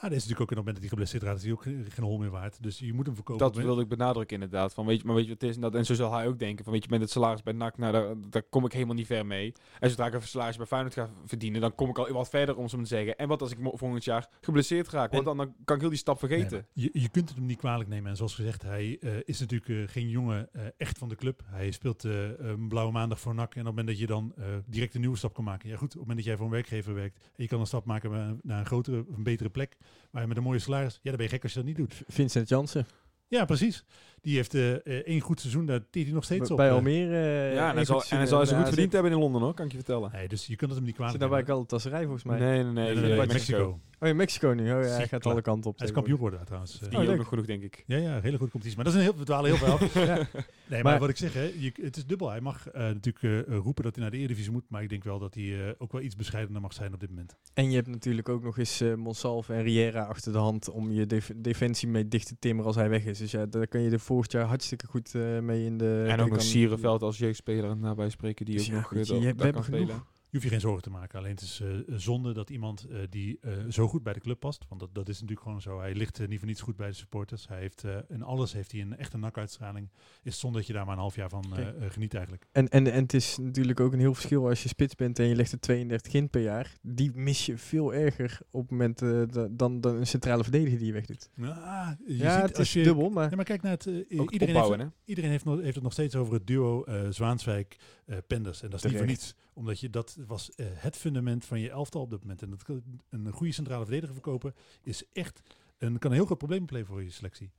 Ah, 0.05 0.11
deze 0.11 0.23
is 0.23 0.29
natuurlijk 0.29 0.53
ook 0.53 0.59
op 0.59 0.67
het 0.67 0.75
moment 0.75 0.75
dat 0.75 0.85
hij 0.85 0.89
geblesseerd 0.89 1.23
raakt, 1.23 1.37
is 1.37 1.45
hij 1.45 1.53
ook 1.53 1.93
geen, 1.95 2.05
hol 2.05 2.19
meer 2.19 2.31
waard. 2.31 2.63
Dus 2.63 2.79
je 2.79 2.93
moet 2.93 3.07
hem 3.07 3.15
verkopen. 3.15 3.47
Dat 3.47 3.57
wilde 3.57 3.83
ik 3.83 3.89
benadrukken 3.89 4.35
inderdaad. 4.35 4.75
Van, 4.75 4.87
weet 4.87 5.01
je, 5.01 5.07
maar 5.07 5.15
weet 5.15 5.25
je 5.25 5.31
wat 5.31 5.41
het 5.41 5.51
is? 5.51 5.57
En, 5.57 5.63
dat, 5.63 5.75
en 5.75 5.85
zo 5.85 5.95
zal 5.95 6.13
hij 6.13 6.27
ook 6.27 6.39
denken. 6.39 6.65
Van, 6.65 6.73
weet 6.73 6.85
je, 6.85 6.91
met 6.91 7.01
het 7.01 7.11
salaris 7.11 7.43
bij 7.43 7.53
NAC, 7.53 7.77
nou, 7.79 7.93
daar, 7.93 8.15
daar 8.29 8.43
kom 8.43 8.65
ik 8.65 8.73
helemaal 8.73 8.95
niet 8.95 9.07
ver 9.07 9.27
mee. 9.27 9.53
En 9.81 9.91
zodra 9.91 10.07
ik 10.07 10.15
een 10.15 10.23
salaris 10.23 10.57
bij 10.57 10.67
Feyenoord 10.67 10.95
ga 10.95 11.11
verdienen, 11.25 11.61
dan 11.61 11.75
kom 11.75 11.89
ik 11.89 11.99
al 11.99 12.13
wat 12.13 12.29
verder 12.29 12.57
om 12.57 12.69
zo 12.69 12.79
te 12.79 12.85
zeggen. 12.85 13.17
En 13.17 13.29
wat 13.29 13.41
als 13.43 13.51
ik 13.51 13.59
volgend 13.63 14.05
jaar 14.05 14.29
geblesseerd 14.41 14.89
raak? 14.89 15.13
Want 15.13 15.25
dan, 15.25 15.37
dan 15.37 15.55
kan 15.65 15.75
ik 15.75 15.81
heel 15.81 15.91
die 15.91 15.99
stap 15.99 16.19
vergeten. 16.19 16.67
je, 16.73 16.91
je 16.93 17.09
kunt 17.09 17.29
het 17.29 17.39
hem 17.39 17.47
niet 17.47 17.59
kwalijk 17.59 17.89
nemen. 17.89 18.11
En 18.11 18.17
zoals 18.17 18.35
gezegd, 18.35 18.63
hij 18.63 18.99
eh, 19.01 19.13
is 19.25 19.41
natuurlijk 19.41 19.71
eh, 19.71 19.93
geen 19.93 20.09
jongen 20.09 20.49
eh, 20.53 20.63
echt 20.77 20.99
van 20.99 21.09
de 21.09 21.15
club. 21.17 21.43
Hij 21.45 21.71
speelt 21.71 22.03
een 22.05 22.69
blauwe 22.69 22.93
maandag 22.93 23.21
voor 23.21 23.35
NAC. 23.35 23.55
En 23.55 23.61
op 23.61 23.67
het 23.67 23.75
moment 23.77 23.87
dat 23.87 23.99
je 23.99 24.07
dan 24.07 24.35
direct 24.67 24.95
een 24.95 25.01
nieuwe 25.01 25.17
stap 25.17 25.35
kan 25.35 25.45
maken. 25.45 25.69
Ja 25.69 25.77
goed, 25.77 25.85
op 25.85 25.91
het 25.91 26.01
moment 26.01 26.17
dat 26.17 26.27
jij 26.27 26.37
voor 26.37 26.47
een 26.47 26.53
werkgever 26.53 26.95
werkt. 26.95 27.17
En 27.17 27.43
je 27.43 27.49
kan 27.49 27.61
een 27.61 27.67
stap 27.67 27.85
maken 27.85 28.11
naar- 28.11 28.35
naar 28.43 28.59
een 28.59 28.67
grotere, 28.67 29.05
een 29.17 29.23
betere 29.23 29.51
plek. 29.51 29.77
Maar 30.11 30.29
met 30.29 30.37
een 30.37 30.43
mooie 30.43 30.59
salaris. 30.59 30.93
Ja, 30.95 30.99
dan 31.03 31.17
ben 31.17 31.25
je 31.25 31.33
gek 31.33 31.43
als 31.43 31.53
je 31.53 31.59
dat 31.59 31.69
niet 31.69 31.77
doet. 31.77 32.03
Vincent 32.09 32.49
Jansen 32.49 32.87
Ja, 33.29 33.45
precies. 33.45 33.85
Die 34.21 34.37
heeft 34.37 34.55
eh, 34.55 34.73
eh, 34.75 34.81
één 34.85 35.21
goed 35.21 35.41
seizoen. 35.41 35.67
Daar 35.67 35.81
tiert 35.91 36.07
hij 36.07 36.15
nog 36.15 36.25
steeds 36.25 36.51
op. 36.51 36.57
bij 36.57 36.69
eh. 36.69 36.75
Almere. 36.75 37.17
eh, 37.17 37.55
ja, 37.55 37.69
en 37.69 37.75
hij 37.75 37.85
zal, 37.85 38.01
goed 38.01 38.11
en 38.11 38.17
hij 38.17 38.27
zal 38.27 38.43
eh, 38.43 38.57
goed 38.57 38.67
verdiend 38.69 38.93
hebben 38.93 39.13
in 39.13 39.19
Londen 39.19 39.43
hoor, 39.43 39.55
kan 39.55 39.65
ik 39.65 39.71
je 39.71 39.77
vertellen. 39.79 40.11
Nee, 40.13 40.29
dus 40.29 40.47
je 40.47 40.57
kunt 40.57 40.71
het 40.71 40.79
hem 40.79 40.85
niet 40.89 40.95
kwalijk 40.97 41.19
Zit 41.21 41.29
nou 41.31 41.43
bij 41.45 41.55
nemen. 41.55 41.67
Galatasaray 41.69 42.03
volgens 42.03 42.25
mij. 42.25 42.39
Nee, 42.39 42.63
nee, 42.63 42.73
nee. 42.73 42.73
Nee, 42.73 42.95
nee, 42.95 43.03
nee, 43.05 43.17
bij 43.17 43.27
Mexico. 43.27 43.59
Mexico. 43.59 43.81
Oh, 44.05 44.11
in 44.11 44.17
Mexico 44.17 44.49
nu. 44.53 44.63
Oh 44.63 44.67
ja, 44.83 44.89
hij 44.89 45.09
gaat 45.09 45.27
alle 45.27 45.43
kanten 45.43 45.71
op. 45.71 45.79
Hij 45.79 45.87
is 45.87 45.93
kampioen 45.93 46.17
geworden 46.17 46.45
trouwens. 46.45 46.81
Eh, 46.83 46.89
Die 47.01 47.09
Oh, 47.13 47.21
ook 47.21 47.27
genoeg, 47.27 47.47
denk 47.47 47.63
ik. 47.63 47.85
Ja, 47.87 47.97
ja, 47.97 48.21
hele 48.21 48.37
goede 48.37 48.53
competitie. 48.53 48.77
Maar 48.77 48.85
dat 48.85 48.95
is 48.95 48.99
een 49.01 49.05
heel, 49.07 49.17
we 49.19 49.25
dwalen 49.25 49.57
heel 49.57 49.79
veel. 49.79 50.03
Ja. 50.05 50.15
Nee, 50.15 50.27
maar, 50.69 50.83
Maar- 50.83 50.99
wat 51.01 51.09
ik 51.09 51.17
zeg, 51.17 51.33
hè, 51.33 51.43
je, 51.59 51.73
het 51.83 51.97
is 51.97 52.07
dubbel. 52.07 52.31
Hij 52.31 52.41
mag 52.41 52.69
eh, 52.69 52.83
natuurlijk 52.83 53.47
eh, 53.49 53.57
roepen 53.57 53.85
dat 53.85 53.95
hij 53.95 54.03
naar 54.03 54.11
de 54.13 54.17
Eredivisie 54.19 54.53
moet. 54.53 54.65
Maar 54.69 54.83
ik 54.83 54.89
denk 54.89 55.05
wel 55.05 55.19
dat 55.19 55.35
hij 55.35 55.67
eh, 55.67 55.73
ook 55.79 55.93
wel 55.93 56.01
iets 56.01 56.17
bescheidener 56.17 56.61
mag 56.61 56.73
zijn 56.73 56.95
op 56.95 57.01
dit 57.01 57.09
moment. 57.09 57.37
En 57.55 57.69
je 57.71 57.77
hebt 57.77 57.89
natuurlijk 57.89 58.29
ook 58.29 58.43
nog 58.43 58.59
eens 58.59 58.81
eh 58.81 58.95
Monsalve 58.95 59.53
en 59.53 59.63
Riera 59.63 60.03
achter 60.05 60.33
de 60.33 60.39
hand 60.39 60.71
om 60.71 60.93
je 60.93 61.07
def- 61.07 61.33
defensie 61.37 61.89
mee 61.89 62.09
dicht 62.09 62.27
te 62.27 62.37
timmeren 62.39 62.67
als 62.67 62.77
hij 62.77 62.89
weg 62.89 63.05
is. 63.05 63.19
Dus 63.19 63.31
ja, 63.31 63.47
daar 63.47 63.69
kan 63.69 63.81
je 63.81 63.91
er 63.91 64.01
volgend 64.01 64.33
jaar 64.33 64.45
hartstikke 64.45 64.87
goed 64.87 65.15
eh, 65.15 65.39
mee 65.39 65.65
in 65.65 65.79
de... 65.79 66.05
En 66.09 66.13
ook 66.21 66.29
nog 66.29 66.37
kan- 66.37 66.47
Sierenveld 66.47 67.03
als 67.03 67.19
jeugdspeler 67.19 67.77
nabij 67.77 68.11
spreken, 68.11 68.45
die 68.45 68.55
Dus 68.55 68.65
ook 68.67 68.71
ja, 68.73 68.77
nog 68.81 68.93
eh, 68.93 68.99
je, 69.23 69.35
kan 69.35 69.47
genoeg. 69.47 69.65
spelen. 69.65 70.03
Hoeft 70.35 70.45
je 70.45 70.51
geen 70.51 70.61
zorgen 70.61 70.83
te 70.83 70.91
maken. 70.91 71.19
Alleen 71.19 71.31
het 71.31 71.41
is 71.41 71.61
eh, 71.61 71.69
zonde 71.87 72.33
dat 72.33 72.51
iemand 72.51 72.85
eh, 72.91 72.99
die 73.11 73.39
eh, 73.41 73.53
zo 73.69 73.89
goed 73.89 74.03
bij 74.03 74.13
de 74.13 74.21
club 74.21 74.41
past. 74.41 74.65
Want 74.69 74.81
dat, 74.81 74.95
dat 74.95 75.09
is 75.09 75.15
natuurlijk 75.15 75.41
gewoon 75.47 75.61
zo. 75.61 75.79
Hij 75.81 75.95
ligt 75.95 76.21
eh, 76.21 76.29
niet 76.29 76.39
voor 76.39 76.49
niets 76.49 76.61
goed 76.61 76.77
bij 76.77 76.89
de 76.89 76.95
supporters. 76.95 77.49
Hij 77.49 77.59
heeft 77.61 77.85
eh, 77.85 77.97
in 78.09 78.23
alles 78.23 78.53
heeft 78.53 78.73
hij 78.73 78.81
een 78.81 78.97
echte 78.97 79.19
nakuitstraling. 79.19 79.91
Is 80.23 80.39
zonde 80.39 80.59
dat 80.59 80.67
je 80.67 80.73
daar 80.73 80.85
maar 80.85 80.95
een 80.95 81.01
half 81.01 81.15
jaar 81.17 81.29
van 81.29 81.45
eh, 81.57 81.69
eh, 81.69 81.75
geniet 81.93 82.15
eigenlijk. 82.15 82.47
En, 82.53 82.69
en, 82.69 82.93
en 82.93 83.03
het 83.03 83.15
is 83.15 83.39
natuurlijk 83.39 83.81
ook 83.81 83.93
een 83.93 83.99
heel 83.99 84.15
verschil 84.15 84.49
als 84.49 84.63
je 84.63 84.69
spits 84.69 84.95
bent 84.95 85.19
en 85.19 85.27
je 85.27 85.35
legt 85.35 85.53
er 85.53 85.61
32 85.61 86.13
in 86.15 86.31
per 86.31 86.43
jaar. 86.43 86.73
Die 86.83 87.11
mis 87.15 87.47
je 87.47 87.59
veel 87.59 87.95
erger 87.95 88.39
op 88.51 88.61
het 88.63 88.71
moment 88.71 89.03
eh, 89.03 89.23
da- 89.31 89.49
dan, 89.51 89.81
dan 89.81 89.95
een 89.97 90.07
centrale 90.07 90.43
verdediger 90.43 90.79
die 90.79 90.87
je 90.87 90.93
wegdoet. 90.93 91.31
Ja, 91.37 91.99
je 92.07 92.17
ja, 92.17 92.33
ziet 92.35 92.49
het 92.49 92.59
als 92.59 92.67
is 92.67 92.73
je, 92.73 92.83
dubbel, 92.83 93.11
maar... 93.11 93.31
Ja, 93.31 93.37
maar 93.37 93.45
kijk 93.45 93.63
naar 93.63 93.73
het. 93.73 93.87
eh, 93.87 93.95
iedereen, 94.29 94.55
heeft, 94.57 94.91
iedereen 95.05 95.31
heeft, 95.31 95.45
nog, 95.45 95.61
heeft 95.61 95.75
het 95.75 95.83
nog 95.85 95.93
steeds 95.93 96.15
over 96.17 96.35
het 96.35 96.47
duo 96.47 96.85
eh 96.85 97.01
Zwaanswijk-Penders. 97.11 98.63
en 98.63 98.71
dat 98.71 98.85
is 98.85 98.91
niet 98.91 98.99
voor 98.99 99.07
niets. 99.07 99.35
Omdat 99.55 99.81
je 99.81 99.91
dat 99.91 100.19
was 100.27 100.51
eh, 100.55 100.67
het 100.71 100.97
fundament 100.97 101.45
van 101.45 101.61
je 101.61 101.71
elftal 101.71 102.01
op 102.03 102.11
dat 102.11 102.21
moment. 102.21 102.43
En 102.43 102.51
dat 102.51 102.69
een 103.11 103.31
goede 103.33 103.53
centrale 103.53 103.83
verdediger 103.85 104.15
verkopen 104.15 104.55
is 104.83 105.05
echt 105.13 105.41
een, 105.79 105.99
kan 105.99 106.11
een 106.11 106.17
heel 106.17 106.27
groot 106.27 106.39
probleem 106.39 106.63
opleveren 106.63 106.95
voor 106.95 107.05
je 107.05 107.11
selectie. 107.11 107.51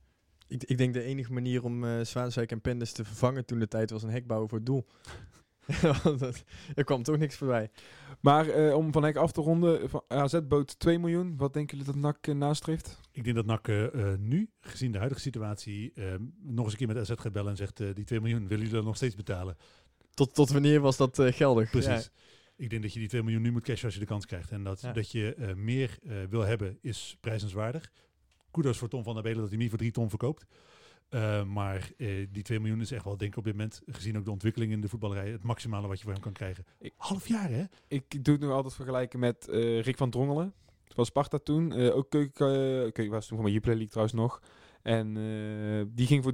Ik, 0.48 0.64
ik 0.64 0.78
denk 0.78 0.94
de 0.94 1.02
enige 1.02 1.32
manier 1.32 1.64
om 1.64 1.84
eh 1.84 2.00
Zwaanswijk 2.04 2.50
en 2.50 2.60
Penders 2.60 2.92
te 2.92 3.04
vervangen 3.04 3.44
toen 3.44 3.58
de 3.58 3.68
tijd 3.68 3.90
was 3.90 4.02
een 4.02 4.10
hek 4.10 4.26
bouwen 4.26 4.48
voor 4.48 4.58
het 4.58 4.66
doel. 4.66 4.86
Want 6.02 6.18
dat- 6.18 6.44
er 6.74 6.84
kwam 6.84 7.02
toch 7.02 7.16
niks 7.18 7.36
voorbij. 7.36 7.70
Maar 8.20 8.48
eh, 8.48 8.74
om 8.76 8.92
Van 8.92 9.02
Hek 9.04 9.16
af 9.16 9.32
te 9.32 9.40
ronden, 9.40 9.90
van 9.90 10.02
AZ 10.08 10.38
bood 10.48 10.78
2 10.78 10.98
miljoen. 10.98 11.36
Wat 11.36 11.52
denken 11.52 11.76
jullie 11.78 11.92
dat 11.92 12.02
NAC 12.02 12.26
eh, 12.26 12.34
nastreeft? 12.34 13.00
Ik 13.12 13.24
denk 13.24 13.36
dat 13.36 13.46
NAC 13.46 13.68
nu, 14.18 14.50
gezien 14.60 14.92
de 14.92 14.98
huidige 14.98 15.20
situatie, 15.20 15.92
nog 16.42 16.64
eens 16.64 16.72
een 16.72 16.78
keer 16.78 16.86
met 16.86 16.96
AZ 16.96 17.12
gaat 17.16 17.32
bellen 17.32 17.50
en 17.50 17.56
zegt 17.56 17.80
eh, 17.80 17.94
die 17.94 18.04
2 18.04 18.20
miljoen, 18.20 18.40
willen 18.42 18.58
jullie 18.58 18.74
dat 18.74 18.84
nog 18.84 18.96
steeds 18.96 19.14
betalen? 19.14 19.56
Tot, 20.16 20.34
tot 20.34 20.50
wanneer 20.50 20.80
was 20.80 20.96
dat 20.96 21.18
eh, 21.18 21.32
geldig? 21.32 21.70
Precies. 21.70 22.10
Ik 22.56 22.70
denk 22.70 22.82
dat 22.82 22.92
je 22.92 22.98
die 22.98 23.08
2 23.08 23.22
miljoen 23.22 23.42
nu 23.42 23.50
moet 23.52 23.62
cashen 23.62 23.84
als 23.84 23.94
je 23.94 24.00
de 24.00 24.06
kans 24.06 24.26
krijgt. 24.26 24.50
En 24.50 24.62
dat, 24.64 24.80
Ja. 24.80 24.92
dat 24.92 25.10
je 25.10 25.34
eh, 25.34 25.54
meer 25.54 25.98
eh, 26.02 26.16
wil 26.30 26.40
hebben 26.42 26.78
is 26.82 27.16
prijzenswaardig. 27.20 27.90
Kudos 28.50 28.78
voor 28.78 28.88
Tom 28.88 29.02
van 29.02 29.14
der 29.14 29.22
Belen 29.22 29.40
dat 29.40 29.48
hij 29.48 29.58
niet 29.58 29.68
voor 29.68 29.78
3 29.78 29.90
ton 29.90 30.08
verkoopt. 30.08 30.44
Eh, 31.08 31.44
maar 31.44 31.90
eh, 31.96 32.26
die 32.30 32.42
2 32.42 32.60
miljoen 32.60 32.80
is 32.80 32.90
echt 32.90 33.04
wel, 33.04 33.16
denk 33.16 33.30
ik 33.32 33.38
op 33.38 33.44
dit 33.44 33.52
moment, 33.52 33.80
gezien 33.86 34.16
ook 34.18 34.24
de 34.24 34.30
ontwikkeling 34.30 34.72
in 34.72 34.80
de 34.80 34.88
voetballerij, 34.88 35.30
het 35.30 35.42
maximale 35.42 35.86
wat 35.88 35.96
je 35.98 36.02
voor 36.04 36.12
hem 36.12 36.22
kan 36.22 36.32
krijgen. 36.32 36.64
Ik- 36.78 36.94
Half 36.96 37.28
jaar, 37.28 37.50
hè? 37.50 37.64
Ik 37.88 38.24
doe 38.24 38.34
het 38.34 38.42
nog 38.42 38.52
altijd 38.52 38.74
vergelijken 38.74 39.18
met 39.18 39.48
eh, 39.48 39.80
Rick 39.80 39.96
van 39.96 40.10
Drongelen. 40.10 40.52
van 40.94 41.04
Sparta 41.06 41.38
toen. 41.38 41.72
Eh, 41.72 41.96
ook 41.96 42.10
keuken, 42.10 42.48
uh, 42.48 42.80
keuken 42.80 43.10
was 43.10 43.26
toen 43.26 43.36
van 43.36 43.42
mijn 43.42 43.52
Jupiler 43.52 43.76
League 43.76 43.92
trouwens 43.92 44.16
nog. 44.18 44.42
En 44.86 45.16
eh, 45.16 45.86
die 45.94 46.06
ging 46.06 46.22
voor 46.22 46.32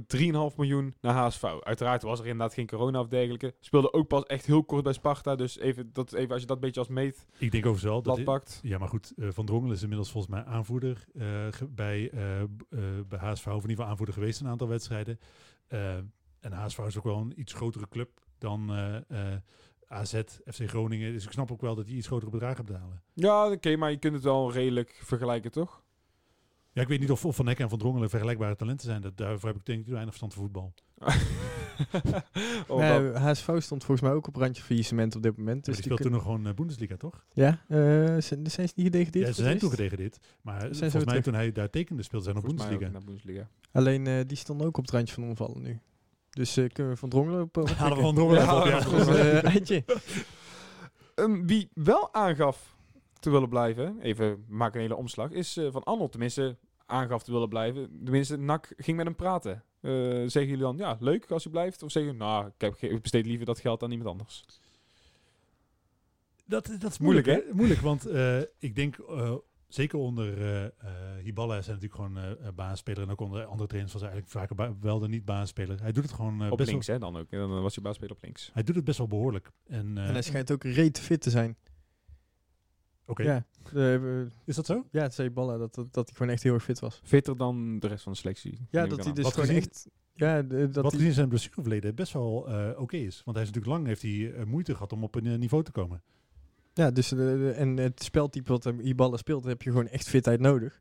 3,5 0.51 0.55
miljoen 0.57 0.93
naar 1.01 1.13
HSV. 1.13 1.43
Uiteraard 1.43 2.01
was 2.01 2.19
er 2.19 2.25
inderdaad 2.25 2.53
geen 2.53 2.67
corona 2.67 2.99
of 2.99 3.07
dergelijke. 3.07 3.53
Speelde 3.59 3.93
ook 3.93 4.07
pas 4.07 4.23
echt 4.23 4.45
heel 4.45 4.63
kort 4.63 4.83
bij 4.83 4.93
Sparta. 4.93 5.35
Dus 5.35 5.57
even, 5.59 5.89
dat, 5.93 6.13
even 6.13 6.31
als 6.31 6.41
je 6.41 6.47
dat 6.47 6.55
een 6.55 6.61
beetje 6.61 6.79
als 6.79 6.89
meet 6.89 7.25
Ik 7.37 7.51
denk 7.51 7.65
overigens 7.65 7.83
wel 7.83 8.01
dat... 8.01 8.23
pakt. 8.23 8.59
Ja, 8.63 8.77
maar 8.77 8.87
goed, 8.87 9.13
eh, 9.17 9.27
Van 9.31 9.45
Drongelen 9.45 9.75
is 9.75 9.81
inmiddels 9.81 10.11
volgens 10.11 10.33
mij 10.33 10.43
aanvoerder 10.43 11.05
eh, 11.13 11.47
bij, 11.69 12.11
bij 13.07 13.19
HSV, 13.19 13.47
of 13.47 13.53
in 13.53 13.61
ieder 13.61 13.69
geval 13.69 13.85
aanvoerder 13.85 14.15
geweest 14.15 14.39
een 14.39 14.47
aantal 14.47 14.67
wedstrijden. 14.67 15.19
En 16.39 16.51
HSV 16.51 16.79
is 16.79 16.97
ook 16.97 17.03
wel 17.03 17.17
een 17.17 17.39
iets 17.39 17.53
grotere 17.53 17.87
club 17.89 18.09
dan 18.37 18.71
AZ, 19.87 20.21
FC 20.45 20.69
Groningen. 20.69 21.13
Dus 21.13 21.25
ik 21.25 21.31
snap 21.31 21.51
ook 21.51 21.61
wel 21.61 21.75
dat 21.75 21.85
die 21.85 21.95
iets 21.95 22.07
grotere 22.07 22.31
bedragen 22.31 22.65
betalen. 22.65 23.01
Ja, 23.13 23.51
oké, 23.51 23.75
maar 23.75 23.91
je 23.91 23.97
kunt 23.97 24.13
het 24.13 24.23
wel 24.23 24.51
redelijk 24.51 25.01
vergelijken, 25.03 25.51
toch? 25.51 25.82
Ja, 26.73 26.81
ik 26.81 26.87
weet 26.87 26.99
niet 26.99 27.11
of, 27.11 27.25
of 27.25 27.35
Van 27.35 27.45
Hekken 27.45 27.63
en 27.63 27.69
Van 27.69 27.79
Drongelen 27.79 28.09
vergelijkbare 28.09 28.55
talenten 28.55 28.85
zijn. 28.87 29.01
Dat, 29.01 29.17
daarvoor 29.17 29.49
heb 29.49 29.57
ik 29.57 29.65
denk 29.65 29.79
ik 29.79 29.87
weinig 29.91 30.15
verstand 30.15 30.33
van 30.33 30.41
voetbal. 30.43 30.73
oh, 32.67 32.79
dat- 32.87 33.15
HSV 33.17 33.49
stond 33.61 33.83
volgens 33.83 34.01
mij 34.01 34.11
ook 34.11 34.27
op 34.27 34.35
randje 34.35 34.63
faillissement 34.63 35.15
op 35.15 35.23
dit 35.23 35.37
moment. 35.37 35.65
Dus 35.65 35.65
Dus 35.65 35.75
die 35.75 35.83
speelt 35.83 36.01
toen 36.01 36.11
nog 36.11 36.21
gewoon 36.21 36.47
eh, 36.47 36.53
Bundesliga, 36.53 36.97
toch? 36.97 37.25
Ja, 37.33 37.49
eh, 37.67 37.77
zijn, 37.77 38.21
zijn 38.21 38.67
ze 38.67 38.73
niet 38.75 38.85
gedegradeerd 38.85 39.27
Ja, 39.27 39.33
ze 39.33 39.41
zijn 39.43 39.57
toen 39.57 39.69
gedegradeerd. 39.69 40.17
Maar 40.41 40.59
volgens 40.61 40.79
mij 40.91 41.03
terug? 41.03 41.23
toen 41.23 41.33
hij 41.33 41.51
daar 41.51 41.69
tekende 41.69 42.03
speelde 42.03 42.25
zij 42.25 42.33
nog 42.33 42.43
volgens 42.43 42.63
mij 42.63 42.73
ook 42.73 42.79
Bundesliga. 42.79 43.07
naar 43.07 43.15
Bundesliga. 43.15 43.49
Alleen 43.71 44.07
eh, 44.07 44.27
die 44.27 44.37
stond 44.37 44.61
ook 44.63 44.77
op 44.77 44.83
het 44.83 44.93
randje 44.93 45.13
van 45.13 45.23
omvallen 45.23 45.61
nu. 45.61 45.79
Dus 46.29 46.57
eh, 46.57 46.69
kunnen 46.69 46.93
we 46.93 46.99
van 46.99 47.09
Drongelen 47.09 47.41
op... 47.41 47.57
op 47.57 47.69
Halen 47.69 47.97
we? 47.97 48.03
Van 48.03 48.15
Drongelen 48.15 48.41
Ja, 48.43 48.59
op, 48.61 48.65
ja. 48.65 48.79
Dus, 48.97 49.41
eindje. 49.41 49.83
Ehm, 51.15 51.45
wie 51.45 51.69
wel 51.73 52.13
aangaf 52.13 52.72
te 53.23 53.29
willen 53.29 53.49
blijven, 53.49 53.99
even 54.01 54.45
maak 54.47 54.73
een 54.75 54.81
hele 54.81 54.95
omslag, 54.95 55.31
is 55.31 55.57
eh, 55.57 55.67
Van 55.71 55.83
Arnold 55.83 56.11
tenminste 56.11 56.57
aangaf 56.85 57.23
te 57.23 57.31
willen 57.31 57.49
blijven. 57.49 57.99
Tenminste, 58.03 58.37
NAC 58.37 58.73
ging 58.77 58.97
met 58.97 59.05
hem 59.05 59.15
praten. 59.15 59.63
Eh, 59.81 59.91
zeggen 60.11 60.45
jullie 60.47 60.57
dan, 60.57 60.77
ja, 60.77 60.97
leuk 60.99 61.31
als 61.31 61.43
hij 61.43 61.51
blijft? 61.51 61.83
Of 61.83 61.91
zeggen 61.91 62.11
jullie, 62.13 62.27
nou, 62.27 62.45
ik, 62.47 62.53
heb, 62.57 62.73
ge- 62.73 62.89
ik 62.89 63.01
besteed 63.01 63.25
liever 63.25 63.45
dat 63.45 63.59
geld 63.59 63.83
aan 63.83 63.91
iemand 63.91 64.09
anders? 64.09 64.45
Dat, 66.45 66.75
dat 66.79 66.91
is 66.91 66.97
Moeilijk, 66.97 67.25
moeilijk, 67.25 67.47
hè? 67.49 67.53
Moeilijk, 67.55 67.79
want 67.81 68.05
eh, 68.05 68.39
ik 68.59 68.75
denk, 68.75 68.97
eh, 68.97 69.33
zeker 69.67 69.99
onder 69.99 70.41
eh 70.41 70.63
eh 70.65 70.71
Hiballa 71.23 71.61
zijn 71.61 71.79
natuurlijk 71.79 72.13
gewoon 72.13 72.37
baanspeler. 72.55 73.03
En 73.03 73.09
ook 73.11 73.19
onder 73.21 73.45
andere 73.45 73.67
trainers 73.67 73.93
was 73.93 74.01
hij 74.01 74.11
eigenlijk 74.11 74.39
vaker 74.39 74.55
ba- 74.55 74.77
wel 74.81 74.99
dan 74.99 75.09
niet 75.09 75.25
baanspeler. 75.25 75.81
Hij 75.81 75.91
doet 75.91 76.03
het 76.03 76.13
gewoon 76.13 76.51
op 76.51 76.57
best 76.57 76.69
links, 76.69 76.87
wel, 76.87 76.95
hè, 76.95 77.01
dan 77.01 77.17
ook. 77.17 77.31
En 77.31 77.39
dan 77.39 77.61
was 77.61 77.75
hij 77.75 77.83
baasspeler 77.83 78.15
op 78.15 78.21
links. 78.23 78.49
Hij 78.53 78.63
doet 78.63 78.75
het 78.75 78.83
best 78.85 78.97
wel 78.97 79.07
behoorlijk. 79.07 79.51
En, 79.67 79.97
eh, 79.97 80.05
En 80.07 80.11
hij 80.13 80.21
schijnt 80.21 80.51
ook 80.51 80.63
reet 80.63 80.99
fit 80.99 81.21
te 81.21 81.29
zijn. 81.29 81.57
Oké, 83.05 83.23
Ja, 83.23 83.45
eh, 83.73 84.21
is 84.45 84.55
dat 84.55 84.65
zo? 84.65 84.85
ja, 84.91 85.01
het 85.01 85.13
zei 85.13 85.29
Balla 85.29 85.57
dat, 85.57 85.75
dat, 85.75 85.93
dat 85.93 86.05
hij 86.07 86.15
gewoon 86.17 86.31
echt 86.33 86.43
heel 86.43 86.53
erg 86.53 86.63
fit 86.63 86.79
was. 86.79 87.01
Fitter 87.03 87.37
dan 87.37 87.79
de 87.79 87.87
rest 87.87 88.03
van 88.03 88.11
de 88.11 88.17
selectie. 88.17 88.67
Ja, 88.69 88.85
dat 88.87 89.03
hij 89.03 89.13
dus 89.13 89.23
Wat 89.23 89.33
gewoon 89.33 89.47
gezien- 89.47 89.61
echt... 89.63 89.87
Ja, 90.13 90.41
de- 90.41 90.69
dat 90.69 90.83
Wat 90.83 90.91
hij- 90.91 90.99
gezien 90.99 91.13
zijn 91.15 91.29
blessureverleden 91.29 91.95
best 91.95 92.13
wel 92.13 92.47
eh, 92.47 92.79
oké 92.79 92.97
is. 92.97 93.21
Want 93.25 93.37
hij 93.37 93.45
is 93.45 93.51
natuurlijk 93.51 93.75
lang 93.77 93.87
heeft 93.87 94.01
hij 94.01 94.33
eh, 94.33 94.45
moeite 94.45 94.73
gehad 94.73 94.91
om 94.93 95.03
op 95.03 95.15
een 95.15 95.39
niveau 95.39 95.63
te 95.63 95.71
komen. 95.71 96.01
Ja, 96.73 96.91
dus 96.91 97.11
en 97.11 97.77
het 97.77 98.03
speltype 98.03 98.51
wat 98.51 98.63
hem 98.63 98.79
Iballa 98.79 99.17
speelt, 99.17 99.43
heb 99.43 99.61
je 99.61 99.69
gewoon 99.69 99.87
echt 99.87 100.09
fitheid 100.09 100.39
nodig. 100.39 100.79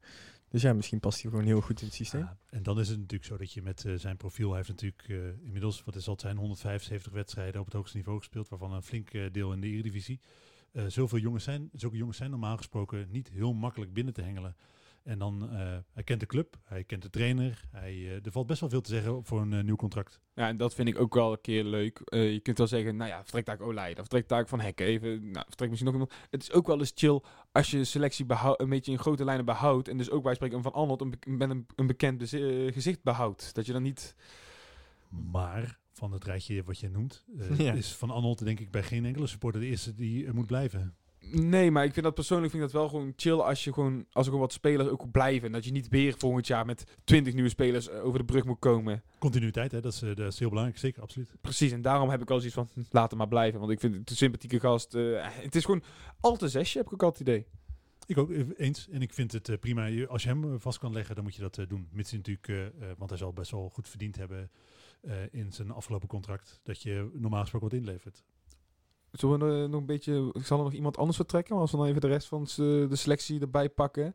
Dus 0.49 0.63
ja, 0.63 0.73
misschien 0.73 1.01
past 1.01 1.23
hij 1.23 1.31
gewoon 1.31 1.47
heel 1.47 1.61
goed 1.61 1.81
in 1.81 1.87
het 1.87 1.95
systeem. 1.95 2.21
Ja, 2.21 2.37
en 2.51 2.63
dan 2.63 2.81
is 2.81 2.89
het 2.89 2.99
natuurlijk 2.99 3.25
zo 3.31 3.37
dat 3.37 3.53
je 3.53 3.63
met 3.63 3.85
zijn 3.97 4.17
profiel, 4.17 4.49
hij 4.49 4.57
heeft 4.57 4.69
natuurlijk 4.69 5.05
eh, 5.09 5.45
inmiddels, 5.47 5.85
wat 5.85 5.97
is 5.97 6.05
dat 6.05 6.21
zijn, 6.21 6.37
175 6.37 7.13
wedstrijden 7.13 7.61
op 7.61 7.67
het 7.67 7.75
hoogste 7.75 7.97
niveau 7.97 8.19
gespeeld, 8.19 8.49
waarvan 8.49 8.73
een 8.73 8.83
flink 8.83 9.11
deel 9.33 9.53
in 9.53 9.61
de 9.61 9.67
Eredivisie. 9.67 10.21
Eh 10.73 10.85
zoveel 10.87 11.19
jongens 11.19 11.45
zijn, 11.45 11.69
zulke 11.73 11.97
jongens 11.97 12.17
zijn 12.17 12.31
normaal 12.31 12.57
gesproken 12.57 13.07
niet 13.11 13.29
heel 13.29 13.53
makkelijk 13.53 13.93
binnen 13.93 14.15
te 14.15 14.23
hengelen. 14.23 14.57
En 15.03 15.19
dan, 15.19 15.51
eh, 15.51 15.77
hij 15.93 16.03
kent 16.05 16.21
de 16.21 16.27
club, 16.27 16.57
hij 16.65 16.85
kent 16.85 17.03
de 17.03 17.11
trainer, 17.11 17.65
hij, 17.71 17.93
eh, 17.93 18.27
er 18.27 18.33
valt 18.33 18.47
best 18.47 18.61
wel 18.61 18.69
veel 18.69 18.81
te 18.81 18.91
zeggen 18.91 19.25
voor 19.25 19.41
een 19.41 19.65
nieuw 19.65 19.77
contract. 19.77 20.21
Ja, 20.35 20.49
en 20.49 20.57
dat 20.57 20.75
vind 20.75 20.89
ik 20.89 20.99
ook 21.01 21.15
wel 21.15 21.33
een 21.33 21.41
keer 21.41 21.65
leuk. 21.65 22.01
Je 22.05 22.41
kunt 22.43 22.59
wel 22.59 22.67
zeggen, 22.67 22.97
nou 22.97 23.11
ja, 23.11 23.23
vertrektaak 23.23 23.61
Olij, 23.61 23.91
of 23.91 23.97
vertrektaak 23.97 24.49
Van 24.49 24.61
Hekken, 24.61 24.87
even, 24.87 25.31
nou, 25.31 25.45
vertrek 25.49 25.69
misschien 25.69 25.93
nog 25.93 26.01
iemand. 26.01 26.29
Het 26.31 26.43
is 26.43 26.53
ook 26.53 26.67
wel 26.67 26.79
eens 26.79 26.93
chill 26.95 27.21
als 27.53 27.71
je 27.71 27.85
selectie 27.85 28.27
een 28.57 28.69
beetje 28.69 28.93
in 28.93 28.99
grote 28.99 29.25
lijnen 29.25 29.45
behoudt. 29.45 29.89
En 29.89 29.97
dus 29.97 30.11
ook 30.11 30.23
bij 30.23 30.35
spreken 30.35 30.63
Van 30.63 30.73
Arnold 30.73 31.01
een 31.01 31.15
met 31.25 31.51
een, 31.51 31.67
een 31.77 31.87
bekend 31.87 32.29
gezicht 32.73 33.03
behoudt. 33.03 33.55
Dat 33.55 33.67
je 33.67 33.73
dan 33.73 33.83
niet... 33.83 34.15
Maar 35.09 35.81
van 35.93 36.13
het 36.13 36.25
rijtje 36.25 36.63
wat 36.63 36.79
je 36.79 36.89
noemt, 36.89 37.25
eh, 37.39 37.59
Ja. 37.59 37.73
is 37.73 37.95
Van 37.95 38.11
Arnold 38.11 38.45
denk 38.45 38.61
ik 38.61 38.71
bij 38.71 38.83
geen 38.83 39.05
enkele 39.05 39.27
supporter 39.27 39.61
de 39.61 39.67
eerste 39.67 39.95
die 39.95 40.27
eh, 40.27 40.33
moet 40.33 40.47
blijven. 40.47 40.97
Nee, 41.31 41.71
maar 41.71 41.85
ik 41.85 41.93
vind 41.93 42.05
dat 42.05 42.15
persoonlijk 42.15 42.51
vind 42.51 42.65
ik 42.65 42.71
dat 42.71 42.81
wel 42.81 42.91
gewoon 42.91 43.13
chill 43.17 43.39
als 43.39 43.65
je 43.65 43.73
gewoon, 43.73 43.95
als 43.95 44.27
er 44.27 44.33
gewoon 44.33 44.41
wat 44.41 44.53
spelers 44.53 44.89
ook 44.89 45.11
blijven. 45.11 45.47
En 45.47 45.53
dat 45.53 45.65
je 45.65 45.71
niet 45.71 45.89
weer 45.89 46.15
volgend 46.19 46.47
jaar 46.47 46.67
met 46.67 46.85
20 47.05 47.35
nieuwe 47.35 47.49
spelers 47.49 47.89
eh, 47.89 48.05
over 48.05 48.19
de 48.19 48.25
brug 48.25 48.45
moet 48.45 48.59
komen. 48.59 49.03
Continuïteit, 49.19 49.73
hè, 49.73 49.81
dat, 49.81 49.93
is, 49.93 50.03
eh, 50.03 50.15
dat 50.15 50.33
is 50.33 50.39
heel 50.39 50.49
belangrijk, 50.49 50.79
zeker, 50.79 51.03
absoluut. 51.03 51.35
Precies, 51.41 51.73
en 51.73 51.83
daarom 51.83 52.09
heb 52.09 52.23
ik 52.23 52.31
al 52.31 52.37
zoiets 52.37 52.55
van, 52.55 52.69
hm, 52.75 52.83
laat 52.91 53.11
hem 53.11 53.19
maar 53.19 53.29
blijven. 53.29 53.61
Want 53.61 53.73
ik 53.73 53.81
vind 53.81 53.95
het 53.95 54.11
een 54.11 54.17
sympathieke 54.17 54.61
gast. 54.61 54.93
het 54.93 55.55
is 55.55 55.65
gewoon 55.65 55.83
al 56.21 56.37
te 56.37 56.49
zesje, 56.49 56.79
heb 56.79 56.87
ik 56.87 56.93
ook 56.93 57.03
altijd 57.03 57.29
het 57.29 57.37
idee. 57.37 57.47
Ik 58.07 58.19
ook 58.19 58.31
eens. 58.57 58.89
En 58.91 59.03
ik 59.03 59.13
vind 59.13 59.33
het 59.33 59.61
prima. 59.61 60.07
Als 60.07 60.23
je 60.23 60.29
hem 60.29 60.61
vast 60.61 60.79
kan 60.79 60.93
leggen, 60.93 61.15
dan 61.15 61.25
moet 61.25 61.35
je 61.35 61.41
dat 61.41 61.59
doen. 61.69 61.89
Mits 61.93 62.13
natuurlijk, 62.13 62.73
want 62.99 63.11
hij 63.11 63.19
zal 63.19 63.33
best 63.33 63.51
wel 63.51 63.71
goed 63.73 63.89
verdiend 63.89 64.17
hebben 64.17 64.51
eh, 65.03 65.15
in 65.31 65.53
zijn 65.53 65.71
afgelopen 65.71 66.09
contract. 66.09 66.61
Dat 66.63 66.83
je 66.83 67.11
normaal 67.15 67.41
gesproken 67.41 67.69
wat 67.69 67.79
inlevert. 67.79 68.25
Zullen 69.13 69.39
we 69.39 69.45
er 69.63 69.69
nog 69.69 69.81
een 69.81 69.87
beetje... 69.87 70.35
Zal 70.43 70.59
er 70.59 70.65
nog 70.65 70.73
iemand 70.73 70.97
anders 70.97 71.17
vertrekken? 71.17 71.57
Als 71.57 71.71
we 71.71 71.77
dan 71.77 71.87
even 71.87 72.01
de 72.01 72.07
rest 72.07 72.29
van 72.29 72.45
de 72.45 72.89
selectie 72.97 73.41
erbij 73.41 73.69
pakken. 73.69 74.15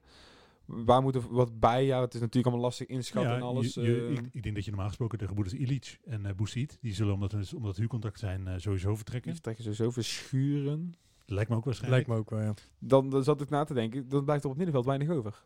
Waar 0.66 1.02
moet 1.02 1.16
er 1.16 1.34
wat 1.34 1.60
bij? 1.60 1.86
Ja, 1.86 2.02
het 2.02 2.14
is 2.14 2.20
natuurlijk 2.20 2.46
allemaal 2.46 2.66
lastig 2.66 2.88
inschatten 2.88 3.32
Ja, 3.32 3.38
en 3.38 3.44
alles. 3.44 3.74
je- 3.74 3.82
je- 3.82 4.06
eh. 4.08 4.12
ik, 4.12 4.30
ik 4.32 4.44
denk 4.44 4.56
dat 4.56 4.64
je 4.64 4.70
normaal 4.70 4.88
gesproken 4.90 5.18
de 5.18 5.28
gebroeders 5.28 5.56
Illich 5.60 5.98
en 6.06 6.26
uh, 6.26 6.32
Boussit, 6.34 6.78
die 6.82 6.94
zullen 6.94 7.14
omdat, 7.14 7.32
het- 7.32 7.54
omdat 7.54 7.70
het 7.70 7.78
huurcontract 7.80 8.20
zijn, 8.20 8.48
eh, 8.48 8.54
sowieso 8.58 8.88
die 8.88 8.96
vertrekken. 8.98 9.32
vertrekken 9.34 9.64
sowieso 9.64 9.92
verschuren. 9.92 10.94
Lijkt 11.26 11.50
me 11.50 11.56
ook 11.56 11.66
waarschijnlijk. 11.66 12.08
Lijkt 12.08 12.28
me 12.30 12.36
ook 12.36 12.40
wel, 12.40 12.48
ja. 12.50 12.54
Dan, 12.80 13.10
dan 13.10 13.24
zat 13.24 13.42
ik 13.42 13.50
na 13.50 13.64
te 13.64 13.74
denken, 13.74 14.10
dan 14.10 14.24
blijft 14.24 14.44
er 14.44 14.50
op 14.50 14.58
het 14.58 14.66
middenveld 14.66 14.86
weinig 14.98 15.18
over. 15.18 15.44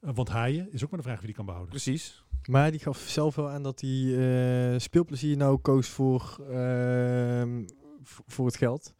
Eh, 0.00 0.10
want 0.14 0.28
Haaien 0.28 0.72
is 0.72 0.84
ook 0.84 0.90
maar 0.90 0.98
de 1.00 1.04
vraag 1.06 1.18
wie 1.18 1.26
die 1.26 1.34
kan 1.36 1.44
behouden. 1.44 1.72
Precies. 1.74 2.24
Maar 2.48 2.70
die 2.70 2.80
gaf 2.80 2.98
zelf 2.98 3.34
wel 3.34 3.48
aan 3.48 3.62
dat 3.62 3.80
hij 3.80 4.72
eh, 4.72 4.78
speelplezier 4.78 5.36
nou 5.36 5.58
koos 5.58 5.88
voor, 5.88 6.38
ehm, 6.50 7.64
voor 8.04 8.46
het 8.46 8.56
geld. 8.56 8.94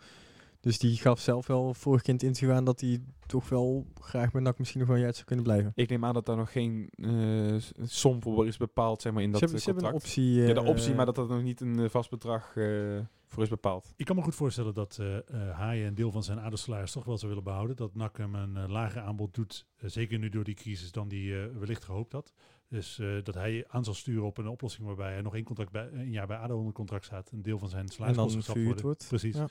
Dus 0.60 0.78
die 0.78 0.96
gaf 0.96 1.20
zelf 1.20 1.46
wel 1.46 1.74
vorig 1.74 2.02
kind 2.02 2.22
in 2.22 2.32
te 2.32 2.46
gaan 2.46 2.64
dat 2.64 2.80
hij 2.80 2.98
toch 3.26 3.48
wel 3.48 3.86
graag 4.00 4.32
met 4.32 4.42
NAC 4.42 4.58
misschien 4.58 4.80
nog 4.80 4.88
wel 4.88 4.98
een 4.98 5.02
jaar 5.04 5.14
zou 5.14 5.26
kunnen 5.26 5.44
blijven. 5.44 5.72
Ik 5.74 5.88
neem 5.88 6.04
aan 6.04 6.14
dat 6.14 6.26
daar 6.26 6.36
nog 6.36 6.52
geen 6.52 6.88
eh, 6.96 7.86
som 7.86 8.22
voor 8.22 8.46
is 8.46 8.56
bepaald 8.56 9.02
zeg 9.02 9.12
maar, 9.12 9.22
in 9.22 9.30
dat 9.30 9.38
ze 9.40 9.44
hebben, 9.44 9.60
eh, 9.62 9.64
ze 9.66 9.70
hebben 9.70 9.84
een 9.84 10.00
contract. 10.00 10.16
optie. 10.18 10.46
ja, 10.48 10.54
de 10.54 10.60
eh, 10.60 10.68
optie, 10.68 10.94
maar 10.94 11.06
dat 11.06 11.18
er 11.18 11.26
nog 11.26 11.42
niet 11.42 11.60
een 11.60 11.78
eh, 11.78 11.88
vast 11.88 12.10
bedrag 12.10 12.56
eh, 12.56 12.98
voor 13.26 13.42
is 13.42 13.48
bepaald. 13.48 13.92
Ik 13.96 14.06
kan 14.06 14.16
me 14.16 14.22
goed 14.22 14.34
voorstellen 14.34 14.74
dat 14.74 14.98
eh 14.98 15.16
eh, 15.16 15.22
Haaien 15.56 15.86
een 15.86 15.94
deel 15.94 16.10
van 16.10 16.22
zijn 16.22 16.40
aardagsalaris 16.40 16.92
toch 16.92 17.04
wel 17.04 17.16
zou 17.18 17.28
willen 17.28 17.44
behouden. 17.44 17.76
Dat 17.76 17.94
NAC 17.94 18.16
hem 18.16 18.34
een 18.34 18.56
eh, 18.56 18.68
lager 18.68 19.00
aanbod 19.02 19.34
doet, 19.34 19.66
eh, 19.76 19.88
zeker 19.90 20.18
nu 20.18 20.28
door 20.28 20.44
die 20.44 20.54
crisis, 20.54 20.92
dan 20.92 21.08
die 21.08 21.40
eh, 21.40 21.46
wellicht 21.58 21.84
gehoopt 21.84 22.12
had. 22.12 22.32
Dus 22.72 22.98
eh, 22.98 23.08
dat 23.22 23.34
hij 23.34 23.64
aan 23.68 23.84
zal 23.84 23.94
sturen 23.94 24.24
op 24.24 24.38
een 24.38 24.48
oplossing 24.48 24.86
waarbij 24.86 25.12
hij 25.12 25.22
nog 25.22 25.34
één, 25.34 25.44
contract 25.44 25.72
bij, 25.72 25.88
een 25.92 26.10
jaar 26.10 26.26
bij 26.26 26.36
ADO 26.36 26.58
onder 26.58 26.72
contract 26.72 27.04
staat. 27.04 27.30
Een 27.32 27.42
deel 27.42 27.58
van 27.58 27.68
zijn 27.68 27.88
salaris 27.88 28.34
geschrapt 28.34 28.64
worden. 28.64 28.82
wordt. 28.82 29.06
Precies. 29.08 29.36
Ja. 29.36 29.48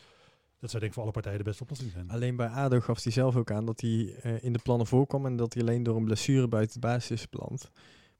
Dat 0.59 0.69
zou 0.69 0.71
denk 0.71 0.83
ik 0.83 0.93
voor 0.93 1.03
alle 1.03 1.11
partijen 1.11 1.37
de 1.37 1.43
beste 1.43 1.63
oplossing 1.63 1.91
zijn. 1.91 2.09
Alleen 2.09 2.35
bij 2.35 2.47
ADO 2.47 2.79
gaf 2.79 3.03
hij 3.03 3.11
zelf 3.11 3.35
ook 3.35 3.51
aan 3.51 3.65
dat 3.65 3.81
hij 3.81 4.15
eh, 4.21 4.43
in 4.43 4.53
de 4.53 4.59
plannen 4.63 4.87
voorkwam 4.87 5.25
en 5.25 5.35
dat 5.35 5.53
hij 5.53 5.63
alleen 5.63 5.83
door 5.83 5.95
een 5.95 6.03
blessure 6.03 6.47
buiten 6.47 6.81
de 6.81 6.87
basis 6.87 7.11
is 7.11 7.29
beland. 7.29 7.71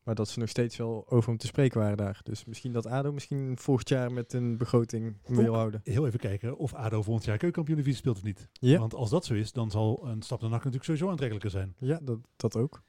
Maar 0.04 0.16
dat 0.16 0.30
ze 0.30 0.40
nog 0.40 0.50
steeds 0.50 0.78
wel 0.78 1.06
over 1.10 1.30
hem 1.30 1.38
te 1.38 1.48
spreken 1.48 1.80
waren 1.80 1.98
daar. 1.98 2.20
Dus 2.24 2.46
misschien 2.46 2.72
dat 2.74 2.86
ADO 2.86 3.12
misschien 3.12 3.58
volgend 3.58 3.90
jaar 3.90 4.12
met 4.12 4.34
een 4.34 4.58
begroting 4.58 5.18
wil 5.28 5.54
houden. 5.54 5.82
Heel 5.84 6.06
even 6.08 6.20
kijken 6.20 6.58
of 6.58 6.74
ADO 6.74 7.02
volgend 7.02 7.26
jaar 7.26 7.38
keukenkampioen 7.38 7.96
speelt 7.96 8.18
of 8.18 8.24
niet. 8.24 8.50
Ja, 8.54 8.80
Want 8.80 8.94
als 8.94 9.10
dat 9.10 9.26
zo 9.26 9.34
is, 9.34 9.52
dan 9.52 9.72
zal 9.72 10.08
een 10.08 10.22
stap 10.22 10.42
naar 10.42 10.50
NAC 10.50 10.58
natuurlijk 10.58 10.86
sowieso 10.86 11.10
aantrekkelijker 11.10 11.52
zijn. 11.52 11.76
ja 11.80 12.00
dat, 12.04 12.20
dat 12.36 12.56
ook. 12.56 12.82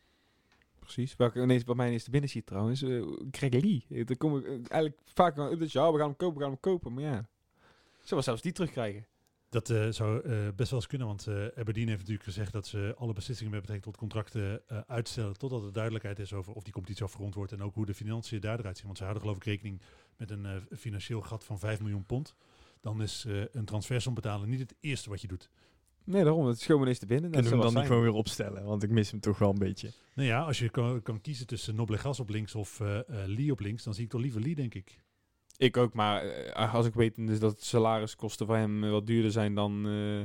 Precies. 0.95 1.17
Welke 1.17 1.43
ineens 1.43 1.65
bij 1.65 1.75
mij 1.75 1.87
ineens 1.87 2.05
te 2.05 2.11
binnen 2.11 2.31
ziet 2.31 2.47
trouwens. 2.47 2.83
eh 2.83 3.03
Greg 3.31 3.51
Lee. 3.53 3.85
Eh, 3.91 4.07
Daar 4.07 4.17
kom 4.17 4.37
ik 4.37 4.45
eh, 4.45 4.51
eigenlijk 4.53 4.97
vaak 5.05 5.39
aan 5.39 5.45
updates. 5.51 5.73
Ja, 5.73 5.93
we 5.93 5.99
gaan 5.99 6.07
hem 6.07 6.17
kopen, 6.17 6.35
we 6.37 6.43
gaan 6.43 6.51
hem 6.51 6.61
kopen. 6.61 6.93
Maar 6.93 7.03
ja, 7.03 7.29
zullen 7.99 8.17
we 8.19 8.23
zelfs 8.23 8.43
die 8.43 8.53
terugkrijgen? 8.53 9.07
Dat 9.49 9.67
zou 9.91 10.21
best 10.53 10.71
wel 10.71 10.79
eens 10.81 10.87
kunnen, 10.87 11.07
want 11.07 11.27
eh 11.27 11.47
Aberdeen 11.57 11.87
heeft 11.87 11.99
natuurlijk 11.99 12.25
gezegd 12.25 12.53
dat 12.53 12.67
ze 12.67 12.95
alle 12.99 13.13
beslissingen 13.13 13.53
met 13.53 13.61
betrekking 13.61 13.93
tot 13.93 14.01
contracten 14.03 14.63
uitstellen 14.87 15.39
totdat 15.39 15.65
er 15.65 15.73
duidelijkheid 15.73 16.19
is 16.19 16.33
over 16.33 16.53
of 16.53 16.63
die 16.63 16.73
competitie 16.73 17.05
afgerond 17.05 17.35
wordt 17.35 17.53
en 17.53 17.63
ook 17.63 17.75
hoe 17.75 17.87
de 17.87 17.95
financiën 17.95 18.41
daar 18.41 18.59
eruit 18.59 18.77
zien. 18.77 18.87
Want 18.87 18.97
ze 18.99 19.03
houden 19.05 19.23
geloof 19.23 19.39
ik 19.41 19.45
rekening 19.45 19.81
met 20.17 20.31
een 20.31 20.47
financieel 20.77 21.21
gat 21.21 21.45
van 21.45 21.59
5 21.59 21.81
miljoen 21.81 22.07
pond. 22.07 22.35
Dan 22.81 23.03
is 23.03 23.27
een 23.53 23.65
transfersom 23.65 24.15
betalen 24.15 24.49
niet 24.49 24.61
het 24.61 24.75
eerste 24.81 25.11
wat 25.11 25.21
je 25.21 25.29
doet. 25.29 25.51
Nee, 26.05 26.25
daarom. 26.25 26.47
Het 26.47 26.57
is 26.57 26.67
gewoon 26.67 26.83
ineens 26.83 26.99
te 26.99 27.07
binnen. 27.07 27.31
Dat 27.33 27.41
Kunnen 27.41 27.59
we 27.59 27.65
hem 27.65 27.73
dan 27.75 27.83
niet 27.83 27.91
gewoon 27.93 28.03
weer 28.11 28.19
opstellen? 28.19 28.65
Want 28.65 28.83
ik 28.83 28.91
mis 28.91 29.11
hem 29.11 29.21
toch 29.21 29.39
wel 29.39 29.51
een 29.51 29.59
beetje. 29.59 29.91
Nou 30.15 30.29
ja, 30.29 30.41
als 30.43 30.59
je 30.59 30.69
kan, 30.69 31.03
kan 31.03 31.21
kiezen 31.21 31.47
tussen 31.47 31.75
Noblegas 31.75 32.21
op 32.21 32.29
links 32.29 32.55
of 32.55 32.81
eh 32.81 32.99
eh, 32.99 33.05
Lee 33.27 33.53
op 33.53 33.61
links, 33.61 33.83
dan 33.85 33.95
zie 33.95 34.05
ik 34.05 34.11
toch 34.11 34.21
liever 34.21 34.41
Lee, 34.41 34.55
denk 34.55 34.75
ik. 34.75 35.01
Ik 35.57 35.77
ook, 35.77 35.95
maar 35.95 36.23
eh, 36.23 36.75
als 36.75 36.87
ik 36.87 36.95
weet 36.95 37.15
dus 37.27 37.39
dat 37.39 37.53
het 37.53 37.65
salariskosten 37.65 38.47
van 38.47 38.57
hem 38.57 38.91
wat 38.91 39.07
duurder 39.07 39.31
zijn 39.31 39.55
dan, 39.55 39.77
eh, 39.77 40.21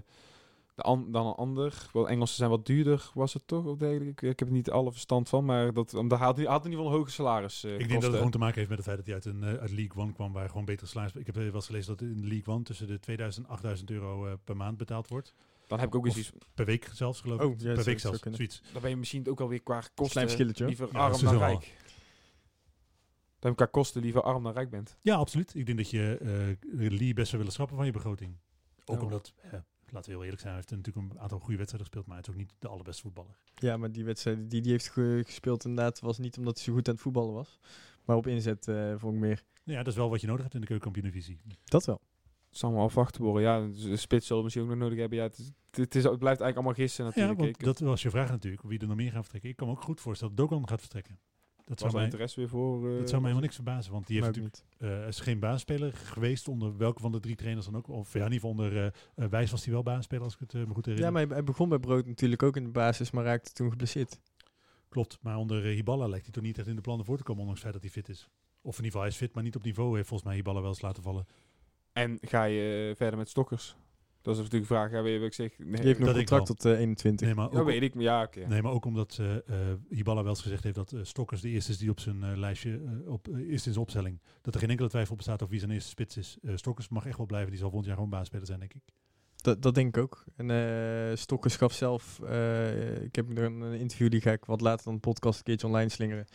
de 0.75 0.82
an- 0.84 1.11
dan 1.11 1.25
een 1.25 1.34
ander. 1.34 1.89
Wel, 1.93 2.09
Engelsen 2.09 2.36
zijn 2.36 2.49
wat 2.49 2.65
duurder, 2.65 3.11
was 3.13 3.34
het 3.34 3.47
toch? 3.47 3.65
Of? 3.65 3.82
Ik, 3.82 4.21
ik 4.21 4.39
heb 4.39 4.47
er 4.47 4.51
niet 4.53 4.69
alle 4.71 4.91
verstand 4.91 5.30
van, 5.30 5.45
maar 5.45 5.73
dat, 5.73 6.03
daar 6.07 6.19
had 6.19 6.38
hij 6.38 6.45
had 6.45 6.65
in 6.65 6.69
ieder 6.71 6.80
geval 6.86 6.86
een 6.86 6.97
hoge 6.99 7.11
salaris. 7.11 7.63
eh, 7.63 7.71
Ik 7.71 7.78
denk 7.78 7.91
dat 7.91 8.01
het 8.03 8.13
gewoon 8.15 8.32
te 8.32 8.38
maken 8.38 8.55
heeft 8.57 8.69
met 8.69 8.78
het 8.78 8.88
feit 8.88 8.97
dat 8.97 9.05
hij 9.05 9.15
uit, 9.15 9.25
een, 9.25 9.59
uit 9.59 9.71
League 9.71 10.03
One 10.03 10.13
kwam, 10.13 10.32
waar 10.34 10.49
gewoon 10.49 10.65
betere 10.65 10.88
salaris... 10.89 11.13
Ik 11.15 11.25
heb 11.25 11.36
wel 11.36 11.53
eens 11.53 11.65
gelezen 11.65 11.97
dat 11.97 12.07
in 12.07 12.28
League 12.28 12.53
One 12.53 12.63
tussen 12.63 12.88
de 12.88 12.99
2000 12.99 13.45
en 13.45 13.51
8000 13.51 13.91
euro 13.91 14.38
per 14.43 14.55
maand 14.57 14.78
betaald 14.78 15.07
wordt. 15.07 15.34
Dan 15.68 15.80
heb 15.80 15.88
ik 15.88 15.95
ook 15.95 16.05
eens 16.05 16.18
iets. 16.18 16.32
Per 16.53 16.65
week 16.65 16.89
zelfs, 16.93 17.22
geloof 17.22 17.41
Oh, 17.41 17.51
ik. 17.51 17.59
ja, 17.61 17.74
per 17.74 17.84
week 17.84 17.99
zelfs, 17.99 18.20
zoiets. 18.32 18.61
Dan 18.74 18.82
ben 18.82 18.89
je 18.89 18.95
misschien 18.97 19.28
ook 19.30 19.39
alweer 19.41 19.61
qua 19.63 19.80
Klein 19.80 19.91
kosten 19.95 20.65
liever 20.65 20.89
Ja, 20.91 20.99
arm 20.99 21.22
dan 21.22 21.38
rijk. 21.38 21.76
Dat 23.39 23.49
je 23.51 23.55
qua 23.55 23.65
kosten 23.65 24.01
liever 24.01 24.22
arm 24.22 24.43
dan 24.43 24.53
rijk 24.53 24.70
bent. 24.70 24.97
Ja, 25.01 25.15
absoluut. 25.15 25.55
Ik 25.55 25.65
denk 25.65 25.78
dat 25.78 25.89
je 25.89 26.18
eh 26.72 26.89
Lee 26.91 27.13
best 27.13 27.30
wel 27.32 27.38
willen 27.39 27.53
schrappen 27.53 27.76
van 27.78 27.86
je 27.86 27.91
begroting. 27.91 28.38
Ook 28.86 28.97
Ja. 28.97 29.03
omdat, 29.03 29.34
eh, 29.41 29.51
laten 29.89 30.09
we 30.09 30.15
heel 30.15 30.24
eerlijk 30.24 30.41
zijn, 30.41 30.53
hij 30.53 30.63
heeft 30.68 30.86
natuurlijk 30.86 31.13
een 31.13 31.20
aantal 31.20 31.39
goede 31.39 31.57
wedstrijden 31.57 31.88
gespeeld, 31.88 32.05
maar 32.05 32.15
hij 32.15 32.26
is 32.28 32.32
ook 32.34 32.39
niet 32.47 32.53
de 32.59 32.68
allerbeste 32.68 33.01
voetballer. 33.01 33.38
Ja, 33.55 33.78
maar 33.78 33.91
die 33.91 34.03
wedstrijd 34.05 34.49
die 34.49 34.61
die 34.61 34.72
heeft 34.72 34.89
ge- 34.89 35.22
gespeeld 35.26 35.65
inderdaad 35.65 35.99
was 35.99 36.18
niet 36.18 36.38
omdat 36.38 36.55
hij 36.55 36.63
zo 36.63 36.74
goed 36.74 36.88
aan 36.88 36.93
het 36.93 37.03
voetballen 37.03 37.34
was. 37.34 37.59
Maar 38.05 38.15
op 38.15 38.28
inzet 38.28 38.68
eh 38.68 38.93
vond 38.97 39.13
ik 39.13 39.20
meer. 39.20 39.43
Ja, 39.63 39.78
dat 39.78 39.88
is 39.88 39.95
wel 39.95 40.09
wat 40.09 40.22
je 40.22 40.28
nodig 40.28 40.41
hebt 40.41 40.53
in 40.55 40.61
de 40.61 40.68
keukenkampioen-divisie. 40.68 41.39
Dat 41.63 41.86
wel. 41.86 42.01
Het 42.58 42.66
zal 42.66 42.76
maar 42.76 42.84
afwachten 42.86 43.22
worden. 43.24 43.41
Ja, 43.41 43.68
de 43.89 43.95
spits 43.97 44.26
zullen 44.28 44.38
we 44.38 44.43
misschien 44.43 44.64
ook 44.64 44.70
nog 44.70 44.78
nodig 44.80 44.99
hebben. 44.99 45.18
Ja, 45.18 45.24
het, 45.24 45.38
is, 45.38 45.51
het, 45.72 45.95
is, 45.95 46.03
het 46.03 46.20
blijft 46.20 46.41
eigenlijk 46.41 46.55
allemaal 46.55 46.74
gissen 46.74 47.03
Ja, 47.03 47.10
natuurlijk. 47.10 47.39
want 47.39 47.49
Ik- 47.49 47.64
dat 47.66 47.80
was 47.80 48.01
je 48.01 48.10
vraag 48.10 48.30
natuurlijk, 48.30 48.64
wie 48.64 48.80
er 48.80 48.88
nog 48.88 48.95
meer 48.95 49.12
gaat 49.12 49.22
vertrekken. 49.22 49.49
Ik 49.49 49.55
kan 49.55 49.68
me 49.68 49.74
ook 49.74 49.82
goed 49.82 50.01
voorstellen 50.01 50.36
dat 50.36 50.49
Dogan 50.49 50.68
gaat 50.68 50.80
vertrekken. 50.80 51.20
Dat 51.66 51.80
zou, 51.80 51.91
was 51.91 51.93
mij, 51.93 52.03
interesse 52.03 52.39
weer 52.39 52.49
voor. 52.49 52.76
eh, 52.91 52.97
dat 52.97 53.10
zou 53.10 53.10
mij 53.10 53.20
helemaal 53.20 53.39
niks 53.41 53.55
verbazen, 53.55 53.91
want 53.91 54.08
die 54.08 54.16
heeft 54.16 54.28
natuurlijk, 54.28 54.55
niet. 54.80 54.89
eh, 54.89 55.08
is 55.08 55.20
geen 55.20 55.39
baasspeler 55.39 55.93
geweest 55.93 56.47
onder 56.47 56.78
welke 56.78 57.01
van 57.01 57.12
de 57.12 57.20
drie 57.20 57.36
trainers 57.36 57.66
dan 57.66 57.76
ook. 57.78 57.88
Of 57.88 58.14
ja, 58.14 58.26
in 58.26 58.32
ieder 58.32 58.34
geval 58.49 58.49
onder 58.49 58.86
eh, 59.16 59.28
Wijs 59.30 59.51
was 59.51 59.64
hij 59.66 59.74
wel 59.74 59.84
baasspeler, 59.84 60.24
als 60.24 60.34
ik 60.34 60.39
het 60.39 60.53
me 60.53 60.74
goed 60.74 60.86
herinner. 60.86 61.12
Ja, 61.20 61.26
maar 61.26 61.36
hij, 61.36 61.43
begon 61.43 61.70
bij 61.70 61.80
Brood 61.80 62.05
natuurlijk 62.05 62.43
ook 62.43 62.55
in 62.55 62.64
de 62.64 62.70
basis, 62.70 63.12
maar 63.12 63.24
raakte 63.24 63.51
toen 63.51 63.70
geblesseerd. 63.70 64.20
Klopt, 64.89 65.18
maar 65.22 65.38
onder 65.38 65.62
Hiballa 65.64 66.08
lijkt 66.08 66.24
hij 66.26 66.34
toch 66.34 66.43
niet 66.43 66.58
echt 66.58 66.68
in 66.68 66.76
de 66.76 66.82
plannen 66.82 67.05
voor 67.05 67.18
te 67.18 67.24
komen, 67.24 67.41
ondanks 67.41 67.62
het 67.64 67.72
feit 67.72 67.84
dat 67.84 67.93
hij 67.93 68.03
fit 68.03 68.16
is. 68.16 68.30
Of 68.62 68.78
in 68.78 68.84
ieder 68.84 68.86
geval, 68.86 69.01
hij 69.01 69.10
is 69.10 69.16
fit, 69.18 69.34
maar 69.34 69.43
niet 69.43 69.55
op 69.55 69.64
niveau. 69.64 69.95
Heeft 69.95 70.08
volgens 70.08 70.30
mij 70.30 70.38
Hiballa 70.38 70.60
wel 70.62 70.70
eens 70.70 70.82
laten 70.82 71.03
vallen. 71.03 71.26
En 71.98 72.18
ga 72.22 72.43
je 72.43 72.89
eh, 72.89 72.95
verder 72.95 73.18
met 73.20 73.30
Stokkers? 73.30 73.76
Dat 74.22 74.36
is 74.36 74.41
natuurlijk 74.41 74.70
de 74.70 74.76
vraag. 74.76 74.91
Ja, 74.91 75.02
weet 75.02 75.14
je 75.14 75.20
wat 75.20 75.28
ik 75.28 75.34
zeg? 75.34 75.58
Nee, 75.58 75.72
Die 75.76 75.86
heeft 75.86 76.00
nog 76.00 76.10
ik 76.10 76.16
contract 76.16 76.45
tot 76.45 76.66
eh, 76.66 76.80
21. 76.80 77.26
Nee, 77.28 77.36
maar 77.36 77.50
dat 77.50 77.60
ook, 77.60 77.66
weet 77.66 77.82
ik. 77.82 77.93
Ja, 77.98 78.24
oké. 78.24 78.45
nee, 78.48 78.62
maar 78.62 78.72
ook 78.72 78.86
omdat 78.86 79.18
eh 79.20 79.36
eh, 79.36 79.41
Hiballa 79.89 80.22
wel 80.22 80.30
eens 80.30 80.41
gezegd 80.41 80.64
heeft 80.64 80.76
dat 80.76 80.91
eh, 80.91 81.00
Stokkers 81.04 81.41
de 81.41 81.50
eerste 81.50 81.72
is 81.72 81.78
die 81.78 81.89
op 81.89 82.00
zijn 82.00 82.24
eh, 82.24 82.38
lijstje 82.38 82.72
eh, 83.06 83.12
op, 83.12 83.28
eh, 83.28 83.39
is 83.39 83.52
in 83.52 83.60
zijn 83.60 83.78
opstelling. 83.78 84.22
Dat 84.41 84.54
er 84.54 84.60
geen 84.60 84.70
enkele 84.70 84.89
twijfel 84.89 85.16
bestaat 85.16 85.41
over 85.41 85.50
wie 85.50 85.60
zijn 85.60 85.72
eerste 85.72 85.89
spits 85.89 86.18
is. 86.18 86.38
Eh 86.43 86.56
Stokkers 86.56 86.89
mag 86.89 87.06
echt 87.06 87.18
wel 87.18 87.26
blijven. 87.26 87.50
Die 87.50 87.60
zal 87.60 87.68
volgend 87.70 87.88
jaar 87.88 87.98
gewoon 87.98 88.12
baasspeler 88.12 88.45
zijn, 88.45 88.60
denk 88.60 88.74
ik. 88.74 88.82
Dat, 89.36 89.62
dat 89.62 89.76
denk 89.76 89.95
ik 89.98 90.04
ook. 90.04 90.24
En 90.36 90.52
eh 90.52 91.16
Stokkers 91.18 91.56
gaf 91.56 91.74
zelf, 91.74 92.20
eh, 92.20 93.02
ik 93.04 93.16
heb 93.16 93.38
er 93.38 93.43
een, 93.43 93.62
een 93.62 93.80
interview, 93.80 94.10
die 94.10 94.22
ga 94.22 94.32
ik 94.32 94.45
wat 94.45 94.62
later 94.62 94.86
dan 94.86 94.93
de 94.93 95.00
podcast 95.00 95.38
een 95.38 95.43
keertje 95.43 95.68
online 95.68 95.89
slingeren. 95.89 96.26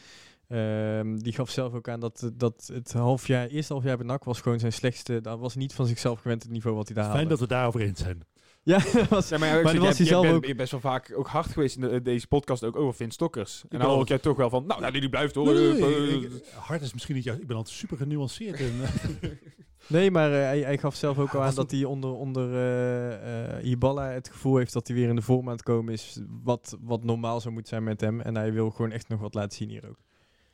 Ehm, 0.52 1.16
die 1.16 1.32
gaf 1.32 1.50
zelf 1.50 1.72
ook 1.74 1.88
aan 1.88 2.00
dat, 2.00 2.30
dat 2.34 2.70
het 2.72 2.92
half 2.92 3.26
jaar, 3.26 3.46
eerste 3.46 3.72
half 3.72 3.84
jaar 3.84 3.96
bij 3.96 4.06
NAC 4.06 4.24
was 4.24 4.40
gewoon 4.40 4.58
zijn 4.58 4.72
slechtste. 4.72 5.20
Dat 5.20 5.38
was 5.38 5.54
niet 5.54 5.74
van 5.74 5.86
zichzelf 5.86 6.20
gewend 6.20 6.42
het 6.42 6.52
niveau 6.52 6.76
wat 6.76 6.86
hij 6.86 6.94
daar 6.94 7.04
Fijn 7.04 7.16
haalde. 7.16 7.30
dat 7.30 7.40
we 7.40 7.46
daarover 7.54 7.80
eens 7.80 8.00
zijn. 8.00 8.20
Ja, 8.62 8.78
dat 8.92 9.08
was, 9.08 9.28
Ja, 9.28 9.38
maar 9.38 9.48
ja, 9.48 9.62
Maar 9.62 9.78
was 9.78 9.96
hij 9.98 10.06
zelf 10.06 10.22
bent- 10.22 10.34
ook- 10.34 10.40
Je 10.40 10.46
bent 10.46 10.58
best 10.58 10.70
wel 10.70 10.80
vaak 10.80 11.12
ook 11.16 11.26
hard 11.26 11.46
geweest 11.46 11.76
in 11.76 11.80
de- 11.82 12.02
deze 12.02 12.26
podcast 12.26 12.64
ook 12.64 12.76
over 12.76 12.94
Vin 12.94 13.10
Stokkers. 13.10 13.62
En 13.68 13.78
dan 13.78 13.86
al- 13.88 13.92
hoor 13.92 14.02
ik 14.02 14.08
jij 14.08 14.18
toch 14.18 14.36
wel 14.36 14.50
van, 14.50 14.66
nou, 14.66 14.80
nou 14.80 15.00
die 15.00 15.08
blijft 15.08 15.34
hoor. 15.34 15.44
Nee, 15.54 15.72
Eh, 15.72 15.80
nee, 15.80 16.26
eh, 16.26 16.56
hard 16.56 16.82
is 16.82 16.92
misschien 16.92 17.14
niet 17.14 17.24
juist. 17.24 17.40
Ik 17.40 17.46
ben 17.46 17.56
altijd 17.56 17.76
super 17.76 17.96
genuanceerd. 17.96 18.60
En, 18.60 18.72
eh, 18.82 19.30
nee, 19.86 20.10
maar 20.10 20.32
eh, 20.32 20.38
hij, 20.38 20.60
hij 20.60 20.78
gaf 20.78 20.94
zelf 20.94 21.18
ook 21.18 21.34
al 21.34 21.42
aan 21.42 21.54
dat 21.54 21.70
hij 21.70 21.84
onder, 21.84 22.10
onder 22.12 22.54
eh 22.54 23.56
eh, 23.56 23.62
Hiballa 23.62 24.08
het 24.10 24.28
gevoel 24.28 24.56
heeft 24.56 24.72
dat 24.72 24.86
hij 24.86 24.96
weer 24.96 25.08
in 25.08 25.16
de 25.16 25.22
vorm 25.22 25.46
aan 25.46 25.52
het 25.54 25.62
komen 25.62 25.92
is. 25.92 26.20
Wat, 26.42 26.76
wat 26.80 27.04
normaal 27.04 27.40
zou 27.40 27.52
moeten 27.54 27.70
zijn 27.72 27.84
met 27.84 28.00
hem. 28.00 28.20
En 28.20 28.34
hij 28.36 28.52
wil 28.52 28.70
gewoon 28.70 28.90
echt 28.90 29.08
nog 29.08 29.20
wat 29.20 29.34
laten 29.34 29.56
zien 29.56 29.68
hier 29.68 29.88
ook. 29.88 29.98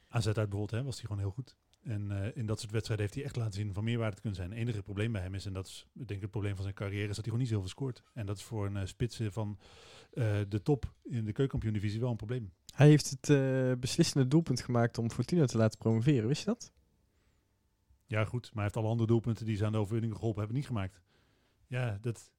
AZ 0.08 0.26
uit 0.26 0.34
bijvoorbeeld 0.34 0.70
hè, 0.70 0.82
was 0.82 0.96
hij 0.96 1.04
gewoon 1.04 1.22
heel 1.22 1.30
goed. 1.30 1.56
En 1.82 2.10
eh, 2.10 2.36
in 2.36 2.46
dat 2.46 2.60
soort 2.60 2.72
wedstrijden 2.72 3.06
heeft 3.06 3.18
hij 3.18 3.26
echt 3.26 3.36
laten 3.36 3.52
zien 3.52 3.74
van 3.74 3.84
meerwaarde 3.84 4.14
te 4.14 4.20
kunnen 4.20 4.38
zijn. 4.38 4.50
Het 4.50 4.58
enige 4.58 4.82
probleem 4.82 5.12
bij 5.12 5.22
hem 5.22 5.34
is, 5.34 5.46
en 5.46 5.52
dat 5.52 5.66
is 5.66 5.86
denk 5.92 6.10
ik 6.10 6.20
het 6.20 6.30
probleem 6.30 6.54
van 6.54 6.62
zijn 6.62 6.74
carrière, 6.74 7.08
is 7.08 7.16
dat 7.16 7.16
hij 7.16 7.24
gewoon 7.24 7.40
niet 7.40 7.48
zoveel 7.48 7.68
scoort. 7.68 8.02
En 8.14 8.26
dat 8.26 8.36
is 8.36 8.42
voor 8.42 8.66
een 8.66 8.76
uh, 8.76 8.84
spits 8.84 9.20
van 9.28 9.58
uh, 10.12 10.38
de 10.48 10.62
top 10.62 10.92
in 11.02 11.24
de 11.24 11.32
keukenkampioen-divisie 11.32 12.00
wel 12.00 12.10
een 12.10 12.16
probleem. 12.16 12.52
Hij 12.74 12.88
heeft 12.88 13.16
het 13.20 13.80
beslissende 13.80 14.28
doelpunt 14.28 14.60
gemaakt 14.60 14.98
om 14.98 15.10
Fortuna 15.10 15.46
te 15.46 15.56
laten 15.56 15.78
promoveren. 15.78 16.28
Wist 16.28 16.40
je 16.40 16.46
dat? 16.46 16.72
Ja, 18.06 18.24
goed. 18.24 18.44
Maar 18.44 18.54
hij 18.54 18.62
heeft 18.62 18.76
alle 18.76 18.88
andere 18.88 19.08
doelpunten 19.08 19.46
die 19.46 19.56
ze 19.56 19.64
aan 19.64 19.72
de 19.72 19.78
overwinning 19.78 20.14
geholpen 20.14 20.38
hebben 20.38 20.56
niet 20.56 20.66
gemaakt. 20.66 21.00
Ja, 21.66 21.98
dat... 22.00 22.30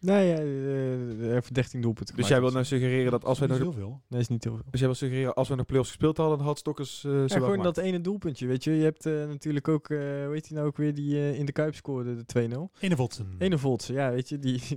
Nee, 0.00 0.26
ja, 0.26 0.40
uh, 0.42 1.20
hij 1.20 1.32
heeft 1.32 1.54
13 1.54 1.80
doelpunten 1.80 2.16
Dus 2.16 2.28
jij 2.28 2.40
wil 2.40 2.50
nou 2.50 2.64
suggereren 2.64 3.10
dat 3.10 3.24
als 3.24 3.38
wij 3.38 3.48
nog... 3.48 3.58
heel 3.58 3.72
veel. 3.72 4.02
Nee, 4.08 4.20
is 4.20 4.28
niet 4.28 4.44
heel 4.44 4.54
veel. 4.54 4.64
Dus 4.70 4.80
jij 4.80 4.88
wil 4.88 4.98
suggereren 4.98 5.34
als 5.34 5.48
we 5.48 5.54
nog 5.54 5.66
play-offs 5.66 5.90
gespeeld 5.90 6.16
hadden, 6.16 6.40
had 6.40 6.58
Stokkers 6.58 7.04
uh, 7.04 7.26
ja, 7.26 7.36
gewoon 7.36 7.62
dat 7.62 7.76
ene 7.76 8.00
doelpuntje, 8.00 8.46
weet 8.46 8.64
je. 8.64 8.76
Je 8.76 8.82
hebt 8.82 9.06
uh, 9.06 9.26
natuurlijk 9.26 9.68
ook, 9.68 9.88
uh, 9.88 9.98
hoe 9.98 10.32
heet 10.32 10.46
hij 10.48 10.56
nou 10.56 10.66
ook 10.68 10.76
weer, 10.76 10.94
die 10.94 11.14
uh, 11.14 11.38
in 11.38 11.46
de 11.46 11.52
Kuip 11.52 11.74
scoorde, 11.74 12.24
de 12.24 12.48
2-0. 12.76 12.80
Enevoltsen. 12.80 13.34
Enevoltsen, 13.38 13.94
ja, 13.94 14.10
weet 14.10 14.28
je. 14.28 14.38
Die, 14.38 14.62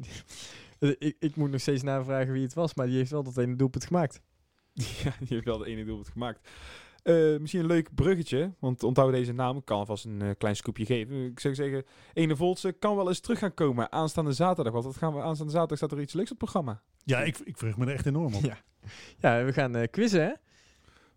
die 0.80 0.98
ik, 0.98 1.16
ik 1.20 1.36
moet 1.36 1.52
nog 1.52 1.62
steeds 1.62 1.84
navragen 1.84 2.34
wie 2.34 2.44
het 2.44 2.54
was, 2.54 2.74
maar 2.74 2.86
die 2.88 2.98
heeft 2.98 3.12
wel 3.12 3.24
dat 3.24 3.38
ene 3.38 3.56
doelpunt 3.56 3.86
gemaakt. 3.86 4.22
ja, 5.04 5.14
die 5.20 5.28
heeft 5.28 5.46
wel 5.46 5.58
de 5.58 5.66
ene 5.66 5.86
doelpunt 5.86 6.10
gemaakt. 6.10 6.50
Uh, 7.04 7.40
misschien 7.40 7.62
een 7.62 7.68
leuk 7.68 7.96
bruggetje, 7.96 8.54
want 8.60 8.84
onthoud 8.84 9.12
deze 9.12 9.34
naam. 9.34 9.58
Ik 9.58 9.66
kan 9.66 9.78
alvast 9.78 10.06
een 10.06 10.24
uh, 10.24 10.30
klein 10.38 10.56
scoopje 10.56 10.86
geven. 10.86 11.26
Ik 11.26 11.40
zou 11.40 11.56
zeggen, 11.56 11.84
Ene 12.14 12.36
Voltse 12.36 12.72
kan 12.72 12.96
wel 12.96 13.08
eens 13.08 13.20
terug 13.20 13.40
gaan 13.40 13.54
komen 13.54 13.92
aanstaande 13.92 14.34
zaterdag. 14.34 14.74
Want 14.74 14.86
wat 14.86 14.98
gaan 14.98 15.14
we 15.14 15.22
aanstaande 15.22 15.52
zaterdag 15.52 15.78
staat 15.78 15.92
er 15.92 16.00
iets 16.00 16.14
leuks 16.14 16.32
op 16.32 16.40
het 16.40 16.52
programma. 16.52 16.82
Ja, 17.04 17.20
ik, 17.20 17.38
ik 17.38 17.58
verheug 17.58 17.78
me 17.78 17.86
er 17.86 17.94
echt 17.94 18.06
enorm 18.06 18.34
op. 18.34 18.44
Ja, 18.44 18.58
ja 19.18 19.44
we 19.44 19.54
gaan 19.54 19.78
uh, 19.78 19.84
quizzen, 19.92 20.22
hè? 20.22 20.32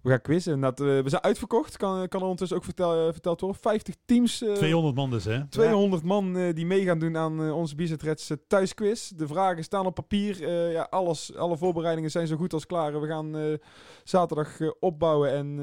We 0.04 0.10
gaan 0.10 0.20
quizzen. 0.20 0.60
Dat, 0.60 0.80
uh, 0.80 0.86
we 0.86 1.08
zijn 1.08 1.22
uitverkocht, 1.22 1.76
kan, 1.76 2.08
kan 2.08 2.20
er 2.20 2.26
ondertussen 2.26 2.56
ook 2.56 2.64
vertel, 2.64 3.06
uh, 3.06 3.12
verteld 3.12 3.40
worden. 3.40 3.60
50 3.60 3.94
teams. 4.04 4.42
Uh, 4.42 4.52
200 4.52 4.94
man 4.94 5.10
dus, 5.10 5.24
hè? 5.24 5.48
200 5.48 6.02
ja. 6.02 6.08
man 6.08 6.52
die 6.52 6.66
mee 6.66 6.84
gaan 6.84 6.98
doen 6.98 7.16
aan 7.16 7.52
onze 7.52 7.74
Bizetreds 7.74 8.30
thuisquiz. 8.48 9.08
De 9.08 9.26
vragen 9.26 9.64
staan 9.64 9.86
op 9.86 9.94
papier. 9.94 10.50
Ja, 10.70 10.86
alles, 10.90 11.36
alle 11.36 11.56
voorbereidingen 11.56 12.10
zijn 12.10 12.26
zo 12.26 12.36
goed 12.36 12.52
als 12.52 12.66
klaar. 12.66 13.00
We 13.00 13.06
gaan 13.06 13.58
zaterdag 14.04 14.58
opbouwen 14.80 15.32
en... 15.32 15.58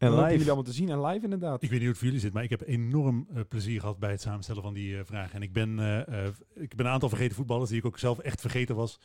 En 0.00 0.14
live. 0.14 0.30
jullie 0.30 0.46
allemaal 0.46 0.64
te 0.64 0.72
zien 0.72 0.88
en 0.88 1.04
live 1.04 1.24
inderdaad. 1.24 1.62
Ik 1.62 1.70
weet 1.70 1.70
niet 1.70 1.80
hoe 1.80 1.88
het 1.88 1.96
voor 1.96 2.06
jullie 2.06 2.20
zit, 2.20 2.32
maar 2.32 2.42
ik 2.42 2.50
heb 2.50 2.62
enorm 2.66 3.26
uh, 3.34 3.40
plezier 3.48 3.80
gehad 3.80 3.98
bij 3.98 4.10
het 4.10 4.20
samenstellen 4.20 4.62
van 4.62 4.74
die 4.74 4.92
uh, 4.92 5.00
vragen. 5.04 5.34
En 5.34 5.42
ik 5.42 5.52
ben, 5.52 5.78
uh, 5.78 6.26
ik 6.54 6.76
ben 6.76 6.86
een 6.86 6.92
aantal 6.92 7.08
vergeten 7.08 7.36
voetballers 7.36 7.70
die 7.70 7.78
ik 7.78 7.84
ook 7.84 7.98
zelf 7.98 8.18
echt 8.18 8.40
vergeten 8.40 8.76
was 8.76 9.00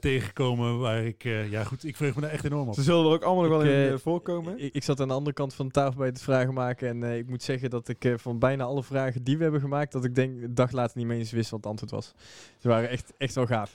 tegengekomen. 0.00 0.78
Waar 0.78 1.04
ik, 1.04 1.22
ja 1.50 1.64
goed, 1.64 1.84
ik 1.84 1.96
vreug 1.96 2.14
me 2.14 2.20
daar 2.20 2.30
echt 2.30 2.44
enorm 2.44 2.68
op. 2.68 2.74
Ze 2.74 2.82
zullen 2.82 3.04
er 3.04 3.10
ook 3.10 3.22
allemaal 3.22 3.48
nog 3.48 3.62
wel 3.62 3.70
in 3.70 3.98
voorkomen. 3.98 4.58
Ik, 4.58 4.74
ik, 4.74 4.82
zat 4.82 5.00
aan 5.00 5.08
de 5.08 5.14
andere 5.14 5.34
kant 5.34 5.54
van 5.54 5.66
de 5.66 5.72
tafel 5.72 5.98
bij 5.98 6.08
het 6.08 6.22
vragen 6.22 6.54
maken. 6.54 6.88
En 6.88 7.18
ik 7.18 7.28
moet 7.28 7.42
zeggen 7.42 7.70
dat 7.70 7.88
ik 7.88 8.14
van 8.16 8.38
bijna 8.38 8.64
alle 8.64 8.82
vragen 8.82 9.22
die 9.22 9.36
we 9.36 9.42
hebben 9.42 9.60
gemaakt, 9.60 9.92
dat 9.92 10.04
ik 10.04 10.14
denk 10.14 10.42
een 10.42 10.54
dag 10.54 10.70
later 10.70 10.98
niet 10.98 11.06
meer 11.06 11.18
eens 11.18 11.32
wist 11.32 11.50
wat 11.50 11.60
het 11.60 11.68
antwoord 11.68 11.92
was. 11.92 12.14
Ze 12.58 12.68
waren 12.68 12.88
echt, 12.88 13.12
echt 13.18 13.34
wel 13.34 13.46
gaaf. 13.46 13.72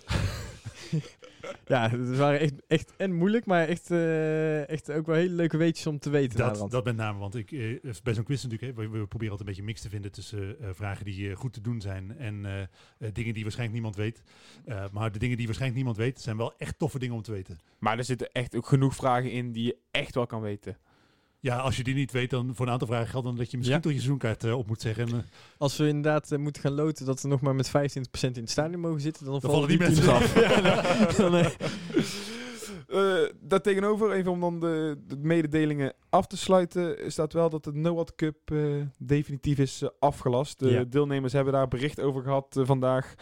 ja, 1.68 1.90
het 1.90 2.18
waren 2.18 2.40
echt, 2.40 2.54
echt 2.68 2.94
en 2.98 3.14
moeilijk, 3.14 3.46
maar 3.46 3.68
echt, 3.68 3.92
uh, 3.92 4.70
echt 4.70 4.92
ook 4.92 5.06
wel 5.06 5.16
hele 5.16 5.34
leuke 5.34 5.58
weetjes 5.58 5.88
om 5.88 6.00
te 6.00 6.10
weten. 6.10 6.38
Dat, 6.38 6.72
dat 6.72 6.86
met 6.86 6.96
name, 6.96 7.20
want 7.20 7.36
ik, 7.36 7.52
uh, 7.52 7.80
bij 8.04 8.14
zo'n 8.14 8.24
quiz 8.24 8.44
natuurlijk, 8.44 8.78
hè, 8.78 8.84
we, 8.84 8.90
we, 8.90 9.08
proberen 9.08 9.32
altijd 9.32 9.40
een 9.40 9.46
beetje 9.46 9.64
mix 9.64 9.82
te 9.82 9.90
vinden 9.90 10.12
tussen 10.12 10.56
uh, 10.62 10.70
vragen 10.72 11.06
die 11.06 11.36
goed 11.36 11.54
te 11.54 11.62
doen 11.62 11.82
zijn 11.82 12.18
en 12.18 12.70
dingen 13.14 13.34
die 13.34 13.44
waarschijnlijk 13.44 13.72
niemand 13.72 13.96
weet. 13.96 14.24
maar 14.92 15.12
de 15.12 15.20
dingen 15.20 15.38
die 15.38 15.46
waarschijnlijk 15.46 15.84
niemand 15.84 15.98
weet, 15.98 16.22
zijn 16.22 16.38
wel 16.38 16.54
echt 16.58 16.80
toffe 16.80 17.00
dingen 17.00 17.16
om 17.16 17.22
te 17.22 17.32
weten. 17.32 17.60
Maar 17.80 17.98
er 17.98 18.04
zitten 18.04 18.32
echt 18.32 18.56
ook 18.56 18.66
genoeg 18.66 18.96
vragen 18.96 19.32
in 19.32 19.52
die 19.52 19.66
je 19.66 19.78
echt 19.92 20.16
wel 20.16 20.26
kan 20.26 20.42
weten. 20.42 20.78
Ja, 21.42 21.58
als 21.58 21.78
je 21.78 21.84
die 21.84 21.96
niet 21.96 22.12
weet, 22.12 22.30
dan 22.30 22.56
voor 22.56 22.66
een 22.66 22.72
aantal 22.72 22.88
vragen 22.88 23.08
geldt 23.08 23.26
dan 23.26 23.36
dat 23.36 23.52
je 23.52 23.58
misschien 23.58 23.78
ja. 23.78 23.84
toch 23.84 23.92
je 23.92 23.98
seizoenkaart 23.98 24.44
uh, 24.44 24.58
op 24.58 24.68
moet 24.68 24.82
zeggen. 24.82 25.08
En, 25.08 25.16
uh, 25.16 25.22
Als 25.58 25.78
we 25.78 25.88
inderdaad 25.88 26.32
uh, 26.32 26.40
moeten 26.40 26.62
gaan 26.62 26.72
loten 26.74 27.06
dat 27.06 27.22
we 27.22 27.28
nog 27.28 27.42
maar 27.42 27.56
met 27.56 27.68
25% 27.68 27.72
in 27.72 28.32
het 28.34 28.50
stadion 28.50 28.82
mogen 28.82 29.02
zitten, 29.02 29.26
dan, 29.26 29.40
dan 29.40 29.52
vallen 29.52 29.68
die 29.68 29.78
mensen 29.78 30.14
af. 30.14 30.36
ja, 30.64 31.12
dan, 31.18 31.36
uh, 31.36 31.48
daartegenover, 33.42 34.12
even 34.12 34.32
om 34.32 34.40
dan 34.40 34.60
de, 34.60 34.98
de, 35.08 35.18
mededelingen 35.18 35.94
af 36.10 36.28
te 36.28 36.38
sluiten, 36.38 37.12
staat 37.12 37.34
wel 37.34 37.50
dat 37.50 37.64
de 37.64 37.74
NOAD 37.74 38.16
Cup 38.16 38.52
uh, 38.52 38.84
definitief 38.98 39.58
is 39.58 39.82
uh, 39.82 39.90
afgelast. 40.00 40.60
De 40.60 40.70
Ja. 40.70 40.84
deelnemers 40.84 41.34
hebben 41.34 41.54
daar 41.54 41.68
bericht 41.68 42.02
over 42.02 42.24
gehad 42.24 42.56
uh, 42.58 42.66
vandaag. 42.66 43.16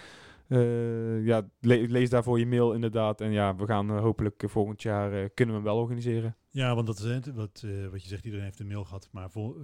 Uh, 0.47 1.25
ja, 1.25 1.49
le 1.59 1.87
lees 1.87 2.09
daarvoor 2.09 2.39
je 2.39 2.45
mail 2.47 2.73
inderdaad. 2.73 3.21
En 3.21 3.31
ja, 3.31 3.55
we 3.55 3.65
gaan 3.65 3.91
uh, 3.91 3.99
hopelijk 3.99 4.43
uh, 4.43 4.49
volgend 4.49 4.81
jaar 4.81 5.29
kunnen 5.29 5.55
we 5.55 5.61
hem 5.61 5.71
wel 5.71 5.81
organiseren. 5.81 6.35
Ja, 6.57 6.75
want 6.75 6.87
dat 6.87 6.99
is 6.99 7.19
wat, 7.33 7.63
wat 7.91 8.01
je 8.01 8.07
zegt, 8.07 8.25
iedereen 8.25 8.45
heeft 8.45 8.59
een 8.59 8.67
mail 8.67 8.83
gehad. 8.83 9.09
Maar 9.11 9.31
vol, 9.31 9.57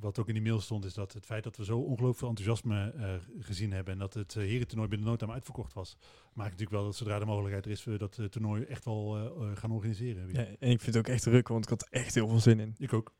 wat 0.00 0.18
ook 0.18 0.28
in 0.28 0.34
die 0.34 0.42
mail 0.42 0.60
stond, 0.60 0.84
is 0.84 0.94
dat 0.94 1.12
het 1.12 1.26
feit 1.26 1.44
dat 1.44 1.56
we 1.56 1.64
zo 1.64 1.78
ongelooflijk 1.78 2.18
veel 2.18 2.28
enthousiasme 2.28 2.92
gezien 3.38 3.72
hebben. 3.72 3.92
En 3.92 3.98
dat 3.98 4.14
het 4.14 4.34
herentoernooi 4.34 4.88
binnen 4.88 5.08
nood 5.08 5.22
aan 5.22 5.30
uitverkocht 5.30 5.72
was. 5.72 5.96
Maakt 6.34 6.50
natuurlijk 6.50 6.76
wel 6.76 6.84
dat 6.84 6.96
zodra 6.96 7.18
de 7.18 7.24
mogelijkheid 7.24 7.64
er 7.64 7.70
is, 7.70 7.84
we 7.84 7.98
dat 7.98 8.20
toernooi 8.30 8.62
echt 8.62 8.84
wel 8.84 9.32
gaan 9.54 9.70
organiseren. 9.70 10.28
Ja, 10.32 10.44
en 10.44 10.70
ik 10.70 10.80
vind 10.80 10.94
het 10.94 10.96
ook 10.96 11.12
echt 11.12 11.22
druk, 11.22 11.48
want 11.48 11.64
ik 11.64 11.70
had 11.70 11.88
echt 11.88 12.14
heel 12.14 12.28
veel 12.28 12.40
zin 12.40 12.60
in. 12.60 12.74
Ik 12.78 12.92
ook. 12.92 13.14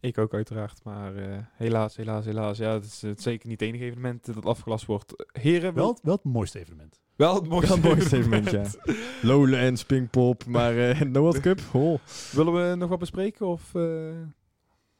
Ik 0.00 0.18
ook 0.18 0.34
uiteraard, 0.34 0.84
maar 0.84 1.16
eh, 1.16 1.38
helaas, 1.52 1.96
helaas, 1.96 2.24
helaas. 2.24 2.58
Ja, 2.58 2.72
het 2.72 2.84
is, 2.84 3.02
het 3.02 3.18
is 3.18 3.24
zeker 3.24 3.48
niet 3.48 3.60
het 3.60 3.68
enige 3.68 3.84
evenement 3.84 4.34
dat 4.34 4.44
afgelast 4.44 4.86
wordt. 4.86 5.26
Heren, 5.32 5.74
Wel, 5.74 5.84
wel, 5.84 5.98
wel 6.02 6.14
het 6.14 6.24
mooiste 6.24 6.58
evenement. 6.58 7.00
wel 7.16 7.34
het 7.34 7.48
mooiste, 7.48 7.80
Wel 7.80 7.90
het 7.90 7.94
mooiste 7.94 8.16
evenement, 8.16 8.50
ja. 8.50 8.94
Lowlands, 9.28 9.84
Pinkpop, 9.84 10.44
maar 10.46 10.76
eh 10.78 11.00
no 11.12 11.20
World 11.20 11.40
Cup, 11.40 11.60
oh. 11.72 11.98
Willen 12.32 12.70
we 12.70 12.76
nog 12.76 12.88
wat 12.88 12.98
bespreken 12.98 13.46
of 13.46 13.74
eh, 13.74 13.82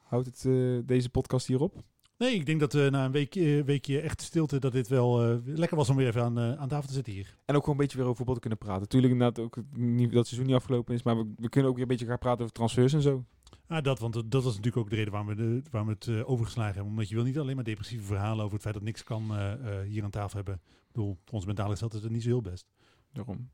houdt 0.02 0.26
het 0.26 0.44
eh, 0.44 0.78
deze 0.84 1.10
podcast 1.10 1.46
hierop? 1.46 1.82
Nee, 2.18 2.34
ik 2.34 2.46
denk 2.46 2.60
dat 2.60 2.72
we 2.72 2.88
na 2.90 3.04
een 3.04 3.12
weekje, 3.12 3.64
weekje 3.64 4.00
echt 4.00 4.22
stilte, 4.22 4.58
dat 4.58 4.72
dit 4.72 4.88
wel 4.88 5.22
eh, 5.22 5.36
lekker 5.44 5.76
was 5.76 5.88
om 5.88 5.96
weer 5.96 6.06
even 6.06 6.22
aan, 6.22 6.38
eh, 6.38 6.52
aan 6.52 6.68
tafel 6.68 6.88
te 6.88 6.94
zitten 6.94 7.12
hier. 7.12 7.36
En 7.44 7.54
ook 7.54 7.60
gewoon 7.60 7.78
een 7.78 7.82
beetje 7.82 7.96
weer 7.96 8.06
over 8.06 8.16
voetbal 8.16 8.34
te 8.34 8.40
kunnen 8.40 8.58
praten. 8.58 8.88
Tuurlijk 8.88 9.12
inderdaad 9.12 9.44
ook 9.44 9.56
niet, 9.76 10.08
dat 10.08 10.18
het 10.18 10.26
seizoen 10.26 10.46
niet 10.46 10.56
afgelopen 10.56 10.94
is, 10.94 11.02
maar 11.02 11.16
we, 11.16 11.32
we 11.36 11.48
kunnen 11.48 11.70
ook 11.70 11.76
weer 11.76 11.84
een 11.86 11.90
beetje 11.90 12.06
gaan 12.06 12.18
praten 12.18 12.40
over 12.40 12.54
transfers 12.54 12.92
en 12.92 13.02
zo. 13.02 13.24
Ah, 13.66 13.82
dat, 13.82 13.98
want 13.98 14.12
dat 14.14 14.44
was 14.44 14.56
natuurlijk 14.56 14.76
ook 14.76 14.90
de 14.90 14.96
reden 14.96 15.12
waarom 15.12 15.28
we, 15.28 15.34
de, 15.34 15.62
waarom 15.70 15.90
we 15.90 15.96
het 15.98 16.06
eh, 16.20 16.30
overgeslagen 16.30 16.74
hebben. 16.74 16.92
Omdat 16.92 17.08
je 17.08 17.14
wil 17.14 17.24
niet 17.24 17.38
alleen 17.38 17.54
maar 17.54 17.64
depressieve 17.64 18.04
verhalen 18.04 18.40
over 18.40 18.52
het 18.52 18.62
feit 18.62 18.74
dat 18.74 18.82
niks 18.84 19.04
kan 19.04 19.36
eh, 19.36 19.52
eh, 19.52 19.86
hier 19.88 20.04
aan 20.04 20.10
tafel 20.10 20.36
hebben. 20.36 20.54
Ik 20.54 20.92
bedoel, 20.92 21.18
voor 21.24 21.34
ons 21.34 21.46
mentale 21.46 21.70
gesteld 21.70 21.94
is 21.94 22.02
het 22.02 22.10
niet 22.12 22.22
zo 22.22 22.28
heel 22.28 22.40
best. 22.40 22.66
Daarom. 23.12 23.50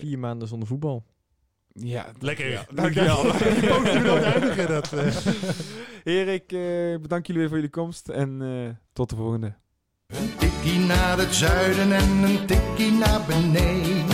Vier 0.00 0.18
maanden 0.18 0.48
zonder 0.48 0.68
voetbal. 0.68 1.04
ja, 1.72 2.06
Lekker. 2.18 2.50
Ja, 2.50 2.66
Dankjewel. 2.74 3.22
dankjewel. 3.22 4.66
Dat, 4.74 4.92
eh. 4.92 5.16
Heren, 6.04 6.34
ik 6.34 6.52
eh, 6.52 7.00
bedank 7.00 7.26
jullie 7.26 7.40
weer 7.40 7.48
voor 7.48 7.56
jullie 7.56 7.70
komst 7.70 8.08
en 8.08 8.42
eh, 8.42 8.70
tot 8.92 9.10
de 9.10 9.16
volgende. 9.16 9.54
Een 10.06 10.36
tikkie 10.38 10.78
naar 10.78 11.18
het 11.18 11.34
zuiden 11.34 11.92
en 11.92 12.10
een 12.10 12.46
tikkie 12.46 12.92
naar 12.92 13.26
beneden. 13.26 14.13